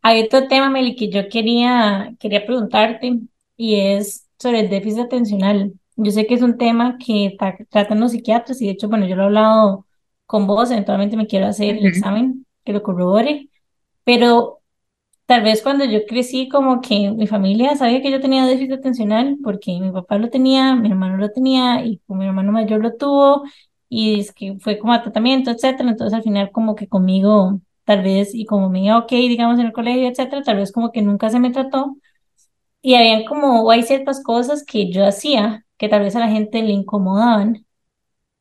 Hay 0.01 0.21
otro 0.23 0.47
tema, 0.47 0.69
Meli, 0.69 0.95
que 0.95 1.10
yo 1.10 1.29
quería, 1.29 2.15
quería 2.19 2.45
preguntarte 2.45 3.19
y 3.57 3.75
es 3.79 4.27
sobre 4.39 4.62
el 4.62 4.69
déficit 4.69 4.99
atencional. 5.01 5.73
Yo 5.95 6.12
sé 6.12 6.25
que 6.25 6.34
es 6.36 6.41
un 6.41 6.57
tema 6.57 6.97
que 6.97 7.36
ta- 7.38 7.57
tratan 7.69 7.99
los 7.99 8.12
psiquiatras 8.12 8.62
y 8.62 8.65
de 8.65 8.71
hecho, 8.71 8.89
bueno, 8.89 9.05
yo 9.07 9.15
lo 9.15 9.23
he 9.23 9.25
hablado 9.25 9.88
con 10.25 10.47
vos, 10.47 10.71
eventualmente 10.71 11.17
me 11.17 11.27
quiero 11.27 11.45
hacer 11.47 11.77
el 11.77 11.86
Ujú, 11.86 11.86
examen 11.86 12.45
que 12.65 12.73
lo 12.73 12.84
corrobore, 12.84 13.49
pero 14.03 14.57
Tal 15.25 15.43
vez 15.43 15.62
cuando 15.63 15.86
yo 15.86 16.05
crecí, 16.07 16.49
como 16.49 16.81
que 16.81 17.12
mi 17.12 17.25
familia 17.27 17.75
sabía 17.77 18.01
que 18.01 18.12
yo 18.12 18.19
tenía 18.19 18.45
déficit 18.45 18.73
atencional 18.73 19.38
porque 19.43 19.79
mi 19.79 19.91
papá 19.91 20.17
lo 20.17 20.29
tenía, 20.29 20.75
mi 20.75 20.89
hermano 20.89 21.17
lo 21.17 21.31
tenía 21.31 21.86
y 21.86 22.01
mi 22.07 22.25
hermano 22.25 22.51
mayor 22.51 22.81
lo 22.81 22.95
tuvo 22.97 23.43
y 23.93 24.21
es 24.21 24.32
que 24.34 24.58
fue 24.62 24.80
como 24.80 24.93
a 24.93 25.04
tratamiento, 25.04 25.51
etcétera. 25.51 25.89
Entonces 25.91 26.15
al 26.15 26.23
final 26.23 26.51
como 26.54 26.75
que 26.75 26.88
conmigo 26.88 27.60
tal 27.86 28.04
vez 28.04 28.34
y 28.36 28.45
como 28.45 28.69
me 28.69 28.86
iba 28.86 28.97
ok, 28.99 29.12
digamos 29.12 29.60
en 29.60 29.67
el 29.67 29.73
colegio, 29.73 30.08
etcétera, 30.10 30.43
tal 30.43 30.58
vez 30.58 30.71
como 30.71 30.91
que 30.93 31.01
nunca 31.04 31.30
se 31.30 31.39
me 31.41 31.51
trató 31.51 31.97
y 32.82 32.95
habían 32.95 33.25
como, 33.25 33.63
o 33.63 33.71
hay 33.71 33.84
ciertas 33.84 34.23
cosas 34.23 34.63
que 34.65 34.91
yo 34.91 35.06
hacía 35.08 35.65
que 35.77 35.89
tal 35.89 36.01
vez 36.04 36.15
a 36.15 36.19
la 36.19 36.30
gente 36.30 36.62
le 36.63 36.71
incomodaban 36.73 37.65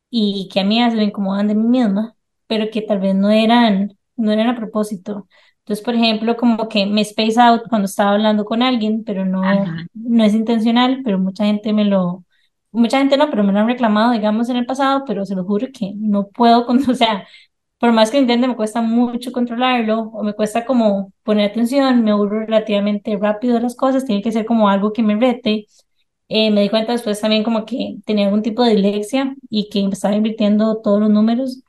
y 0.09 0.49
que 0.51 0.59
a 0.61 0.63
mí 0.65 0.79
me 0.81 1.03
incomodan 1.05 1.47
de 1.47 1.55
mí 1.55 1.63
misma, 1.67 2.15
pero 2.47 2.69
que 2.71 2.81
tal 2.81 2.99
vez 2.99 3.15
no 3.15 3.29
eran, 3.31 3.97
no 4.17 4.31
eran 4.31 4.49
a 4.49 4.55
propósito. 4.57 5.27
Entonces, 5.59 5.83
por 5.85 5.95
ejemplo, 5.95 6.35
como 6.37 6.67
que 6.69 6.85
me 6.85 7.01
space 7.01 7.39
out 7.39 7.63
cuando 7.69 7.85
estaba 7.87 8.11
hablando 8.13 8.45
con 8.45 8.61
alguien, 8.63 9.03
pero 9.05 9.25
no, 9.25 9.43
Ajá, 9.43 9.85
no 9.93 10.23
es 10.23 10.33
intencional, 10.33 11.01
pero 11.03 11.19
mucha 11.19 11.45
gente 11.45 11.73
me 11.73 11.85
lo, 11.85 12.25
mucha 12.71 12.99
gente 12.99 13.17
no, 13.17 13.29
pero 13.29 13.43
me 13.43 13.53
lo 13.53 13.59
han 13.59 13.67
reclamado, 13.67 14.11
digamos, 14.13 14.49
en 14.49 14.57
el 14.57 14.65
pasado, 14.65 15.03
pero 15.05 15.25
se 15.25 15.35
lo 15.35 15.43
juro 15.45 15.67
que 15.73 15.93
no 15.95 16.27
puedo, 16.29 16.65
con, 16.65 16.77
o 16.89 16.95
sea, 16.95 17.27
por 17.79 17.91
más 17.93 18.11
que 18.11 18.19
intente, 18.19 18.47
me 18.47 18.55
cuesta 18.55 18.81
mucho 18.81 19.31
controlarlo, 19.31 20.01
o 20.13 20.23
me 20.23 20.33
cuesta 20.33 20.65
como 20.65 21.13
poner 21.23 21.51
atención, 21.51 22.03
me 22.03 22.11
aburro 22.11 22.41
relativamente 22.41 23.17
rápido 23.17 23.55
de 23.55 23.61
las 23.61 23.75
cosas, 23.75 24.05
tiene 24.05 24.21
que 24.21 24.31
ser 24.31 24.45
como 24.45 24.69
algo 24.69 24.93
que 24.93 25.03
me 25.03 25.15
rete. 25.17 25.67
Eh, 26.29 26.51
me 26.51 26.61
di 26.61 26.69
cuenta 26.69 26.93
después 26.93 27.19
también 27.21 27.43
como 27.43 27.65
que 27.65 27.97
tenía 28.05 28.25
algún 28.27 28.41
tipo 28.43 28.63
de 28.63 28.71
dislexia 28.75 29.35
y 29.49 29.69
que 29.69 29.81
estaba 29.91 30.15
invirtiendo 30.15 30.81
todos 30.81 30.99
los 31.01 31.09
números, 31.09 31.63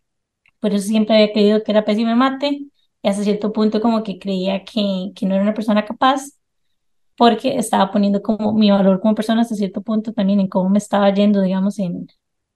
por 0.61 0.73
eso 0.75 0.87
siempre 0.88 1.15
había 1.17 1.33
creído 1.33 1.62
que 1.65 1.73
era 1.73 1.85
pésima 1.85 2.15
mate 2.15 2.49
y 3.03 3.09
hasta 3.09 3.25
cierto 3.25 3.53
punto 3.53 3.81
como 3.81 4.03
que 4.03 4.19
creía 4.19 4.65
que, 4.65 5.12
que 5.15 5.27
no 5.27 5.35
era 5.35 5.43
una 5.43 5.55
persona 5.55 5.85
capaz 5.85 6.23
porque 7.16 7.57
estaba 7.59 7.90
poniendo 7.92 8.22
como 8.22 8.53
mi 8.53 8.70
valor 8.70 9.01
como 9.01 9.14
persona 9.14 9.42
hasta 9.42 9.55
cierto 9.55 9.83
punto 9.83 10.12
también 10.12 10.40
en 10.40 10.48
cómo 10.48 10.70
me 10.70 10.79
estaba 10.79 11.12
yendo, 11.14 11.40
digamos, 11.42 11.79
en, 11.79 12.09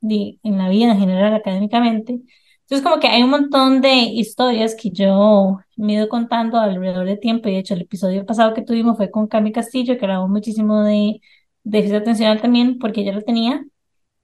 en 0.03 0.59
la 0.59 0.69
vida 0.69 0.93
en 0.93 0.99
general 0.99 1.35
académicamente. 1.35 2.21
Entonces 2.63 2.83
como 2.85 3.01
que 3.01 3.07
hay 3.09 3.23
un 3.23 3.31
montón 3.31 3.81
de 3.81 3.95
historias 3.95 4.75
que 4.75 4.91
yo 4.91 5.59
me 5.77 5.93
he 5.95 5.97
ido 5.97 6.09
contando 6.09 6.59
alrededor 6.59 7.07
de 7.07 7.17
tiempo 7.17 7.49
y 7.49 7.53
de 7.53 7.59
hecho 7.59 7.75
el 7.75 7.83
episodio 7.83 8.27
pasado 8.27 8.55
que 8.55 8.63
tuvimos 8.63 8.97
fue 8.97 9.11
con 9.11 9.29
Cami 9.29 9.53
Castillo, 9.53 9.97
que 9.99 10.05
hablamos 10.05 10.31
muchísimo 10.31 10.83
de 10.83 11.21
déficit 11.63 11.97
atencional 11.97 12.41
también 12.41 12.79
porque 12.79 13.03
ella 13.03 13.13
lo 13.13 13.23
tenía. 13.23 13.65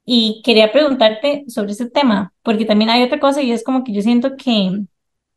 Y 0.05 0.43
quería 0.45 0.73
preguntarte 0.73 1.45
sobre 1.49 1.73
ese 1.73 1.91
tema, 1.91 2.35
porque 2.43 2.65
también 2.67 2.91
hay 2.91 3.03
otra 3.05 3.21
cosa 3.21 3.43
y 3.43 3.53
es 3.53 3.65
como 3.65 3.85
que 3.85 3.93
yo 3.95 4.03
siento 4.03 4.37
que 4.37 4.85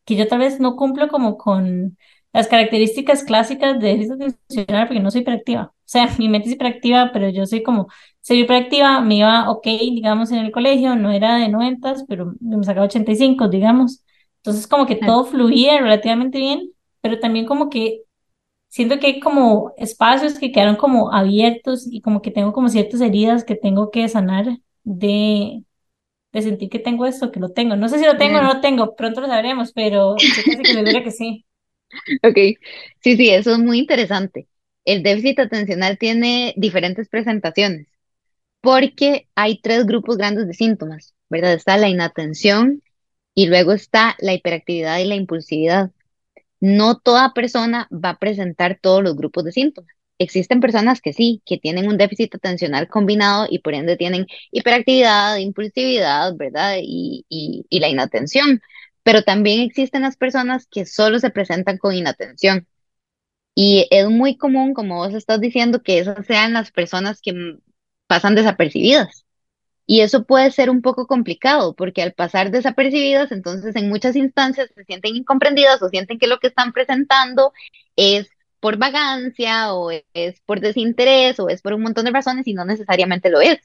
que 0.06 0.16
yo 0.16 0.28
tal 0.28 0.40
vez 0.40 0.60
no 0.60 0.76
cumplo 0.76 1.08
como 1.08 1.38
con 1.38 1.98
las 2.36 2.48
características 2.48 3.24
clásicas 3.24 3.80
de 3.80 3.88
déficit 3.98 4.12
atencional 4.14 4.88
porque 4.88 5.00
no 5.00 5.10
soy 5.10 5.22
hiperactiva. 5.22 5.64
O 5.64 5.74
sea, 5.86 6.10
mi 6.20 6.30
mente 6.30 6.50
es 6.50 6.56
hiperactiva, 6.56 7.12
pero 7.14 7.30
yo 7.30 7.46
soy 7.46 7.64
como, 7.64 7.88
soy 8.22 8.42
hiperactiva, 8.42 9.00
me 9.02 9.18
iba 9.18 9.50
ok, 9.50 9.66
digamos, 9.66 10.32
en 10.32 10.40
el 10.40 10.52
colegio, 10.52 10.96
no 10.96 11.12
era 11.12 11.38
de 11.38 11.50
noventas, 11.50 12.04
pero 12.08 12.34
me 12.42 12.64
sacaba 12.66 12.88
85, 12.88 13.48
digamos. 13.48 14.04
Entonces, 14.38 14.68
como 14.68 14.86
que 14.86 14.96
todo 14.98 15.26
fluía 15.26 15.80
relativamente 15.80 16.38
bien, 16.38 16.72
pero 17.02 17.20
también 17.20 17.46
como 17.46 17.70
que 17.70 18.02
siento 18.70 19.00
que 19.00 19.08
hay 19.08 19.20
como 19.22 19.74
espacios 19.78 20.40
que 20.40 20.52
quedaron 20.52 20.76
como 20.78 21.14
abiertos 21.14 21.88
y 21.92 22.02
como 22.02 22.22
que 22.22 22.32
tengo 22.32 22.54
como 22.54 22.70
ciertas 22.70 23.02
heridas 23.02 23.46
que 23.46 23.56
tengo 23.56 23.92
que 23.92 24.10
sanar 24.10 24.60
de 24.84 25.64
de 26.34 26.42
sentir 26.42 26.70
que 26.70 26.80
tengo 26.80 27.06
esto, 27.06 27.32
que 27.32 27.40
lo 27.40 27.50
tengo. 27.52 27.76
No 27.78 27.88
sé 27.90 27.98
si 28.00 28.06
lo 28.06 28.18
tengo 28.18 28.40
o 28.40 28.42
no 28.42 28.56
lo 28.56 28.62
tengo, 28.62 28.96
pronto 28.96 29.22
lo 29.22 29.28
sabremos, 29.28 29.72
pero 29.74 30.16
estoy 30.18 30.44
casi 30.44 30.66
que 30.66 30.74
segura 30.74 31.04
que 31.04 31.12
sí. 31.12 31.45
Ok, 32.24 32.36
sí, 33.02 33.16
sí, 33.18 33.30
eso 33.30 33.52
es 33.54 33.60
muy 33.60 33.80
interesante. 33.80 34.48
El 34.86 35.02
déficit 35.04 35.40
atencional 35.40 35.98
tiene 35.98 36.54
diferentes 36.58 37.10
presentaciones 37.10 37.88
porque 38.62 39.28
hay 39.36 39.62
tres 39.62 39.86
grupos 39.88 40.18
grandes 40.18 40.48
de 40.48 40.54
síntomas, 40.54 41.16
¿verdad? 41.30 41.54
Está 41.54 41.78
la 41.78 41.90
inatención 41.90 42.84
y 43.36 43.48
luego 43.48 43.74
está 43.74 44.16
la 44.20 44.34
hiperactividad 44.34 45.00
y 45.00 45.06
la 45.06 45.16
impulsividad. 45.16 45.92
No 46.62 47.00
toda 47.00 47.34
persona 47.34 47.90
va 47.94 48.12
a 48.12 48.20
presentar 48.20 48.80
todos 48.82 49.04
los 49.04 49.16
grupos 49.18 49.46
de 49.46 49.52
síntomas. 49.54 49.92
Existen 50.20 50.62
personas 50.62 51.02
que 51.02 51.14
sí, 51.14 51.42
que 51.46 51.58
tienen 51.58 51.88
un 51.90 51.98
déficit 51.98 52.36
atencional 52.36 52.88
combinado 52.90 53.48
y 53.50 53.60
por 53.60 53.74
ende 53.76 53.98
tienen 53.98 54.28
hiperactividad, 54.52 55.38
impulsividad, 55.38 56.36
¿verdad? 56.38 56.78
Y, 56.82 57.26
y, 57.30 57.66
y 57.70 57.80
la 57.82 57.90
inatención. 57.90 58.62
Pero 59.06 59.24
también 59.24 59.62
existen 59.62 60.04
las 60.04 60.18
personas 60.18 60.68
que 60.68 60.86
solo 60.86 61.20
se 61.20 61.32
presentan 61.32 61.78
con 61.80 61.96
inatención. 61.96 62.68
Y 63.56 63.88
es 63.92 64.10
muy 64.10 64.38
común, 64.38 64.74
como 64.74 64.98
vos 64.98 65.14
estás 65.14 65.42
diciendo, 65.42 65.84
que 65.84 66.00
esas 66.00 66.26
sean 66.28 66.54
las 66.54 66.72
personas 66.72 67.22
que 67.22 67.60
pasan 68.08 68.36
desapercibidas. 68.36 69.26
Y 69.88 70.02
eso 70.02 70.26
puede 70.26 70.52
ser 70.52 70.70
un 70.72 70.82
poco 70.82 71.08
complicado 71.08 71.76
porque 71.76 72.02
al 72.02 72.14
pasar 72.14 72.52
desapercibidas, 72.52 73.32
entonces 73.32 73.76
en 73.76 73.90
muchas 73.90 74.16
instancias 74.16 74.70
se 74.76 74.86
sienten 74.86 75.16
incomprendidas 75.18 75.82
o 75.84 75.90
sienten 75.90 76.20
que 76.20 76.28
lo 76.28 76.40
que 76.40 76.48
están 76.48 76.74
presentando 76.74 77.54
es 77.96 78.30
por 78.60 78.78
vagancia 78.78 79.74
o 79.76 79.92
es 79.92 80.42
por 80.46 80.62
desinterés 80.62 81.40
o 81.40 81.50
es 81.50 81.62
por 81.62 81.74
un 81.74 81.84
montón 81.84 82.06
de 82.06 82.12
razones 82.12 82.48
y 82.48 82.54
no 82.56 82.66
necesariamente 82.66 83.30
lo 83.30 83.42
es. 83.42 83.60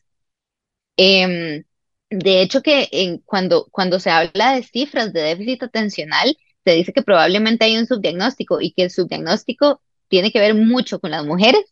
Em, 0.96 1.64
de 2.10 2.42
hecho, 2.42 2.62
que 2.62 3.20
cuando, 3.24 3.68
cuando 3.70 4.00
se 4.00 4.10
habla 4.10 4.54
de 4.54 4.62
cifras 4.64 5.12
de 5.12 5.22
déficit 5.22 5.62
atencional, 5.62 6.36
se 6.64 6.72
dice 6.72 6.92
que 6.92 7.02
probablemente 7.02 7.64
hay 7.64 7.76
un 7.76 7.86
subdiagnóstico 7.86 8.60
y 8.60 8.72
que 8.72 8.84
el 8.84 8.90
subdiagnóstico 8.90 9.80
tiene 10.08 10.32
que 10.32 10.40
ver 10.40 10.54
mucho 10.54 11.00
con 11.00 11.12
las 11.12 11.24
mujeres, 11.24 11.62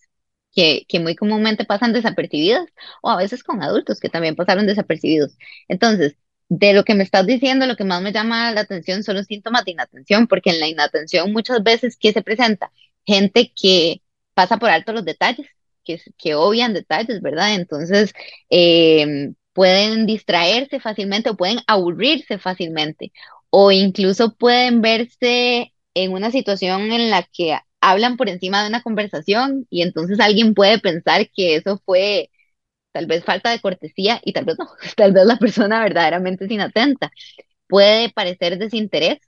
que, 0.53 0.85
que 0.89 1.01
muy 1.01 1.15
comúnmente 1.17 1.65
pasan 1.65 1.93
desapercibidas, 1.93 2.67
o 3.03 3.11
a 3.11 3.17
veces 3.17 3.43
con 3.45 3.63
adultos 3.63 4.01
que 4.01 4.09
también 4.09 4.37
pasaron 4.37 4.67
desapercibidos. 4.67 5.37
Entonces, 5.69 6.17
de 6.49 6.73
lo 6.73 6.85
que 6.85 6.95
me 6.95 7.05
estás 7.05 7.27
diciendo, 7.27 7.67
lo 7.67 7.77
que 7.77 7.85
más 7.85 8.01
me 8.03 8.13
llama 8.13 8.53
la 8.53 8.63
atención 8.63 9.03
son 9.03 9.17
los 9.17 9.27
síntomas 9.27 9.65
de 9.65 9.73
inatención, 9.73 10.27
porque 10.29 10.51
en 10.51 10.61
la 10.61 10.69
inatención 10.69 11.33
muchas 11.33 11.63
veces, 11.63 11.97
¿qué 11.99 12.13
se 12.13 12.23
presenta? 12.23 12.73
Gente 13.05 13.53
que 13.61 14.03
pasa 14.35 14.57
por 14.59 14.71
alto 14.71 14.93
los 14.93 15.05
detalles, 15.05 15.47
que, 15.85 16.01
que 16.17 16.35
obvian 16.35 16.75
detalles, 16.75 17.21
¿verdad? 17.23 17.55
Entonces, 17.55 18.13
eh, 18.51 19.33
pueden 19.59 20.07
distraerse 20.07 20.79
fácilmente 20.79 21.31
o 21.31 21.37
pueden 21.37 21.59
aburrirse 21.67 22.39
fácilmente 22.39 23.11
o 23.51 23.73
incluso 23.73 24.37
pueden 24.37 24.83
verse 24.83 25.75
en 25.95 26.13
una 26.13 26.31
situación 26.31 26.93
en 26.93 27.11
la 27.11 27.25
que 27.25 27.59
hablan 27.81 28.17
por 28.17 28.29
encima 28.29 28.63
de 28.63 28.69
una 28.69 28.83
conversación 28.85 29.67
y 29.69 29.83
entonces 29.83 30.21
alguien 30.21 30.55
puede 30.55 30.79
pensar 30.79 31.29
que 31.35 31.57
eso 31.57 31.83
fue 31.85 32.31
tal 32.93 33.07
vez 33.07 33.25
falta 33.25 33.51
de 33.51 33.61
cortesía 33.61 34.21
y 34.25 34.33
tal 34.33 34.45
vez 34.45 34.57
no, 34.61 34.69
tal 34.97 35.13
vez 35.13 35.27
la 35.27 35.39
persona 35.39 35.83
verdaderamente 35.83 36.45
es 36.45 36.53
inatenta. 36.53 37.11
Puede 37.67 38.11
parecer 38.11 38.59
desinterés, 38.59 39.19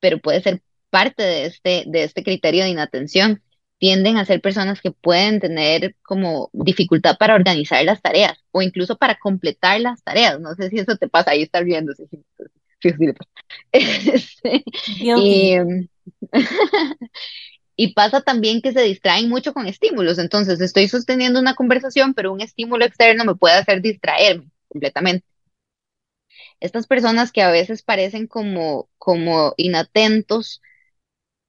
pero 0.00 0.18
puede 0.20 0.42
ser 0.42 0.62
parte 0.90 1.22
de 1.22 1.46
este, 1.46 1.84
de 1.86 2.04
este 2.04 2.22
criterio 2.22 2.64
de 2.64 2.70
inatención. 2.70 3.42
Tienden 3.78 4.16
a 4.16 4.24
ser 4.24 4.40
personas 4.40 4.80
que 4.80 4.90
pueden 4.90 5.38
tener 5.38 5.96
como 6.02 6.48
dificultad 6.52 7.16
para 7.18 7.34
organizar 7.34 7.84
las 7.84 8.00
tareas 8.00 8.38
o 8.50 8.62
incluso 8.62 8.96
para 8.96 9.18
completar 9.18 9.80
las 9.80 10.02
tareas. 10.02 10.40
No 10.40 10.54
sé 10.54 10.70
si 10.70 10.78
eso 10.78 10.96
te 10.96 11.08
pasa, 11.08 11.32
ahí 11.32 11.48
le 12.82 13.14
pasa. 13.14 13.30
Este, 13.72 14.64
y 17.76 17.92
pasa 17.92 18.22
también 18.22 18.62
que 18.62 18.72
se 18.72 18.82
distraen 18.82 19.28
mucho 19.28 19.52
con 19.52 19.66
estímulos. 19.66 20.18
Entonces, 20.18 20.60
estoy 20.60 20.88
sosteniendo 20.88 21.38
una 21.38 21.54
conversación, 21.54 22.14
pero 22.14 22.32
un 22.32 22.40
estímulo 22.40 22.84
externo 22.84 23.24
me 23.24 23.34
puede 23.34 23.56
hacer 23.56 23.82
distraerme 23.82 24.50
completamente. 24.68 25.26
Estas 26.60 26.86
personas 26.86 27.32
que 27.32 27.42
a 27.42 27.50
veces 27.50 27.82
parecen 27.82 28.26
como, 28.26 28.88
como 28.98 29.52
inatentos 29.56 30.62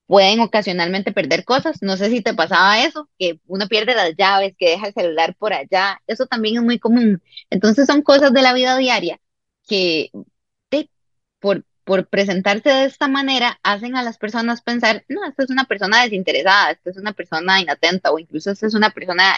pueden 0.08 0.40
ocasionalmente 0.40 1.12
perder 1.12 1.46
cosas. 1.46 1.82
No 1.82 1.98
sé 1.98 2.10
si 2.10 2.22
te 2.22 2.34
pasaba 2.34 2.82
eso, 2.84 3.10
que 3.20 3.40
uno 3.48 3.68
pierde 3.68 3.96
las 3.96 4.16
llaves, 4.18 4.56
que 4.58 4.70
deja 4.72 4.88
el 4.88 4.94
celular 4.94 5.36
por 5.36 5.54
allá. 5.54 6.02
Eso 6.08 6.26
también 6.26 6.58
es 6.58 6.64
muy 6.64 6.80
común. 6.80 7.22
Entonces 7.50 7.88
son 7.88 8.02
cosas 8.02 8.34
de 8.34 8.42
la 8.42 8.54
vida 8.54 8.78
diaria 8.78 9.20
que 9.68 10.12
por, 11.40 11.66
por 11.84 12.08
presentarse 12.08 12.70
de 12.70 12.86
esta 12.86 13.08
manera 13.08 13.60
hacen 13.64 13.96
a 13.96 14.04
las 14.04 14.18
personas 14.18 14.62
pensar, 14.62 15.06
no, 15.08 15.26
esta 15.26 15.44
es 15.44 15.50
una 15.50 15.66
persona 15.66 16.04
desinteresada, 16.04 16.72
esta 16.72 16.90
es 16.90 16.98
una 16.98 17.14
persona 17.14 17.62
inatenta 17.62 18.12
o 18.12 18.20
incluso 18.20 18.52
esta 18.52 18.68
es 18.68 18.74
una 18.74 18.90
persona 18.92 19.36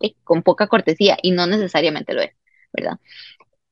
eh, 0.00 0.14
con 0.24 0.42
poca 0.42 0.66
cortesía 0.66 1.16
y 1.22 1.32
no 1.32 1.46
necesariamente 1.46 2.14
lo 2.14 2.22
es, 2.22 2.32
¿verdad? 2.72 2.98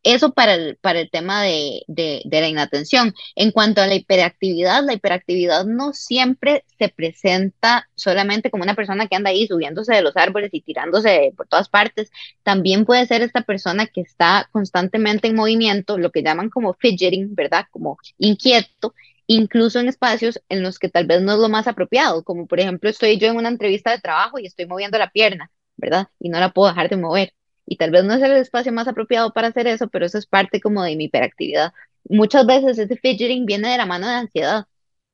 Eso 0.05 0.33
para 0.33 0.55
el, 0.55 0.77
para 0.77 1.01
el 1.01 1.11
tema 1.11 1.43
de, 1.43 1.83
de, 1.89 2.23
de 2.25 2.41
la 2.41 2.49
inatención. 2.49 3.13
En 3.35 3.51
cuanto 3.51 3.83
a 3.83 3.87
la 3.87 3.95
hiperactividad, 3.97 4.83
la 4.85 4.95
hiperactividad 4.95 5.67
no 5.67 5.93
siempre 5.93 6.65
se 6.79 6.89
presenta 6.89 7.89
solamente 7.95 8.51
como 8.51 8.63
una 8.63 8.75
persona 8.75 9.07
que 9.09 9.17
anda 9.17 9.31
ahí 9.31 9.47
subiéndose 9.47 9.93
de 9.95 10.03
los 10.03 10.17
árboles 10.17 10.51
y 10.53 10.63
tirándose 10.63 11.33
por 11.37 11.49
todas 11.49 11.69
partes. 11.69 12.11
También 12.43 12.85
puede 12.87 13.07
ser 13.07 13.23
esta 13.23 13.43
persona 13.43 13.87
que 13.87 14.01
está 14.01 14.49
constantemente 14.53 15.29
en 15.29 15.35
movimiento, 15.35 15.99
lo 15.99 16.11
que 16.11 16.23
llaman 16.23 16.49
como 16.49 16.75
fidgeting, 16.75 17.35
¿verdad? 17.35 17.67
Como 17.71 17.99
inquieto, 18.19 18.95
incluso 19.27 19.81
en 19.81 19.89
espacios 19.89 20.41
en 20.49 20.63
los 20.63 20.79
que 20.79 20.89
tal 20.89 21.07
vez 21.07 21.21
no 21.23 21.33
es 21.33 21.39
lo 21.39 21.49
más 21.49 21.67
apropiado, 21.67 22.25
como 22.25 22.47
por 22.47 22.61
ejemplo 22.61 22.89
estoy 22.89 23.19
yo 23.19 23.29
en 23.29 23.37
una 23.37 23.49
entrevista 23.49 23.91
de 23.91 23.99
trabajo 24.01 24.39
y 24.39 24.47
estoy 24.47 24.67
moviendo 24.67 24.97
la 24.99 25.11
pierna, 25.11 25.51
¿verdad? 25.77 26.09
Y 26.21 26.29
no 26.31 26.41
la 26.41 26.53
puedo 26.53 26.69
dejar 26.69 26.89
de 26.89 26.97
mover 26.97 27.33
y 27.69 27.77
tal 27.77 27.91
vez 27.91 28.05
no 28.05 28.15
es 28.15 28.23
el 28.23 28.33
espacio 28.33 28.73
más 28.73 28.89
apropiado 28.89 29.33
para 29.33 29.49
hacer 29.49 29.67
eso, 29.67 29.89
pero 29.89 30.07
eso 30.07 30.19
es 30.19 30.27
parte 30.27 30.61
como 30.61 30.83
de 30.83 30.97
mi 30.97 31.05
hiperactividad. 31.05 31.73
Muchas 32.09 32.47
veces 32.47 32.79
ese 32.79 32.97
fidgeting 32.97 33.47
viene 33.47 33.71
de 33.71 33.77
la 33.77 33.87
mano 33.87 34.09
de 34.09 34.15
ansiedad, 34.15 34.67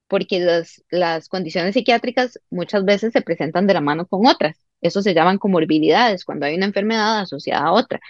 porque 0.08 0.40
las, 0.40 0.84
las 0.90 1.28
condiciones 1.28 1.74
psiquiátricas 1.74 2.38
muchas 2.50 2.84
veces 2.84 3.12
se 3.12 3.22
presentan 3.22 3.66
de 3.66 3.74
la 3.74 3.80
mano 3.80 4.06
con 4.06 4.26
otras. 4.26 4.58
Eso 4.80 5.02
se 5.02 5.14
llaman 5.14 5.38
comorbilidades, 5.38 6.24
cuando 6.24 6.46
hay 6.46 6.54
una 6.56 6.66
enfermedad 6.66 7.20
asociada 7.20 7.66
a 7.66 7.72
otra. 7.72 8.00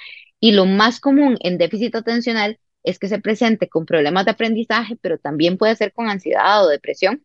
Y 0.40 0.52
lo 0.52 0.66
más 0.66 1.00
común 1.00 1.38
en 1.40 1.58
déficit 1.58 1.94
atencional 1.96 2.58
es 2.82 2.98
que 2.98 3.08
se 3.08 3.20
presente 3.20 3.68
con 3.68 3.86
problemas 3.86 4.26
de 4.26 4.32
aprendizaje, 4.32 4.96
pero 5.00 5.18
también 5.18 5.56
puede 5.58 5.76
ser 5.76 5.92
con 5.94 6.08
ansiedad 6.10 6.64
o 6.64 6.68
depresión 6.68 7.24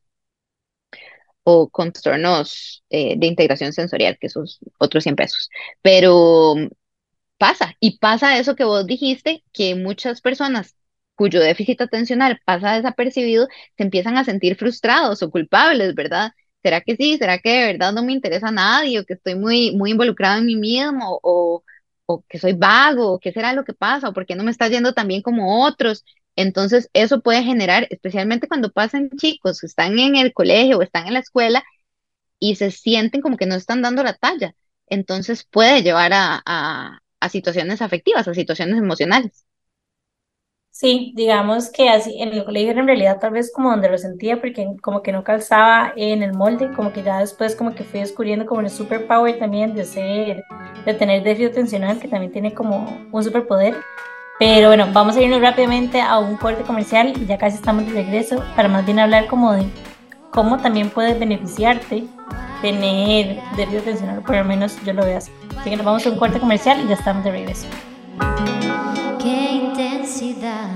o 1.43 1.69
con 1.69 1.91
trastornos 1.91 2.83
eh, 2.89 3.15
de 3.17 3.27
integración 3.27 3.73
sensorial, 3.73 4.17
que 4.19 4.27
esos 4.27 4.59
otros 4.77 5.03
100 5.03 5.15
pesos. 5.15 5.49
Pero 5.81 6.55
pasa, 7.39 7.75
y 7.79 7.99
pasa 7.99 8.37
eso 8.39 8.55
que 8.55 8.65
vos 8.65 8.85
dijiste, 8.87 9.43
que 9.53 9.75
muchas 9.75 10.21
personas 10.21 10.75
cuyo 11.15 11.41
déficit 11.41 11.81
atencional 11.81 12.39
pasa 12.45 12.75
desapercibido 12.75 13.47
se 13.77 13.83
empiezan 13.83 14.17
a 14.17 14.23
sentir 14.23 14.55
frustrados 14.55 15.21
o 15.23 15.31
culpables, 15.31 15.95
¿verdad? 15.95 16.31
¿Será 16.63 16.81
que 16.81 16.95
sí? 16.95 17.17
¿Será 17.17 17.39
que 17.39 17.49
de 17.49 17.65
verdad 17.73 17.93
no 17.93 18.03
me 18.03 18.13
interesa 18.13 18.49
a 18.49 18.51
nadie 18.51 18.99
o 18.99 19.05
que 19.05 19.13
estoy 19.15 19.35
muy, 19.35 19.75
muy 19.75 19.91
involucrado 19.91 20.39
en 20.39 20.45
mí 20.45 20.55
mismo 20.55 21.19
o, 21.23 21.63
o 22.05 22.23
que 22.27 22.39
soy 22.39 22.53
vago 22.53 23.13
o 23.13 23.19
qué 23.19 23.31
será 23.33 23.53
lo 23.53 23.63
que 23.65 23.73
pasa 23.73 24.09
o 24.09 24.13
por 24.13 24.25
qué 24.25 24.35
no 24.35 24.43
me 24.43 24.51
está 24.51 24.67
yendo 24.69 24.93
tan 24.93 25.07
bien 25.07 25.21
como 25.21 25.65
otros? 25.65 26.05
Entonces, 26.35 26.89
eso 26.93 27.21
puede 27.21 27.43
generar, 27.43 27.87
especialmente 27.89 28.47
cuando 28.47 28.71
pasan 28.71 29.09
chicos 29.17 29.59
que 29.59 29.67
están 29.67 29.99
en 29.99 30.15
el 30.15 30.33
colegio 30.33 30.77
o 30.77 30.81
están 30.81 31.07
en 31.07 31.13
la 31.13 31.19
escuela 31.19 31.63
y 32.39 32.55
se 32.55 32.71
sienten 32.71 33.21
como 33.21 33.37
que 33.37 33.45
no 33.45 33.55
están 33.55 33.81
dando 33.81 34.03
la 34.03 34.13
talla. 34.13 34.55
Entonces 34.87 35.43
puede 35.45 35.83
llevar 35.83 36.13
a, 36.13 36.41
a, 36.45 36.99
a 37.19 37.29
situaciones 37.29 37.81
afectivas, 37.81 38.27
a 38.27 38.33
situaciones 38.33 38.77
emocionales. 38.77 39.45
Sí, 40.71 41.11
digamos 41.15 41.69
que 41.71 41.89
así 41.89 42.21
en 42.21 42.29
el 42.29 42.45
colegio 42.45 42.71
en 42.71 42.87
realidad 42.87 43.19
tal 43.19 43.31
vez 43.31 43.51
como 43.53 43.69
donde 43.71 43.89
lo 43.89 43.97
sentía 43.97 44.39
porque 44.39 44.65
como 44.81 45.01
que 45.03 45.11
no 45.11 45.25
calzaba 45.25 45.91
en 45.97 46.23
el 46.23 46.33
molde, 46.33 46.71
como 46.73 46.93
que 46.93 47.03
ya 47.03 47.19
después 47.19 47.55
como 47.55 47.75
que 47.75 47.83
fui 47.83 47.99
descubriendo 47.99 48.45
como 48.45 48.61
el 48.61 48.69
superpower 48.69 49.37
también 49.39 49.73
de 49.75 49.83
ser, 49.83 50.45
de 50.85 50.93
tener 50.93 51.23
déficit 51.23 51.51
atencional, 51.51 51.99
que 51.99 52.07
también 52.07 52.31
tiene 52.31 52.53
como 52.53 53.07
un 53.11 53.23
superpoder. 53.23 53.75
Pero 54.39 54.69
bueno, 54.69 54.87
vamos 54.93 55.17
a 55.17 55.21
irnos 55.21 55.41
rápidamente 55.41 55.99
a 55.99 56.17
un 56.19 56.37
corte 56.37 56.63
comercial 56.63 57.13
y 57.21 57.25
ya 57.25 57.37
casi 57.37 57.57
estamos 57.57 57.85
de 57.85 57.91
regreso 57.91 58.41
para 58.55 58.69
más 58.69 58.85
bien 58.85 58.99
hablar 58.99 59.27
como 59.27 59.51
de 59.51 59.65
cómo 60.31 60.57
también 60.57 60.89
puedes 60.89 61.19
beneficiarte 61.19 62.05
tener 62.61 63.41
déficit 63.55 63.81
atencional, 63.81 64.21
por 64.23 64.35
lo 64.35 64.43
menos 64.43 64.77
yo 64.85 64.93
lo 64.93 65.03
veo 65.03 65.17
así. 65.17 65.31
Así 65.57 65.69
que 65.69 65.77
nos 65.77 65.85
vamos 65.85 66.05
a 66.05 66.09
un 66.09 66.17
corte 66.17 66.39
comercial 66.39 66.81
y 66.83 66.87
ya 66.87 66.95
estamos 66.95 67.23
de 67.23 67.31
regreso. 67.31 67.67
Qué 69.21 69.51
intensidad. 69.63 70.69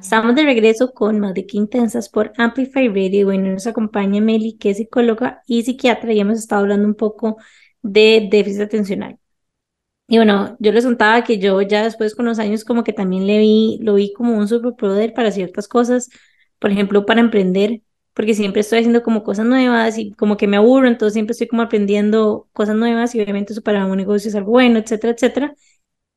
Estamos 0.00 0.34
de 0.34 0.42
regreso 0.42 0.92
con 0.92 1.20
Más 1.20 1.34
de 1.34 1.46
Qué 1.46 1.56
Intensas 1.56 2.08
por 2.08 2.32
Amplify 2.36 2.88
Radio 2.88 3.32
y 3.32 3.38
nos 3.38 3.66
acompaña 3.66 4.20
Meli, 4.20 4.56
que 4.56 4.70
es 4.70 4.78
psicóloga 4.78 5.42
y 5.46 5.62
psiquiatra, 5.62 6.12
y 6.12 6.20
hemos 6.20 6.38
estado 6.38 6.62
hablando 6.62 6.88
un 6.88 6.94
poco 6.94 7.36
de 7.82 8.28
déficit 8.30 8.62
atencional. 8.62 9.18
Y 10.08 10.16
bueno, 10.16 10.56
yo 10.58 10.72
les 10.72 10.84
contaba 10.84 11.22
que 11.22 11.38
yo 11.38 11.62
ya 11.62 11.84
después 11.84 12.16
con 12.16 12.26
los 12.26 12.40
años 12.40 12.64
como 12.64 12.82
que 12.82 12.92
también 12.92 13.26
le 13.26 13.38
vi, 13.38 13.78
lo 13.80 13.94
vi 13.94 14.12
como 14.12 14.36
un 14.36 14.48
superpoder 14.48 15.14
para 15.14 15.30
ciertas 15.30 15.68
cosas, 15.68 16.08
por 16.58 16.72
ejemplo, 16.72 17.06
para 17.06 17.20
emprender, 17.20 17.82
porque 18.14 18.34
siempre 18.34 18.60
estoy 18.62 18.80
haciendo 18.80 19.02
como 19.02 19.22
cosas 19.22 19.46
nuevas 19.46 19.98
y 19.98 20.12
como 20.12 20.36
que 20.36 20.46
me 20.46 20.56
aburro, 20.56 20.88
entonces 20.88 21.14
siempre 21.14 21.32
estoy 21.32 21.48
como 21.48 21.62
aprendiendo 21.62 22.48
cosas 22.52 22.76
nuevas 22.76 23.14
y 23.14 23.20
obviamente 23.20 23.52
eso 23.52 23.62
para 23.62 23.86
un 23.86 23.96
negocio 23.96 24.28
es 24.28 24.34
algo 24.34 24.52
bueno, 24.52 24.78
etcétera, 24.78 25.12
etcétera. 25.14 25.54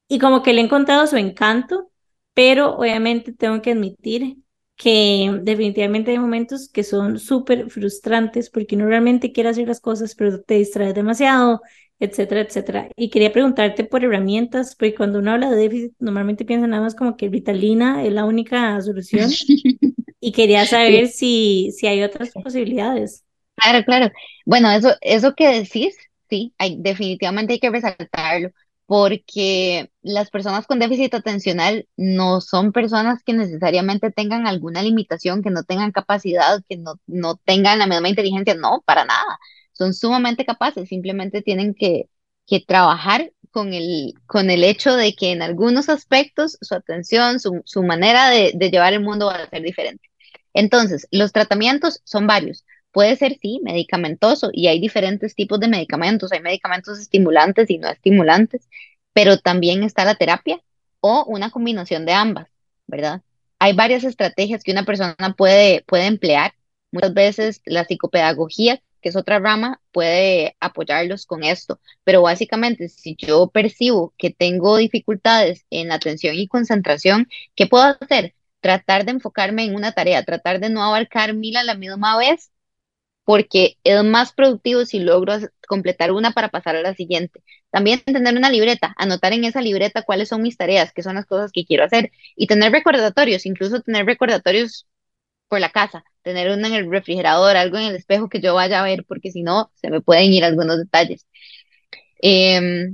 Y 0.08 0.20
como 0.20 0.44
que 0.44 0.54
le 0.54 0.62
he 0.62 0.64
encontrado 0.66 1.08
su 1.08 1.18
encanto, 1.18 1.92
pero 2.34 2.76
obviamente 2.78 3.34
tengo 3.34 3.62
que 3.62 3.72
admitir 3.72 4.38
que 4.76 5.40
definitivamente 5.44 6.12
hay 6.12 6.20
momentos 6.20 6.70
que 6.70 6.84
son 6.84 7.20
súper 7.20 7.70
frustrantes 7.70 8.50
porque 8.50 8.76
uno 8.76 8.88
realmente 8.88 9.32
quiere 9.32 9.50
hacer 9.50 9.68
las 9.68 9.80
cosas, 9.80 10.16
pero 10.16 10.42
te 10.42 10.56
distraes 10.56 10.96
demasiado, 10.96 11.62
etcétera, 12.00 12.42
etcétera. 12.42 12.90
Y 12.96 13.10
quería 13.10 13.32
preguntarte 13.32 13.84
por 13.86 14.04
herramientas, 14.04 14.76
porque 14.76 14.96
cuando 14.96 15.20
uno 15.20 15.32
habla 15.32 15.50
de 15.52 15.58
déficit, 15.58 15.94
normalmente 16.00 16.46
piensa 16.46 16.68
nada 16.68 16.84
más 16.84 16.96
como 16.96 17.16
que 17.18 17.30
Ritalina 17.30 18.04
es 18.04 18.14
la 18.14 18.26
única 18.26 18.80
solución. 18.82 19.30
Y 20.26 20.32
quería 20.32 20.66
saber 20.66 21.08
si, 21.10 21.72
si 21.72 21.88
hay 21.88 22.02
otras 22.04 22.32
posibilidades. 22.32 23.26
Claro, 23.56 23.84
claro. 23.86 24.10
Bueno, 24.46 24.72
eso, 24.72 24.96
eso 25.02 25.36
que 25.36 25.48
decís, 25.50 25.96
sí, 26.30 26.54
hay, 26.58 26.78
definitivamente 26.80 27.54
hay 27.54 27.60
que 27.60 27.70
resaltarlo, 27.70 28.50
porque 28.86 29.92
las 30.02 30.30
personas 30.30 30.66
con 30.66 30.80
déficit 30.80 31.14
atencional 31.14 31.88
no 31.98 32.40
son 32.42 32.72
personas 32.72 33.22
que 33.24 33.34
necesariamente 33.34 34.12
tengan 34.12 34.48
alguna 34.48 34.82
limitación, 34.82 35.44
que 35.44 35.50
no 35.50 35.64
tengan 35.64 35.92
capacidad, 35.92 36.64
que 36.70 36.78
no, 36.78 36.96
no 37.06 37.36
tengan 37.36 37.80
la 37.80 37.88
misma 37.88 38.08
inteligencia, 38.10 38.56
no, 38.56 38.82
para 38.86 39.04
nada. 39.06 39.40
Son 39.74 39.94
sumamente 39.94 40.46
capaces, 40.46 40.88
simplemente 40.90 41.42
tienen 41.42 41.74
que, 41.76 42.10
que 42.48 42.62
trabajar 42.62 43.32
con 43.52 43.74
el, 43.74 44.14
con 44.26 44.50
el 44.50 44.64
hecho 44.64 44.96
de 44.96 45.16
que 45.16 45.32
en 45.32 45.42
algunos 45.42 45.90
aspectos 45.90 46.58
su 46.62 46.76
atención, 46.76 47.40
su, 47.42 47.62
su 47.66 47.84
manera 47.84 48.30
de, 48.30 48.54
de 48.56 48.70
llevar 48.72 48.94
el 48.94 49.02
mundo 49.02 49.26
va 49.28 49.36
a 49.36 49.50
ser 49.50 49.62
diferente. 49.64 50.10
Entonces, 50.54 51.08
los 51.12 51.32
tratamientos 51.32 52.02
son 52.04 52.28
varios. 52.28 52.66
Puede 52.92 53.16
ser, 53.16 53.38
sí, 53.42 53.60
medicamentoso 53.64 54.50
y 54.54 54.68
hay 54.68 54.80
diferentes 54.80 55.36
tipos 55.36 55.60
de 55.60 55.68
medicamentos. 55.68 56.32
Hay 56.32 56.42
medicamentos 56.42 57.00
estimulantes 57.00 57.70
y 57.70 57.80
no 57.80 57.90
estimulantes, 57.90 58.70
pero 59.14 59.38
también 59.40 59.84
está 59.84 60.06
la 60.06 60.16
terapia 60.16 60.62
o 61.00 61.26
una 61.28 61.50
combinación 61.52 62.06
de 62.06 62.14
ambas, 62.14 62.48
¿verdad? 62.88 63.22
Hay 63.60 63.74
varias 63.74 64.04
estrategias 64.04 64.64
que 64.64 64.72
una 64.72 64.86
persona 64.86 65.16
puede, 65.38 65.84
puede 65.88 66.06
emplear. 66.06 66.54
Muchas 66.92 67.14
veces 67.14 67.62
la 67.66 67.86
psicopedagogía, 67.86 68.82
que 69.02 69.10
es 69.10 69.16
otra 69.16 69.40
rama, 69.40 69.82
puede 69.92 70.56
apoyarlos 70.60 71.26
con 71.26 71.44
esto, 71.44 71.80
pero 72.04 72.22
básicamente 72.22 72.90
si 72.90 73.16
yo 73.18 73.48
percibo 73.48 74.14
que 74.18 74.30
tengo 74.32 74.78
dificultades 74.78 75.66
en 75.72 75.92
atención 75.92 76.36
y 76.36 76.48
concentración, 76.48 77.28
¿qué 77.56 77.68
puedo 77.68 77.86
hacer? 78.00 78.36
Tratar 78.64 79.06
de 79.06 79.12
enfocarme 79.14 79.66
en 79.66 79.76
una 79.76 79.94
tarea, 79.94 80.24
tratar 80.26 80.62
de 80.62 80.72
no 80.72 80.84
abarcar 80.84 81.36
mil 81.36 81.58
a 81.58 81.66
la 81.66 81.76
misma 81.76 82.18
vez 82.18 82.52
porque 83.26 83.78
es 83.84 84.04
más 84.04 84.34
productivo 84.34 84.86
si 84.86 85.00
logro 85.00 85.36
completar 85.68 86.12
una 86.12 86.32
para 86.32 86.50
pasar 86.50 86.76
a 86.76 86.82
la 86.82 86.94
siguiente. 86.96 87.44
También 87.72 88.02
tener 88.02 88.36
una 88.38 88.50
libreta, 88.50 88.94
anotar 88.98 89.34
en 89.34 89.46
esa 89.46 89.62
libreta 89.62 90.04
cuáles 90.04 90.30
son 90.30 90.42
mis 90.42 90.58
tareas, 90.58 90.92
qué 90.94 91.04
son 91.04 91.16
las 91.16 91.26
cosas 91.26 91.52
que 91.54 91.66
quiero 91.66 91.86
hacer 91.86 92.12
y 92.36 92.48
tener 92.48 92.72
recordatorios, 92.72 93.46
incluso 93.46 93.82
tener 93.82 94.06
recordatorios 94.06 94.88
por 95.50 95.60
la 95.62 95.70
casa, 95.72 96.04
tener 96.24 96.52
uno 96.52 96.68
en 96.68 96.74
el 96.74 96.92
refrigerador, 96.92 97.58
algo 97.58 97.78
en 97.78 97.86
el 97.86 97.96
espejo 97.96 98.30
que 98.30 98.42
yo 98.42 98.56
vaya 98.56 98.82
a 98.82 98.84
ver, 98.86 99.06
porque 99.08 99.32
si 99.32 99.44
no, 99.44 99.72
se 99.76 99.90
me 99.92 100.02
pueden 100.02 100.32
ir 100.34 100.44
algunos 100.46 100.78
detalles. 100.80 101.28
Eh, 102.22 102.92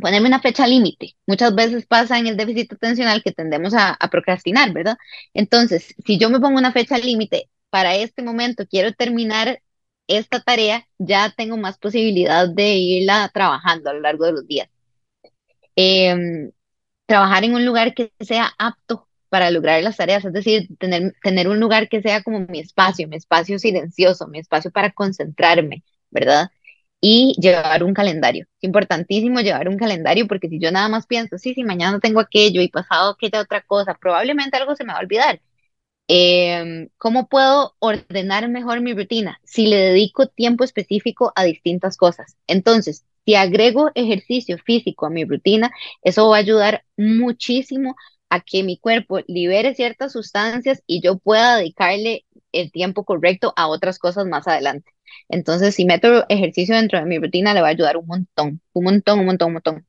ponerme 0.00 0.28
una 0.28 0.40
fecha 0.40 0.66
límite. 0.66 1.16
Muchas 1.26 1.54
veces 1.54 1.86
pasa 1.86 2.18
en 2.18 2.26
el 2.26 2.36
déficit 2.36 2.72
atencional 2.72 3.22
que 3.22 3.32
tendemos 3.32 3.74
a, 3.74 3.92
a 3.92 4.10
procrastinar, 4.10 4.72
¿verdad? 4.72 4.96
Entonces, 5.34 5.94
si 6.04 6.18
yo 6.18 6.30
me 6.30 6.40
pongo 6.40 6.58
una 6.58 6.72
fecha 6.72 6.98
límite, 6.98 7.50
para 7.70 7.94
este 7.96 8.22
momento 8.22 8.66
quiero 8.68 8.92
terminar 8.92 9.62
esta 10.08 10.40
tarea, 10.40 10.86
ya 10.98 11.32
tengo 11.36 11.56
más 11.56 11.78
posibilidad 11.78 12.48
de 12.48 12.74
irla 12.74 13.30
trabajando 13.32 13.90
a 13.90 13.94
lo 13.94 14.00
largo 14.00 14.26
de 14.26 14.32
los 14.32 14.46
días. 14.46 14.68
Em, 15.76 16.50
trabajar 17.06 17.44
en 17.44 17.54
un 17.54 17.64
lugar 17.66 17.94
que 17.94 18.12
sea 18.20 18.52
apto 18.58 19.08
para 19.28 19.50
lograr 19.50 19.82
las 19.82 19.96
tareas, 19.96 20.24
es 20.24 20.32
decir, 20.32 20.68
tener, 20.78 21.14
tener 21.22 21.48
un 21.48 21.60
lugar 21.60 21.88
que 21.88 22.02
sea 22.02 22.22
como 22.22 22.40
mi 22.40 22.60
espacio, 22.60 23.08
mi 23.08 23.16
espacio 23.16 23.58
silencioso, 23.58 24.28
mi 24.28 24.40
espacio 24.40 24.70
para 24.72 24.92
concentrarme, 24.92 25.84
¿verdad? 26.10 26.50
Y 27.02 27.34
llevar 27.40 27.82
un 27.84 27.94
calendario. 27.94 28.46
Es 28.58 28.64
importantísimo 28.64 29.40
llevar 29.40 29.68
un 29.68 29.78
calendario 29.78 30.26
porque 30.28 30.48
si 30.48 30.58
yo 30.60 30.70
nada 30.70 30.88
más 30.88 31.06
pienso, 31.06 31.38
sí, 31.38 31.54
sí, 31.54 31.64
mañana 31.64 31.98
tengo 32.00 32.20
aquello 32.20 32.60
y 32.60 32.68
pasado 32.68 33.12
aquella 33.12 33.40
otra 33.40 33.62
cosa, 33.62 33.94
probablemente 33.94 34.56
algo 34.58 34.76
se 34.76 34.84
me 34.84 34.92
va 34.92 34.98
a 34.98 35.02
olvidar. 35.02 35.40
Em, 36.08 36.88
¿cómo 36.98 37.28
puedo 37.28 37.76
ordenar 37.78 38.48
mejor 38.48 38.80
mi 38.80 38.94
rutina? 38.94 39.40
Si 39.44 39.66
le 39.66 39.76
dedico 39.76 40.26
tiempo 40.28 40.64
específico 40.64 41.32
a 41.36 41.44
distintas 41.44 41.96
cosas. 41.96 42.36
Entonces, 42.48 43.04
si 43.24 43.36
agrego 43.36 43.90
ejercicio 43.94 44.58
físico 44.58 45.06
a 45.06 45.10
mi 45.10 45.24
rutina, 45.24 45.70
eso 46.02 46.28
va 46.28 46.36
a 46.36 46.40
ayudar 46.40 46.84
muchísimo 46.96 47.94
a 48.30 48.40
que 48.40 48.62
mi 48.62 48.78
cuerpo 48.78 49.20
libere 49.26 49.74
ciertas 49.74 50.12
sustancias 50.12 50.82
y 50.86 51.02
yo 51.02 51.18
pueda 51.18 51.56
dedicarle 51.56 52.24
el 52.52 52.72
tiempo 52.72 53.04
correcto 53.04 53.52
a 53.56 53.68
otras 53.68 53.98
cosas 53.98 54.26
más 54.26 54.48
adelante. 54.48 54.92
Entonces, 55.28 55.74
si 55.74 55.84
meto 55.84 56.26
ejercicio 56.28 56.76
dentro 56.76 56.98
de 57.00 57.06
mi 57.06 57.18
rutina, 57.18 57.54
le 57.54 57.60
va 57.60 57.68
a 57.68 57.70
ayudar 57.70 57.96
un 57.96 58.06
montón, 58.06 58.62
un 58.72 58.84
montón, 58.84 59.20
un 59.20 59.26
montón, 59.26 59.48
un 59.48 59.54
montón. 59.54 59.86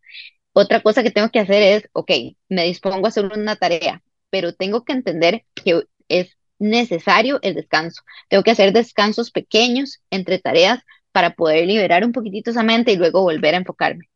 Otra 0.53 0.81
cosa 0.81 1.03
que 1.03 1.11
tengo 1.11 1.29
que 1.29 1.39
hacer 1.39 1.63
es, 1.63 1.89
ok, 1.93 2.11
me 2.49 2.65
dispongo 2.65 3.05
a 3.05 3.09
hacer 3.09 3.25
una 3.25 3.55
tarea, 3.55 4.03
pero 4.29 4.53
tengo 4.53 4.83
que 4.83 4.93
entender 4.93 5.45
que 5.53 5.83
es 6.09 6.37
necesario 6.59 7.39
el 7.43 7.55
descanso. 7.55 8.03
Tengo 8.29 8.43
que 8.43 8.51
hacer 8.51 8.73
descansos 8.73 9.31
pequeños 9.31 10.01
entre 10.09 10.39
tareas 10.39 10.79
para 11.11 11.35
poder 11.35 11.67
liberar 11.67 12.05
un 12.05 12.11
poquitito 12.11 12.51
esa 12.51 12.63
mente 12.63 12.91
y 12.93 12.97
luego 12.97 13.21
volver 13.21 13.55
a 13.55 13.57
enfocarme. 13.57 14.09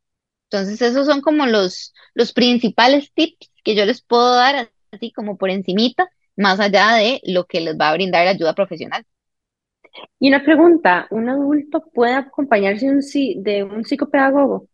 Entonces, 0.49 0.81
esos 0.81 1.07
son 1.07 1.21
como 1.21 1.45
los, 1.45 1.93
los 2.13 2.33
principales 2.33 3.11
tips 3.13 3.49
que 3.65 3.75
yo 3.75 3.85
les 3.85 4.01
puedo 4.01 4.35
dar 4.35 4.69
así 4.91 5.11
como 5.11 5.37
por 5.37 5.49
encimita, 5.49 6.07
más 6.37 6.61
allá 6.61 6.93
de 6.95 7.19
lo 7.25 7.45
que 7.45 7.59
les 7.59 7.75
va 7.77 7.89
a 7.89 7.93
brindar 7.93 8.23
la 8.23 8.31
ayuda 8.31 8.53
profesional. 8.53 9.05
Y 10.19 10.29
una 10.29 10.43
pregunta, 10.43 11.07
¿un 11.09 11.29
adulto 11.29 11.83
puede 11.93 12.13
acompañarse 12.13 12.87
un, 12.89 13.01
de 13.43 13.63
un 13.63 13.83
psicopedagogo? 13.83 14.67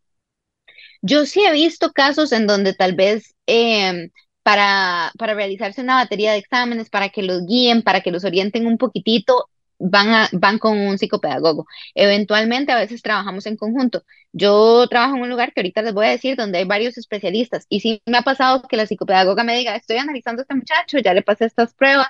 Yo 1.02 1.26
sí 1.26 1.44
he 1.44 1.52
visto 1.54 1.92
casos 1.92 2.32
en 2.32 2.46
donde 2.46 2.74
tal 2.74 2.96
vez 2.96 3.34
eh, 3.48 4.10
para, 4.44 5.12
para 5.18 5.34
realizarse 5.34 5.82
una 5.82 5.96
batería 5.96 6.34
de 6.34 6.40
exámenes, 6.40 6.90
para 6.90 7.10
que 7.10 7.24
los 7.24 7.46
guíen, 7.46 7.82
para 7.82 8.02
que 8.02 8.12
los 8.12 8.24
orienten 8.24 8.68
un 8.68 8.78
poquitito, 8.78 9.48
van, 9.82 10.10
a, 10.10 10.30
van 10.34 10.60
con 10.60 10.78
un 10.78 10.98
psicopedagogo. 10.98 11.66
Eventualmente 11.96 12.72
a 12.72 12.78
veces 12.80 13.02
trabajamos 13.02 13.46
en 13.48 13.58
conjunto. 13.58 14.04
Yo 14.34 14.88
trabajo 14.90 15.16
en 15.18 15.24
un 15.24 15.30
lugar 15.30 15.54
que 15.54 15.62
ahorita 15.62 15.82
les 15.82 15.94
voy 15.94 16.08
a 16.08 16.10
decir 16.12 16.38
donde 16.38 16.60
hay 16.60 16.66
varios 16.66 16.98
especialistas 16.98 17.66
y 17.70 17.82
sí 17.82 18.02
me 18.06 18.18
ha 18.20 18.22
pasado 18.24 18.64
que 18.68 18.78
la 18.78 18.86
psicopedagoga 18.88 19.44
me 19.44 19.58
diga, 19.58 19.76
estoy 19.76 19.98
analizando 19.98 20.42
a 20.42 20.44
este 20.44 20.56
muchacho, 20.56 21.00
ya 21.00 21.14
le 21.14 21.24
pasé 21.24 21.46
estas 21.46 21.74
pruebas, 21.74 22.08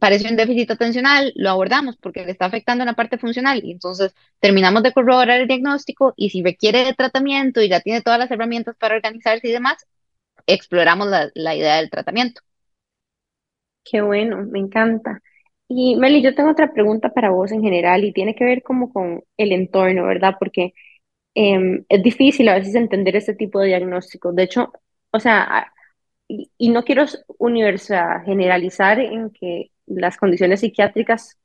parece 0.00 0.28
un 0.28 0.36
déficit 0.36 0.70
atencional, 0.70 1.32
lo 1.36 1.50
abordamos 1.50 1.96
porque 1.96 2.24
le 2.24 2.32
está 2.32 2.46
afectando 2.46 2.82
una 2.84 2.94
parte 2.94 3.18
funcional 3.18 3.60
y 3.64 3.72
entonces 3.72 4.14
terminamos 4.40 4.82
de 4.82 4.92
corroborar 4.92 5.40
el 5.40 5.48
diagnóstico 5.48 6.14
y 6.16 6.30
si 6.30 6.42
requiere 6.42 6.84
de 6.84 6.94
tratamiento 6.94 7.60
y 7.62 7.68
ya 7.68 7.80
tiene 7.80 8.02
todas 8.02 8.18
las 8.18 8.30
herramientas 8.30 8.76
para 8.78 8.96
organizarse 8.96 9.48
y 9.48 9.52
demás, 9.52 9.86
exploramos 10.46 11.08
la, 11.08 11.30
la 11.34 11.56
idea 11.56 11.76
del 11.78 11.90
tratamiento. 11.90 12.42
Qué 13.84 14.00
bueno, 14.02 14.44
me 14.44 14.60
encanta. 14.60 15.20
Y 15.68 15.96
Meli, 15.96 16.22
yo 16.22 16.34
tengo 16.34 16.50
otra 16.50 16.72
pregunta 16.72 17.10
para 17.12 17.30
vos 17.30 17.52
en 17.52 17.62
general 17.62 18.04
y 18.04 18.12
tiene 18.12 18.34
que 18.34 18.44
ver 18.44 18.62
como 18.62 18.92
con 18.92 19.22
el 19.36 19.52
entorno, 19.52 20.06
¿verdad? 20.06 20.34
Porque 20.38 20.72
em, 21.34 21.84
es 21.88 22.02
difícil 22.02 22.48
a 22.48 22.56
veces 22.56 22.74
entender 22.74 23.16
este 23.16 23.34
tipo 23.34 23.60
de 23.60 23.68
diagnósticos. 23.68 24.34
De 24.36 24.44
hecho, 24.44 24.72
o 25.12 25.20
sea, 25.20 25.72
y, 26.28 26.50
y 26.58 26.70
no 26.70 26.84
quiero 26.84 27.04
universal, 27.38 28.24
generalizar 28.24 29.00
en 29.00 29.30
que 29.30 29.70
las 29.86 30.16
condiciones 30.18 30.60
psiquiátricas 30.60 31.38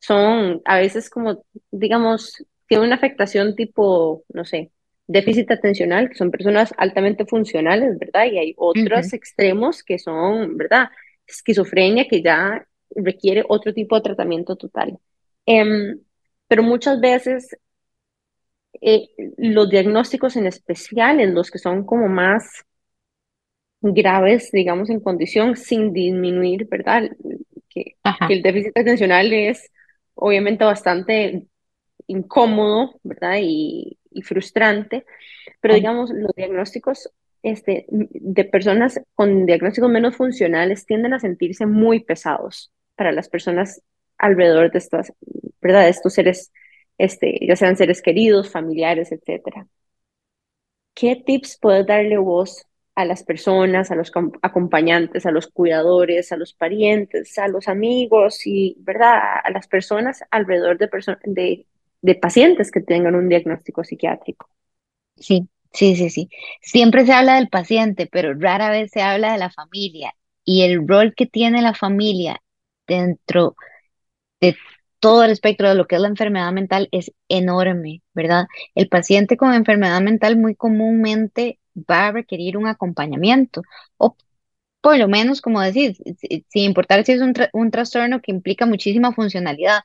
son 0.00 0.62
a 0.66 0.78
veces 0.78 1.10
como, 1.10 1.44
digamos, 1.70 2.44
tienen 2.68 2.86
una 2.88 2.96
afectación 2.96 3.56
tipo, 3.56 4.24
no 4.32 4.44
sé, 4.44 4.72
déficit 5.06 5.50
atencional, 5.52 6.08
que 6.10 6.16
son 6.16 6.30
personas 6.30 6.74
altamente 6.78 7.26
funcionales, 7.26 7.98
¿verdad? 7.98 8.26
Y 8.26 8.38
hay 8.38 8.54
otros 8.58 9.12
extremos 9.14 9.82
que 9.84 9.98
son, 9.98 10.56
¿verdad? 10.58 10.90
Esquizofrenia, 11.26 12.08
que 12.08 12.22
ya 12.22 12.66
requiere 12.94 13.44
otro 13.48 13.72
tipo 13.74 13.96
de 13.96 14.02
tratamiento 14.02 14.56
total. 14.56 14.98
Em, 15.46 16.00
pero 16.48 16.62
muchas 16.62 17.00
veces 17.00 17.56
eh, 18.80 19.08
los 19.36 19.68
diagnósticos 19.70 20.36
en 20.36 20.46
especial, 20.46 21.20
en 21.20 21.34
los 21.34 21.50
que 21.50 21.58
son 21.58 21.84
como 21.84 22.08
más 22.08 22.64
graves, 23.80 24.50
digamos, 24.52 24.90
en 24.90 25.00
condición, 25.00 25.56
sin 25.56 25.92
disminuir, 25.92 26.66
¿verdad? 26.68 27.10
Que, 27.68 27.96
que 28.28 28.34
el 28.34 28.42
déficit 28.42 28.76
atencional 28.76 29.32
es 29.32 29.70
obviamente 30.14 30.64
bastante 30.64 31.46
incómodo, 32.06 33.00
¿verdad? 33.02 33.38
Y, 33.40 33.98
y 34.10 34.22
frustrante, 34.22 35.04
pero 35.60 35.74
digamos, 35.74 36.10
los 36.10 36.32
diagnósticos 36.36 37.10
este, 37.42 37.86
de 37.88 38.44
personas 38.44 39.00
con 39.14 39.46
diagnósticos 39.46 39.90
menos 39.90 40.16
funcionales 40.16 40.84
tienden 40.84 41.14
a 41.14 41.20
sentirse 41.20 41.66
muy 41.66 42.00
pesados 42.00 42.70
para 43.00 43.12
las 43.12 43.30
personas 43.30 43.80
alrededor 44.18 44.70
de 44.70 44.78
estas, 44.78 45.10
¿verdad? 45.62 45.84
De 45.84 45.88
estos 45.88 46.12
seres, 46.12 46.52
este, 46.98 47.38
ya 47.46 47.56
sean 47.56 47.78
seres 47.78 48.02
queridos, 48.02 48.50
familiares, 48.50 49.10
etcétera. 49.10 49.66
¿Qué 50.92 51.16
tips 51.16 51.58
puedes 51.58 51.86
darle 51.86 52.18
vos 52.18 52.66
a 52.94 53.06
las 53.06 53.22
personas, 53.24 53.90
a 53.90 53.94
los 53.94 54.12
acompañantes, 54.42 55.24
a 55.24 55.30
los 55.30 55.46
cuidadores, 55.46 56.30
a 56.30 56.36
los 56.36 56.52
parientes, 56.52 57.38
a 57.38 57.48
los 57.48 57.68
amigos 57.68 58.46
y, 58.46 58.76
¿verdad? 58.80 59.18
A 59.42 59.50
las 59.50 59.66
personas 59.66 60.22
alrededor 60.30 60.76
de, 60.76 60.90
de 61.24 61.66
de 62.02 62.14
pacientes 62.14 62.70
que 62.70 62.82
tengan 62.82 63.14
un 63.14 63.30
diagnóstico 63.30 63.82
psiquiátrico. 63.82 64.50
Sí, 65.16 65.48
sí, 65.72 65.96
sí, 65.96 66.10
sí. 66.10 66.28
Siempre 66.62 67.06
se 67.06 67.12
habla 67.14 67.36
del 67.36 67.48
paciente, 67.48 68.06
pero 68.12 68.34
rara 68.34 68.70
vez 68.70 68.90
se 68.90 69.02
habla 69.02 69.32
de 69.32 69.38
la 69.38 69.50
familia 69.50 70.14
y 70.44 70.62
el 70.64 70.86
rol 70.86 71.14
que 71.16 71.26
tiene 71.26 71.62
la 71.62 71.74
familia 71.74 72.42
dentro 72.90 73.56
de 74.40 74.56
todo 75.00 75.24
el 75.24 75.30
espectro 75.30 75.68
de 75.68 75.74
lo 75.76 75.86
que 75.86 75.96
es 75.96 76.02
la 76.02 76.08
enfermedad 76.08 76.52
mental 76.52 76.88
es 76.92 77.12
enorme, 77.28 78.02
¿verdad? 78.14 78.46
El 78.74 78.88
paciente 78.88 79.36
con 79.36 79.54
enfermedad 79.54 80.00
mental 80.02 80.36
muy 80.36 80.54
comúnmente 80.56 81.58
va 81.74 82.08
a 82.08 82.12
requerir 82.12 82.56
un 82.58 82.66
acompañamiento 82.66 83.62
o 83.96 84.16
por 84.82 84.98
lo 84.98 85.08
menos, 85.08 85.40
como 85.42 85.60
decís, 85.60 85.98
sin 86.48 86.64
importar 86.64 87.04
si 87.04 87.12
es 87.12 87.20
un, 87.20 87.34
un 87.52 87.70
trastorno 87.70 88.20
que 88.22 88.32
implica 88.32 88.66
muchísima 88.66 89.12
funcionalidad, 89.12 89.80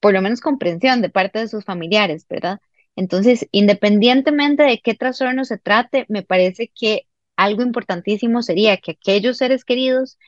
por 0.00 0.12
lo 0.14 0.22
menos 0.22 0.40
comprensión 0.40 1.02
de 1.02 1.10
parte 1.10 1.40
de 1.40 1.48
sus 1.48 1.64
familiares, 1.64 2.26
¿verdad? 2.28 2.60
Entonces, 2.96 3.46
independientemente 3.52 4.64
de 4.64 4.80
qué 4.80 4.94
trastorno 4.94 5.44
se 5.44 5.58
trate, 5.58 6.06
me 6.08 6.22
parece 6.22 6.70
que 6.74 7.06
algo 7.36 7.62
importantísimo 7.62 8.42
sería 8.42 8.76
que 8.78 8.92
aquellos 8.92 9.38
seres 9.38 9.64
queridos 9.64 10.18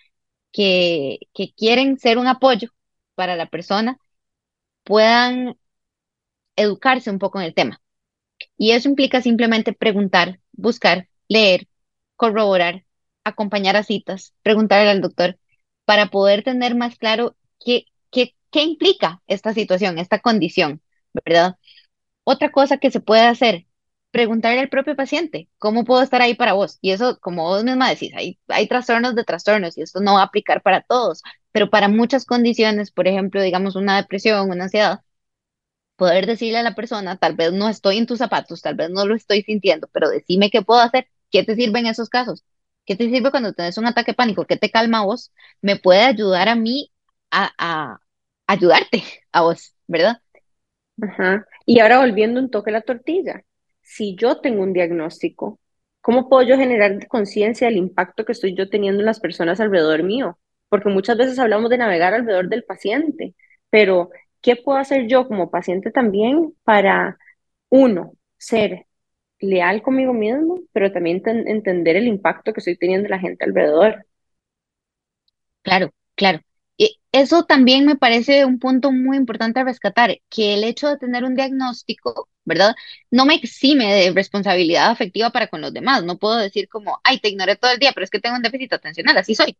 que, 0.52 1.20
quieren 1.56 1.98
ser 1.98 2.18
un 2.18 2.26
apoyo 2.26 2.70
para 3.14 3.36
la 3.36 3.46
persona 3.46 3.98
puedan 4.84 5.56
educarse 6.56 7.10
un 7.10 7.18
poco 7.18 7.40
en 7.40 7.46
el 7.46 7.54
tema. 7.54 7.80
Y 8.56 8.72
eso 8.72 8.88
implica 8.88 9.22
simplemente 9.22 9.72
preguntar, 9.72 10.40
buscar, 10.52 11.08
leer, 11.28 11.68
corroborar, 12.16 12.84
acompañar 13.24 13.76
a 13.76 13.82
citas, 13.84 14.34
preguntarle 14.42 14.90
al 14.90 15.00
doctor 15.00 15.38
para 15.84 16.06
poder 16.08 16.44
tener 16.44 16.74
más 16.74 16.96
claro 16.96 17.36
qué, 17.64 17.86
qué, 18.10 18.34
¿Qué 18.50 18.62
implica 18.62 19.22
esta 19.26 19.54
situación, 19.54 19.98
esta 19.98 20.20
condición, 20.20 20.82
verdad? 21.12 21.56
Otra 22.24 22.52
cosa 22.52 22.78
que 22.78 22.90
se 22.90 23.00
puede 23.00 23.22
hacer, 23.22 23.66
preguntarle 24.10 24.60
al 24.60 24.68
propio 24.68 24.96
paciente, 24.96 25.48
¿cómo 25.58 25.84
puedo 25.84 26.02
estar 26.02 26.22
ahí 26.22 26.34
para 26.34 26.54
vos? 26.54 26.78
Y 26.80 26.90
eso, 26.92 27.18
como 27.20 27.44
vos 27.44 27.64
misma 27.64 27.90
decís, 27.90 28.12
hay, 28.16 28.38
hay 28.48 28.66
trastornos 28.68 29.14
de 29.14 29.24
trastornos 29.24 29.78
y 29.78 29.82
esto 29.82 30.00
no 30.00 30.14
va 30.14 30.22
a 30.22 30.24
aplicar 30.24 30.62
para 30.62 30.82
todos, 30.82 31.22
pero 31.52 31.70
para 31.70 31.88
muchas 31.88 32.24
condiciones, 32.24 32.90
por 32.90 33.08
ejemplo, 33.08 33.42
digamos 33.42 33.76
una 33.76 33.96
depresión, 33.96 34.50
una 34.50 34.64
ansiedad, 34.64 35.00
poder 35.96 36.26
decirle 36.26 36.58
a 36.58 36.62
la 36.62 36.74
persona, 36.74 37.16
tal 37.18 37.34
vez 37.36 37.52
no 37.52 37.68
estoy 37.68 37.98
en 37.98 38.06
tus 38.06 38.18
zapatos, 38.18 38.62
tal 38.62 38.74
vez 38.74 38.90
no 38.90 39.06
lo 39.06 39.14
estoy 39.14 39.42
sintiendo, 39.42 39.88
pero 39.92 40.08
decime 40.08 40.50
qué 40.50 40.62
puedo 40.62 40.80
hacer, 40.80 41.08
qué 41.30 41.44
te 41.44 41.54
sirve 41.54 41.80
en 41.80 41.86
esos 41.86 42.08
casos, 42.08 42.44
qué 42.86 42.96
te 42.96 43.08
sirve 43.10 43.30
cuando 43.30 43.52
tienes 43.52 43.78
un 43.78 43.86
ataque 43.86 44.14
pánico, 44.14 44.46
qué 44.46 44.56
te 44.56 44.70
calma 44.70 45.00
a 45.00 45.04
vos, 45.04 45.32
me 45.60 45.76
puede 45.76 46.02
ayudar 46.02 46.48
a 46.48 46.54
mí 46.56 46.90
a, 47.30 48.00
ayudarte 48.46 49.04
a 49.32 49.42
vos, 49.42 49.74
¿verdad? 49.86 50.22
Ajá. 51.02 51.46
Y 51.66 51.80
ahora 51.80 52.00
volviendo 52.00 52.40
un 52.40 52.50
toque 52.50 52.70
a 52.70 52.74
la 52.74 52.82
tortilla. 52.82 53.44
Si 53.90 54.14
yo 54.16 54.40
tengo 54.40 54.62
un 54.62 54.72
diagnóstico, 54.72 55.58
¿cómo 56.00 56.28
puedo 56.28 56.42
yo 56.46 56.56
generar 56.56 57.08
conciencia 57.08 57.66
del 57.68 57.76
impacto 57.76 58.24
que 58.24 58.32
estoy 58.32 58.54
yo 58.56 58.68
teniendo 58.70 59.00
en 59.00 59.06
las 59.06 59.18
personas 59.20 59.58
alrededor 59.60 60.04
mío? 60.04 60.38
Porque 60.68 60.88
muchas 60.88 61.16
veces 61.18 61.38
hablamos 61.40 61.70
de 61.70 61.78
navegar 61.78 62.14
alrededor 62.14 62.48
del 62.48 62.62
paciente, 62.64 63.34
pero 63.68 64.10
¿qué 64.42 64.54
puedo 64.56 64.78
hacer 64.78 65.08
yo 65.08 65.26
como 65.26 65.50
paciente 65.50 65.90
también 65.90 66.54
para, 66.62 67.18
uno, 67.68 68.14
ser 68.38 68.86
leal 69.40 69.82
conmigo 69.82 70.12
mismo, 70.14 70.60
pero 70.72 70.92
también 70.92 71.22
entender 71.26 71.96
el 71.96 72.06
impacto 72.06 72.52
que 72.52 72.60
estoy 72.60 72.76
teniendo 72.78 73.06
en 73.06 73.10
la 73.12 73.18
gente 73.18 73.44
alrededor? 73.44 74.06
Claro, 75.62 75.90
claro. 76.14 76.40
Eso 77.12 77.44
también 77.44 77.86
me 77.86 77.96
parece 77.96 78.44
un 78.44 78.58
punto 78.60 78.92
muy 78.92 79.16
importante 79.16 79.58
a 79.60 79.64
rescatar, 79.64 80.18
que 80.28 80.54
el 80.54 80.62
hecho 80.64 80.88
de 80.88 80.96
tener 80.98 81.24
un 81.24 81.34
diagnóstico, 81.34 82.28
¿verdad? 82.44 82.74
No 83.10 83.26
me 83.26 83.34
exime 83.34 83.92
de 83.92 84.12
responsabilidad 84.12 84.90
afectiva 84.90 85.30
para 85.30 85.48
con 85.48 85.60
los 85.60 85.72
demás. 85.72 86.04
No 86.04 86.18
puedo 86.18 86.36
decir 86.36 86.68
como, 86.68 87.00
ay, 87.02 87.18
te 87.18 87.28
ignoré 87.28 87.56
todo 87.56 87.72
el 87.72 87.80
día, 87.80 87.90
pero 87.92 88.04
es 88.04 88.10
que 88.10 88.20
tengo 88.20 88.36
un 88.36 88.42
déficit 88.42 88.72
atencional, 88.74 89.16
así 89.18 89.34
soy. 89.34 89.56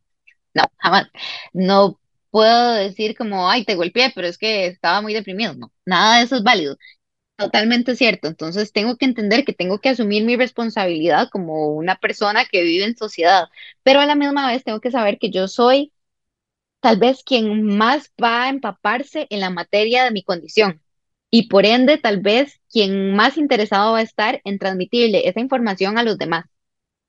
No, 0.54 0.64
jamás. 0.78 1.08
No 1.52 2.00
puedo 2.30 2.74
decir 2.74 3.16
como, 3.16 3.50
ay, 3.50 3.64
te 3.64 3.76
golpeé, 3.76 4.12
pero 4.14 4.28
es 4.28 4.38
que 4.38 4.66
estaba 4.66 5.02
muy 5.02 5.14
deprimido. 5.14 5.54
No, 5.54 5.72
nada 5.86 6.18
de 6.18 6.24
eso 6.24 6.36
es 6.36 6.42
válido. 6.44 6.78
Totalmente 7.36 7.96
cierto. 7.96 8.28
Entonces 8.28 8.72
tengo 8.72 8.96
que 8.96 9.06
entender 9.06 9.44
que 9.44 9.54
tengo 9.54 9.80
que 9.80 9.88
asumir 9.88 10.24
mi 10.24 10.36
responsabilidad 10.36 11.28
como 11.30 11.68
una 11.74 11.96
persona 11.98 12.44
que 12.44 12.62
vive 12.62 12.84
en 12.84 12.96
sociedad, 12.96 13.48
pero 13.82 14.00
a 14.00 14.06
la 14.06 14.14
misma 14.14 14.46
vez 14.52 14.62
tengo 14.62 14.80
que 14.80 14.90
saber 14.90 15.18
que 15.18 15.30
yo 15.30 15.48
soy 15.48 15.92
tal 16.80 16.98
vez 16.98 17.22
quien 17.24 17.62
más 17.76 18.10
va 18.22 18.44
a 18.44 18.48
empaparse 18.48 19.26
en 19.30 19.40
la 19.40 19.50
materia 19.50 20.04
de 20.04 20.10
mi 20.10 20.22
condición 20.22 20.80
y 21.30 21.48
por 21.48 21.64
ende 21.64 21.98
tal 21.98 22.20
vez 22.20 22.60
quien 22.70 23.14
más 23.14 23.36
interesado 23.36 23.92
va 23.92 23.98
a 23.98 24.02
estar 24.02 24.40
en 24.44 24.58
transmitirle 24.58 25.28
esa 25.28 25.40
información 25.40 25.96
a 25.96 26.02
los 26.02 26.18
demás. 26.18 26.46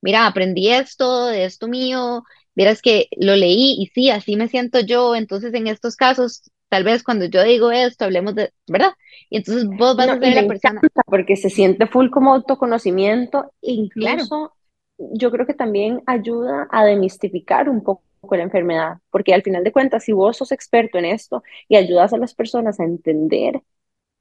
Mira, 0.00 0.26
aprendí 0.26 0.68
esto 0.68 1.26
de 1.26 1.44
esto 1.44 1.68
mío, 1.68 2.22
miras 2.54 2.82
que 2.82 3.08
lo 3.16 3.34
leí 3.36 3.76
y 3.78 3.86
sí, 3.94 4.10
así 4.10 4.36
me 4.36 4.48
siento 4.48 4.80
yo, 4.80 5.16
entonces 5.16 5.54
en 5.54 5.66
estos 5.66 5.96
casos, 5.96 6.50
tal 6.68 6.84
vez 6.84 7.02
cuando 7.02 7.24
yo 7.24 7.42
digo 7.42 7.70
esto, 7.70 8.04
hablemos 8.04 8.34
de, 8.34 8.52
¿verdad? 8.68 8.92
Y 9.30 9.38
entonces 9.38 9.66
vos 9.66 9.96
vas 9.96 10.08
a 10.08 10.18
ser 10.18 10.34
la 10.34 10.46
persona. 10.46 10.80
Porque 11.06 11.36
se 11.36 11.50
siente 11.50 11.86
full 11.86 12.10
como 12.10 12.34
autoconocimiento, 12.34 13.52
incluso 13.60 14.52
yo 14.98 15.30
creo 15.30 15.46
que 15.46 15.54
también 15.54 16.02
ayuda 16.06 16.68
a 16.70 16.84
demistificar 16.84 17.68
un 17.68 17.82
poco 17.82 18.02
la 18.30 18.42
enfermedad, 18.44 18.98
porque 19.10 19.34
al 19.34 19.42
final 19.42 19.64
de 19.64 19.72
cuentas, 19.72 20.04
si 20.04 20.12
vos 20.12 20.36
sos 20.36 20.52
experto 20.52 20.98
en 20.98 21.04
esto 21.06 21.42
y 21.68 21.76
ayudas 21.76 22.12
a 22.12 22.18
las 22.18 22.34
personas 22.34 22.80
a 22.80 22.84
entender, 22.84 23.62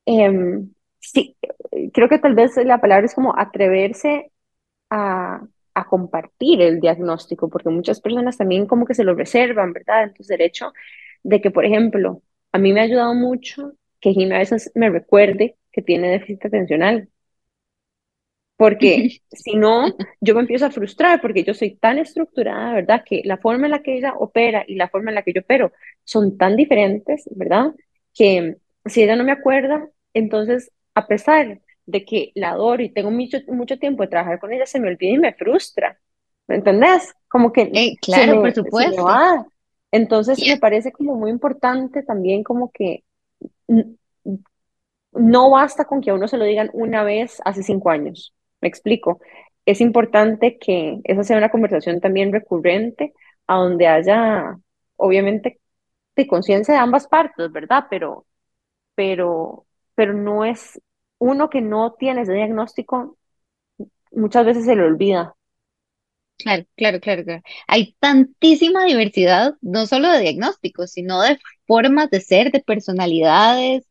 em, 0.05 0.73
sí, 0.99 1.37
creo 1.93 2.09
que 2.09 2.19
tal 2.19 2.35
vez 2.35 2.55
la 2.57 2.81
palabra 2.81 3.05
es 3.05 3.15
como 3.15 3.37
atreverse 3.37 4.31
a, 4.89 5.41
a 5.75 5.85
compartir 5.87 6.61
el 6.61 6.79
diagnóstico, 6.79 7.49
porque 7.49 7.69
muchas 7.69 8.01
personas 8.01 8.37
también 8.37 8.67
como 8.67 8.85
que 8.85 8.95
se 8.95 9.03
lo 9.03 9.15
reservan, 9.15 9.73
¿verdad? 9.73 10.03
Entonces 10.03 10.31
el 10.31 10.41
hecho 10.41 10.73
de 11.23 11.41
que, 11.41 11.51
por 11.51 11.65
ejemplo, 11.65 12.21
a 12.51 12.59
mí 12.59 12.73
me 12.73 12.81
ha 12.81 12.83
ayudado 12.83 13.13
mucho 13.15 13.73
que 14.01 14.13
Jimmy 14.13 14.35
a 14.35 14.39
veces 14.39 14.71
me 14.75 14.89
recuerde 14.89 15.57
que 15.71 15.81
tiene 15.81 16.09
déficit 16.11 16.45
atencional, 16.45 17.09
porque 18.61 19.21
si 19.31 19.55
no, 19.55 19.87
yo 20.19 20.35
me 20.35 20.41
empiezo 20.41 20.67
a 20.67 20.71
frustrar 20.71 21.19
porque 21.19 21.43
yo 21.43 21.55
soy 21.55 21.77
tan 21.77 21.97
estructurada, 21.97 22.75
¿verdad? 22.75 23.03
Que 23.03 23.23
la 23.25 23.37
forma 23.37 23.65
en 23.65 23.71
la 23.71 23.81
que 23.81 23.97
ella 23.97 24.13
opera 24.19 24.63
y 24.67 24.75
la 24.75 24.87
forma 24.87 25.09
en 25.09 25.15
la 25.15 25.23
que 25.23 25.33
yo 25.33 25.41
opero 25.41 25.71
son 26.03 26.37
tan 26.37 26.55
diferentes, 26.55 27.27
¿verdad? 27.31 27.71
Que 28.13 28.57
si 28.85 29.01
ella 29.01 29.15
no 29.15 29.23
me 29.23 29.31
acuerda, 29.31 29.89
entonces, 30.13 30.71
a 30.93 31.07
pesar 31.07 31.59
de 31.87 32.05
que 32.05 32.31
la 32.35 32.51
adoro 32.51 32.83
y 32.83 32.89
tengo 32.89 33.09
mucho, 33.09 33.39
mucho 33.47 33.79
tiempo 33.79 34.03
de 34.03 34.09
trabajar 34.09 34.39
con 34.39 34.53
ella, 34.53 34.67
se 34.67 34.79
me 34.79 34.89
olvida 34.89 35.11
y 35.11 35.17
me 35.17 35.33
frustra. 35.33 35.99
¿Me 36.47 36.57
entendés? 36.57 37.15
Como 37.29 37.51
que... 37.51 37.63
Eh, 37.73 37.95
claro, 37.99 38.41
por 38.41 38.53
supuesto. 38.53 39.07
Entonces, 39.91 40.39
me 40.47 40.57
parece 40.57 40.91
como 40.91 41.15
muy 41.15 41.31
importante 41.31 42.03
también 42.03 42.43
como 42.43 42.69
que 42.69 43.03
no 45.13 45.49
basta 45.49 45.85
con 45.85 45.99
que 45.99 46.11
a 46.11 46.13
uno 46.13 46.27
se 46.27 46.37
lo 46.37 46.45
digan 46.45 46.69
una 46.73 47.03
vez 47.03 47.41
hace 47.43 47.63
cinco 47.63 47.89
años. 47.89 48.35
Me 48.61 48.67
explico. 48.67 49.19
Es 49.65 49.81
importante 49.81 50.57
que 50.59 50.99
esa 51.03 51.23
sea 51.23 51.37
una 51.37 51.49
conversación 51.51 51.99
también 52.01 52.31
recurrente, 52.33 53.13
a 53.47 53.57
donde 53.57 53.87
haya, 53.87 54.57
obviamente, 54.97 55.59
de 56.15 56.27
conciencia 56.27 56.73
de 56.75 56.79
ambas 56.81 57.07
partes, 57.07 57.51
¿verdad? 57.51 57.85
Pero, 57.89 58.25
pero, 58.95 59.67
pero 59.95 60.13
no 60.13 60.45
es 60.45 60.81
uno 61.19 61.49
que 61.49 61.61
no 61.61 61.93
tiene 61.95 62.21
ese 62.23 62.33
diagnóstico, 62.33 63.17
muchas 64.11 64.45
veces 64.45 64.65
se 64.65 64.75
le 64.75 64.83
olvida. 64.83 65.35
Claro, 66.37 66.65
claro, 66.75 66.99
claro, 66.99 67.23
claro. 67.23 67.43
Hay 67.67 67.95
tantísima 67.99 68.85
diversidad, 68.85 69.53
no 69.61 69.85
solo 69.85 70.09
de 70.11 70.21
diagnósticos, 70.21 70.91
sino 70.91 71.21
de 71.21 71.39
formas 71.67 72.09
de 72.09 72.19
ser, 72.21 72.51
de 72.51 72.61
personalidades, 72.61 73.83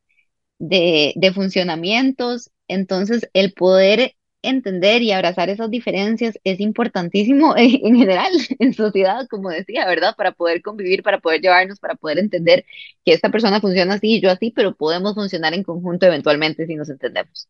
de, 0.59 1.13
de 1.17 1.33
funcionamientos. 1.33 2.51
Entonces, 2.67 3.29
el 3.33 3.53
poder 3.53 4.15
entender 4.43 5.01
y 5.01 5.11
abrazar 5.11 5.49
esas 5.49 5.69
diferencias 5.69 6.39
es 6.43 6.59
importantísimo 6.59 7.53
en 7.57 7.95
general, 7.95 8.31
en 8.59 8.73
sociedad, 8.73 9.27
como 9.29 9.49
decía, 9.49 9.85
¿verdad? 9.87 10.15
Para 10.17 10.31
poder 10.33 10.61
convivir, 10.61 11.03
para 11.03 11.19
poder 11.19 11.41
llevarnos, 11.41 11.79
para 11.79 11.95
poder 11.95 12.19
entender 12.19 12.65
que 13.05 13.13
esta 13.13 13.29
persona 13.31 13.61
funciona 13.61 13.95
así 13.95 14.15
y 14.17 14.21
yo 14.21 14.31
así, 14.31 14.51
pero 14.51 14.75
podemos 14.75 15.15
funcionar 15.15 15.53
en 15.53 15.63
conjunto 15.63 16.05
eventualmente 16.05 16.65
si 16.67 16.75
nos 16.75 16.89
entendemos. 16.89 17.49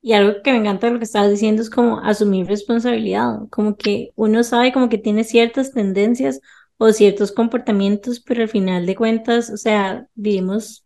Y 0.00 0.14
algo 0.14 0.42
que 0.42 0.50
me 0.52 0.58
encanta 0.58 0.86
de 0.88 0.94
lo 0.94 0.98
que 0.98 1.04
estabas 1.04 1.30
diciendo 1.30 1.62
es 1.62 1.70
como 1.70 2.00
asumir 2.00 2.46
responsabilidad, 2.46 3.38
como 3.50 3.76
que 3.76 4.10
uno 4.16 4.42
sabe 4.42 4.72
como 4.72 4.88
que 4.88 4.98
tiene 4.98 5.22
ciertas 5.24 5.72
tendencias 5.72 6.40
o 6.76 6.92
ciertos 6.92 7.30
comportamientos, 7.32 8.20
pero 8.20 8.42
al 8.42 8.48
final 8.48 8.84
de 8.86 8.96
cuentas, 8.96 9.50
o 9.50 9.56
sea, 9.56 10.08
vivimos 10.14 10.84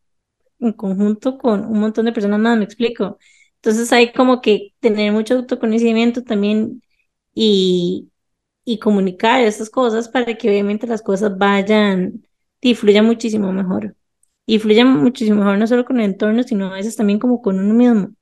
en 0.60 0.72
conjunto 0.74 1.38
con 1.38 1.64
un 1.66 1.80
montón 1.80 2.06
de 2.06 2.12
personas 2.12 2.40
más, 2.40 2.58
me 2.58 2.64
explico. 2.64 3.18
Entonces 3.56 3.92
hay 3.92 4.12
como 4.12 4.40
que 4.40 4.74
tener 4.80 5.12
mucho 5.12 5.34
autoconocimiento 5.36 6.22
también 6.22 6.82
y, 7.34 8.10
y 8.64 8.78
comunicar 8.78 9.42
esas 9.42 9.70
cosas 9.70 10.08
para 10.08 10.36
que 10.36 10.48
obviamente 10.50 10.86
las 10.86 11.02
cosas 11.02 11.38
vayan 11.38 12.26
y 12.60 12.74
fluyan 12.74 13.06
muchísimo 13.06 13.52
mejor. 13.52 13.96
Y 14.46 14.58
fluyan 14.60 14.88
muchísimo 15.02 15.38
mejor 15.40 15.58
no 15.58 15.66
solo 15.66 15.84
con 15.84 15.98
el 16.00 16.06
entorno, 16.06 16.42
sino 16.44 16.68
a 16.68 16.74
veces 16.74 16.96
también 16.96 17.18
como 17.18 17.42
con 17.42 17.58
uno 17.60 17.74
mismo. 17.74 18.14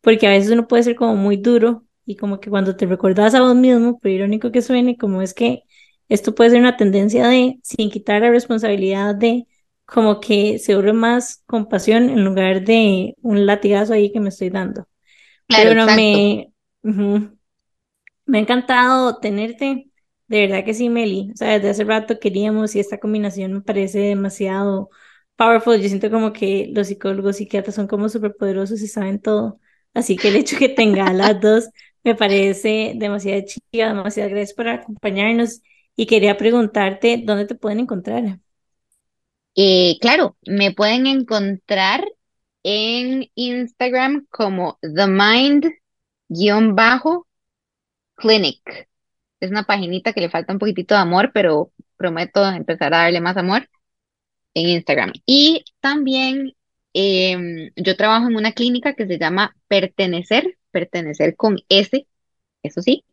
Porque 0.00 0.26
a 0.26 0.30
veces 0.30 0.50
uno 0.52 0.68
puede 0.68 0.82
ser 0.82 0.96
como 0.96 1.16
muy 1.16 1.36
duro 1.36 1.84
y 2.04 2.16
como 2.16 2.40
que 2.40 2.50
cuando 2.50 2.76
te 2.76 2.86
recuerdas 2.86 3.34
a 3.34 3.40
vos 3.42 3.54
mismo, 3.54 3.98
por 3.98 4.10
irónico 4.10 4.50
que 4.52 4.62
suene, 4.62 4.96
como 4.96 5.22
es 5.22 5.34
que 5.34 5.62
esto 6.08 6.34
puede 6.34 6.50
ser 6.50 6.60
una 6.60 6.76
tendencia 6.76 7.28
de, 7.28 7.60
sin 7.62 7.90
quitar 7.90 8.20
la 8.22 8.30
responsabilidad 8.30 9.14
de, 9.14 9.46
como 9.92 10.20
que 10.20 10.58
se 10.58 10.74
vuelve 10.74 10.92
más 10.94 11.42
compasión 11.46 12.10
en 12.10 12.24
lugar 12.24 12.64
de 12.64 13.14
un 13.22 13.46
latigazo 13.46 13.94
ahí 13.94 14.12
que 14.12 14.20
me 14.20 14.30
estoy 14.30 14.50
dando. 14.50 14.88
Claro, 15.48 15.74
Pero 15.74 15.86
me, 15.88 16.52
me 18.26 18.38
ha 18.38 18.40
encantado 18.40 19.18
tenerte, 19.18 19.90
de 20.28 20.40
verdad 20.46 20.64
que 20.64 20.74
sí, 20.74 20.88
Meli. 20.88 21.30
O 21.34 21.36
sea, 21.36 21.50
desde 21.54 21.70
hace 21.70 21.84
rato 21.84 22.18
queríamos 22.20 22.74
y 22.74 22.80
esta 22.80 22.98
combinación 22.98 23.52
me 23.52 23.60
parece 23.62 23.98
demasiado 24.00 24.90
powerful. 25.36 25.80
Yo 25.80 25.88
siento 25.88 26.10
como 26.10 26.32
que 26.32 26.70
los 26.74 26.88
psicólogos, 26.88 27.36
psiquiatras 27.36 27.74
son 27.74 27.86
como 27.86 28.08
súper 28.08 28.36
poderosos 28.36 28.80
y 28.82 28.88
saben 28.88 29.20
todo. 29.20 29.60
Así 29.94 30.16
que 30.16 30.28
el 30.28 30.36
hecho 30.36 30.56
que 30.58 30.68
tenga 30.68 31.12
las 31.12 31.40
dos 31.40 31.68
me 32.04 32.14
parece 32.14 32.94
demasiado 32.96 33.42
chica, 33.46 33.88
demasiado 33.88 34.30
gracias 34.30 34.54
por 34.54 34.68
acompañarnos 34.68 35.60
y 35.96 36.06
quería 36.06 36.36
preguntarte 36.36 37.22
dónde 37.24 37.46
te 37.46 37.54
pueden 37.54 37.80
encontrar. 37.80 38.38
Claro, 40.00 40.36
me 40.46 40.72
pueden 40.72 41.06
encontrar 41.06 42.04
en 42.62 43.30
Instagram 43.34 44.26
como 44.30 44.78
The 44.80 45.06
Mind-Clinic. 45.08 45.72
Es 49.40 49.50
una 49.50 49.64
paginita 49.64 50.12
que 50.12 50.20
le 50.20 50.30
falta 50.30 50.52
un 50.52 50.58
poquitito 50.58 50.94
de 50.94 51.00
amor, 51.00 51.32
pero 51.34 51.72
prometo 51.96 52.44
empezar 52.48 52.94
a 52.94 52.98
darle 52.98 53.20
más 53.20 53.36
amor 53.36 53.68
en 54.54 54.68
Instagram. 54.70 55.12
Y 55.26 55.64
también 55.80 56.54
em, 56.94 57.70
yo 57.76 57.96
trabajo 57.96 58.28
en 58.28 58.36
una 58.36 58.52
clínica 58.52 58.94
que 58.94 59.06
se 59.06 59.18
llama 59.18 59.56
Pertenecer, 59.68 60.58
pertenecer 60.70 61.36
con 61.36 61.58
S, 61.68 62.06
eso 62.62 62.82
sí. 62.82 63.04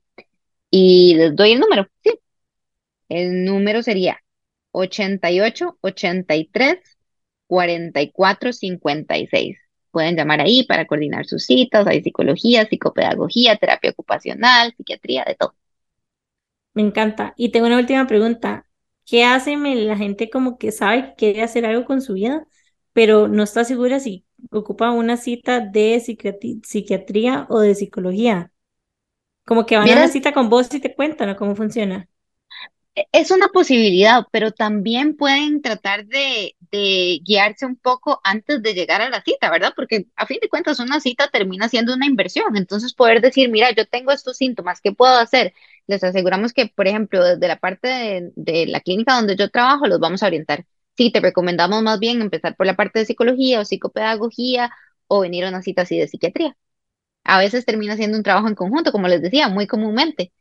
Y 0.72 1.16
les 1.16 1.36
doy 1.36 1.54
el 1.54 1.60
número, 1.60 1.88
sí. 2.04 2.20
El 3.10 3.46
número 3.46 3.84
sería 3.84 4.22
88 4.72 5.78
83 5.82 6.78
44 7.48 8.54
56. 8.54 9.58
Pueden 9.92 10.16
llamar 10.16 10.42
ahí 10.42 10.64
para 10.64 10.86
coordinar 10.86 11.26
sus 11.26 11.46
citas. 11.46 11.88
Hay 11.88 12.04
psicología, 12.04 12.68
psicopedagogía, 12.68 13.58
terapia 13.58 13.92
ocupacional, 13.92 14.74
psiquiatría, 14.78 15.24
de 15.26 15.36
todo. 15.36 15.56
Me 16.74 16.84
encanta. 16.84 17.34
Y 17.36 17.50
tengo 17.50 17.68
una 17.68 17.78
última 17.78 18.06
pregunta. 18.08 18.66
¿Qué 19.06 19.24
hace 19.24 19.58
la 19.58 19.98
gente 19.98 20.30
como 20.30 20.60
que 20.60 20.72
sabe 20.72 21.10
que 21.10 21.16
quiere 21.16 21.42
hacer 21.42 21.66
algo 21.66 21.86
con 21.86 22.02
su 22.02 22.14
vida, 22.14 22.46
pero 22.94 23.28
no 23.28 23.44
está 23.44 23.64
segura 23.64 24.00
si 24.00 24.26
ocupa 24.52 24.92
una 24.92 25.18
cita 25.18 25.60
de 25.60 26.00
psiquiatría 26.64 27.48
o 27.50 27.60
de 27.60 27.76
psicología. 27.76 28.52
Como 29.46 29.66
que 29.66 29.78
van 29.78 29.86
a 29.86 29.88
la 29.88 29.94
Vieras, 29.96 30.12
cita 30.12 30.32
con 30.32 30.50
vos 30.50 30.74
y 30.74 30.80
te 30.80 30.94
cuentan, 30.94 31.30
¿o 31.30 31.36
cómo 31.36 31.56
funciona? 31.56 32.08
E- 32.96 33.08
es 33.12 33.32
una 33.32 33.48
posibilidad, 33.50 34.26
pero 34.32 34.52
también 34.52 35.16
pueden 35.18 35.62
tratar 35.62 36.06
de, 36.06 36.56
guiarse 37.24 37.66
un 37.66 37.76
poco 37.78 38.20
antes 38.24 38.62
de 38.62 38.74
llegar 38.74 39.02
a 39.02 39.10
la 39.10 39.22
cita, 39.22 39.50
¿verdad? 39.52 39.74
Porque 39.76 40.06
a 40.16 40.26
fin 40.26 40.38
de 40.42 40.50
cuentas 40.50 40.80
una 40.80 41.00
cita 41.00 41.28
termina 41.30 41.68
siendo 41.70 41.94
una 41.94 42.06
inversión. 42.06 42.56
Entonces 42.58 42.94
poder 42.94 43.22
decir, 43.22 43.50
mira, 43.50 43.72
yo 43.72 43.86
tengo 43.88 44.12
estos 44.12 44.38
síntomas, 44.38 44.82
¿qué 44.82 44.92
puedo 44.92 45.16
hacer? 45.18 45.54
Les 45.88 46.04
aseguramos 46.04 46.54
que, 46.54 46.68
por 46.68 46.88
ejemplo, 46.88 47.24
desde 47.24 47.48
la 47.48 47.58
parte 47.60 47.88
de, 47.88 48.32
de 48.36 48.66
la 48.68 48.82
clínica 48.82 49.16
donde 49.16 49.36
yo 49.36 49.50
trabajo, 49.50 49.88
los 49.88 50.00
vamos 50.00 50.22
a 50.24 50.28
orientar. 50.28 50.66
Sí, 50.98 51.12
te 51.12 51.20
recomendamos 51.22 51.82
más 51.82 52.00
bien 52.00 52.22
empezar 52.22 52.56
por 52.56 52.66
la 52.68 52.76
parte 52.76 53.00
de 53.00 53.06
psicología 53.06 53.62
o 53.62 53.66
psicopedagogía 53.66 54.72
o 55.08 55.22
venir 55.22 55.46
a 55.46 55.50
una 55.50 55.62
cita 55.62 55.84
así 55.84 55.98
de 55.98 56.08
psiquiatría. 56.08 56.56
A 57.24 57.40
veces 57.40 57.66
termina 57.66 57.96
siendo 57.96 58.18
un 58.18 58.24
trabajo 58.24 58.48
en 58.48 58.56
conjunto, 58.56 58.92
como 58.92 59.08
les 59.08 59.22
decía, 59.22 59.50
muy 59.50 59.68
comúnmente, 59.68 60.34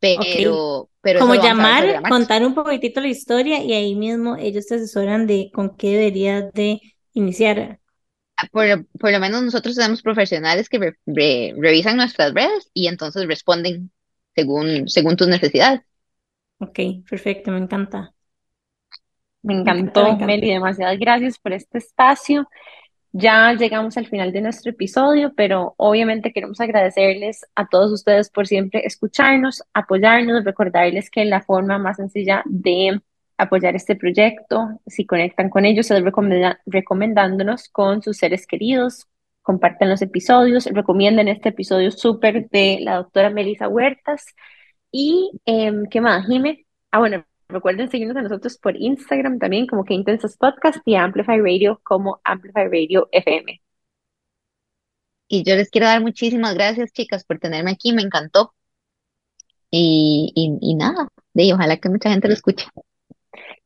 Pero, 0.00 0.90
pero 1.00 1.20
Como 1.20 1.34
llamar, 1.36 1.84
contar 2.08 2.44
un 2.44 2.54
poquitito 2.54 3.00
la 3.00 3.08
historia 3.08 3.62
y 3.62 3.72
ahí 3.72 3.94
mismo 3.96 4.36
ellos 4.36 4.66
te 4.66 4.76
asesoran 4.76 5.26
de 5.26 5.50
con 5.54 5.76
qué 5.76 5.90
deberías 5.92 6.52
de 6.52 6.80
iniciar. 7.14 7.80
Por, 8.52 8.66
lo- 8.66 8.84
por 8.98 9.12
lo 9.12 9.20
menos 9.20 9.42
nosotros 9.42 9.76
tenemos 9.76 10.02
profesionales 10.02 10.68
que 10.68 10.78
re- 10.78 10.98
re- 11.06 11.54
revisan 11.58 11.96
nuestras 11.96 12.32
redes 12.34 12.70
y 12.74 12.88
entonces 12.88 13.26
responden 13.26 13.92
según, 14.34 14.88
según 14.88 15.16
tus 15.16 15.28
necesidades. 15.28 15.80
Ok, 16.58 16.78
perfecto, 17.08 17.52
me 17.52 17.58
encanta. 17.58 18.12
Me 19.42 19.54
Me 19.62 19.70
encanta, 19.70 20.02
me 20.04 20.10
encantó, 20.10 20.10
encanta. 20.10 20.40
Meli, 20.40 20.50
demasiadas 20.50 20.98
gracias 20.98 21.38
por 21.38 21.52
este 21.52 21.78
espacio. 21.78 22.48
Ya 23.16 23.52
llegamos 23.54 23.96
al 23.96 24.06
final 24.08 24.32
de 24.32 24.40
nuestro 24.40 24.72
episodio, 24.72 25.32
pero 25.36 25.74
obviamente 25.76 26.32
queremos 26.32 26.60
agradecerles 26.60 27.46
a 27.54 27.68
todos 27.68 27.92
ustedes 27.92 28.28
por 28.28 28.48
siempre 28.48 28.84
escucharnos, 28.84 29.62
apoyarnos, 29.72 30.42
recordarles 30.44 31.10
que 31.10 31.24
la 31.24 31.40
forma 31.40 31.78
más 31.78 31.96
sencilla 31.98 32.42
de 32.46 33.00
apoyar 33.38 33.76
este 33.76 33.94
proyecto, 33.94 34.80
si 34.86 35.06
conectan 35.06 35.48
con 35.48 35.64
ellos, 35.64 35.90
es 35.92 36.02
recomenda- 36.02 36.58
recomendándonos 36.66 37.68
con 37.68 38.02
sus 38.02 38.16
seres 38.16 38.46
queridos, 38.48 39.06
compartan 39.42 39.90
los 39.90 40.02
episodios, 40.02 40.66
recomienden 40.66 41.28
este 41.28 41.50
episodio 41.50 41.92
súper 41.92 42.48
de 42.50 42.78
la 42.80 42.96
doctora 42.96 43.30
Melissa 43.30 43.68
Huertas 43.68 44.26
y 44.90 45.30
em, 45.44 45.86
¿qué 45.90 46.00
más, 46.00 46.26
Jime? 46.26 46.66
Ah, 46.90 46.98
bueno, 47.00 47.24
recuerden 47.48 47.90
seguirnos 47.90 48.16
a 48.16 48.22
nosotros 48.22 48.58
por 48.58 48.76
Instagram 48.76 49.38
también 49.38 49.66
como 49.66 49.84
que 49.84 49.94
Intensos 49.94 50.36
Podcast 50.36 50.78
y 50.84 50.94
Amplify 50.96 51.40
Radio 51.40 51.80
como 51.82 52.20
Amplify 52.24 52.64
Radio 52.68 53.08
FM. 53.12 53.60
Y 55.28 55.42
yo 55.42 55.56
les 55.56 55.70
quiero 55.70 55.86
dar 55.86 56.00
muchísimas 56.00 56.54
gracias, 56.54 56.92
chicas, 56.92 57.24
por 57.24 57.38
tenerme 57.38 57.70
aquí, 57.70 57.92
me 57.92 58.02
encantó. 58.02 58.54
Y, 59.70 60.32
y, 60.34 60.58
y 60.60 60.74
nada, 60.74 61.08
de, 61.32 61.52
ojalá 61.52 61.78
que 61.78 61.88
mucha 61.88 62.10
gente 62.10 62.28
lo 62.28 62.34
escuche. 62.34 62.66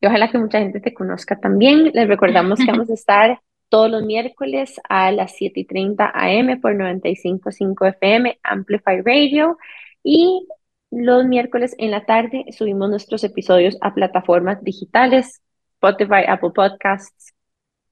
Y 0.01 0.07
ojalá 0.07 0.31
que 0.31 0.39
mucha 0.39 0.61
gente 0.61 0.81
te 0.81 0.95
conozca 0.95 1.39
también. 1.39 1.91
Les 1.93 2.09
recordamos 2.09 2.59
que 2.59 2.71
vamos 2.71 2.89
a 2.91 2.95
estar 2.95 3.41
todos 3.69 3.91
los 3.91 4.03
miércoles 4.05 4.81
a 4.89 5.13
las 5.13 5.37
7 5.37 5.61
y 5.61 5.65
30 5.65 6.11
AM 6.15 6.61
por 6.61 6.75
95.5 6.75 7.89
FM 7.89 8.39
Amplify 8.43 9.03
Radio 9.03 9.59
y 10.03 10.47
los 10.91 11.25
miércoles 11.27 11.75
en 11.79 11.91
la 11.93 12.07
tarde 12.07 12.45
subimos 12.57 12.91
nuestros 12.91 13.25
episodios 13.25 13.77
a 13.81 13.95
plataformas 13.95 14.63
digitales, 14.63 15.43
Spotify, 15.75 16.25
Apple 16.29 16.51
Podcasts, 16.55 17.35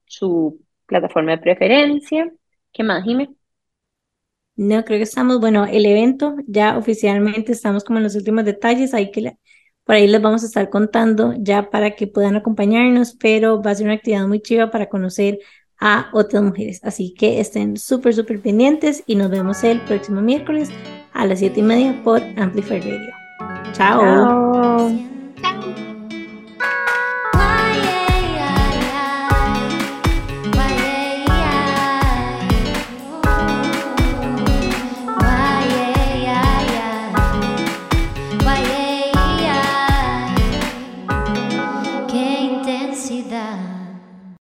su 0.05 0.61
plataforma 0.87 1.31
de 1.33 1.37
preferencia. 1.39 2.31
¿Qué 2.73 2.83
más, 2.83 3.03
Jime? 3.03 3.29
No, 4.55 4.83
creo 4.85 4.97
que 4.99 5.03
estamos, 5.03 5.39
bueno, 5.39 5.65
el 5.65 5.85
evento 5.85 6.35
ya 6.47 6.77
oficialmente 6.77 7.51
estamos 7.51 7.83
como 7.83 7.99
en 7.99 8.03
los 8.03 8.15
últimos 8.15 8.43
detalles, 8.43 8.93
ahí 8.93 9.11
que 9.11 9.21
le- 9.21 9.39
por 9.83 9.95
ahí 9.95 10.07
les 10.07 10.21
vamos 10.21 10.43
a 10.43 10.47
estar 10.47 10.69
contando 10.69 11.33
ya 11.37 11.69
para 11.69 11.91
que 11.95 12.07
puedan 12.07 12.35
acompañarnos, 12.35 13.15
pero 13.19 13.61
va 13.61 13.71
a 13.71 13.75
ser 13.75 13.85
una 13.85 13.95
actividad 13.95 14.27
muy 14.27 14.41
chiva 14.41 14.71
para 14.71 14.89
conocer 14.89 15.39
a 15.79 16.09
otras 16.13 16.41
mujeres. 16.43 16.79
Así 16.83 17.13
que 17.13 17.39
estén 17.39 17.77
súper, 17.77 18.15
súper 18.15 18.41
pendientes 18.41 19.03
y 19.05 19.15
nos 19.15 19.29
vemos 19.29 19.63
el 19.63 19.81
próximo 19.85 20.21
miércoles 20.21 20.69
a 21.17 21.25
las 21.25 21.39
7 21.39 21.59
y 21.59 21.63
media 21.63 21.95
por 22.03 22.21
Amplify 22.37 22.79
Radio. 22.79 23.13
Chao. 23.73 24.01
Chao. 25.41 25.96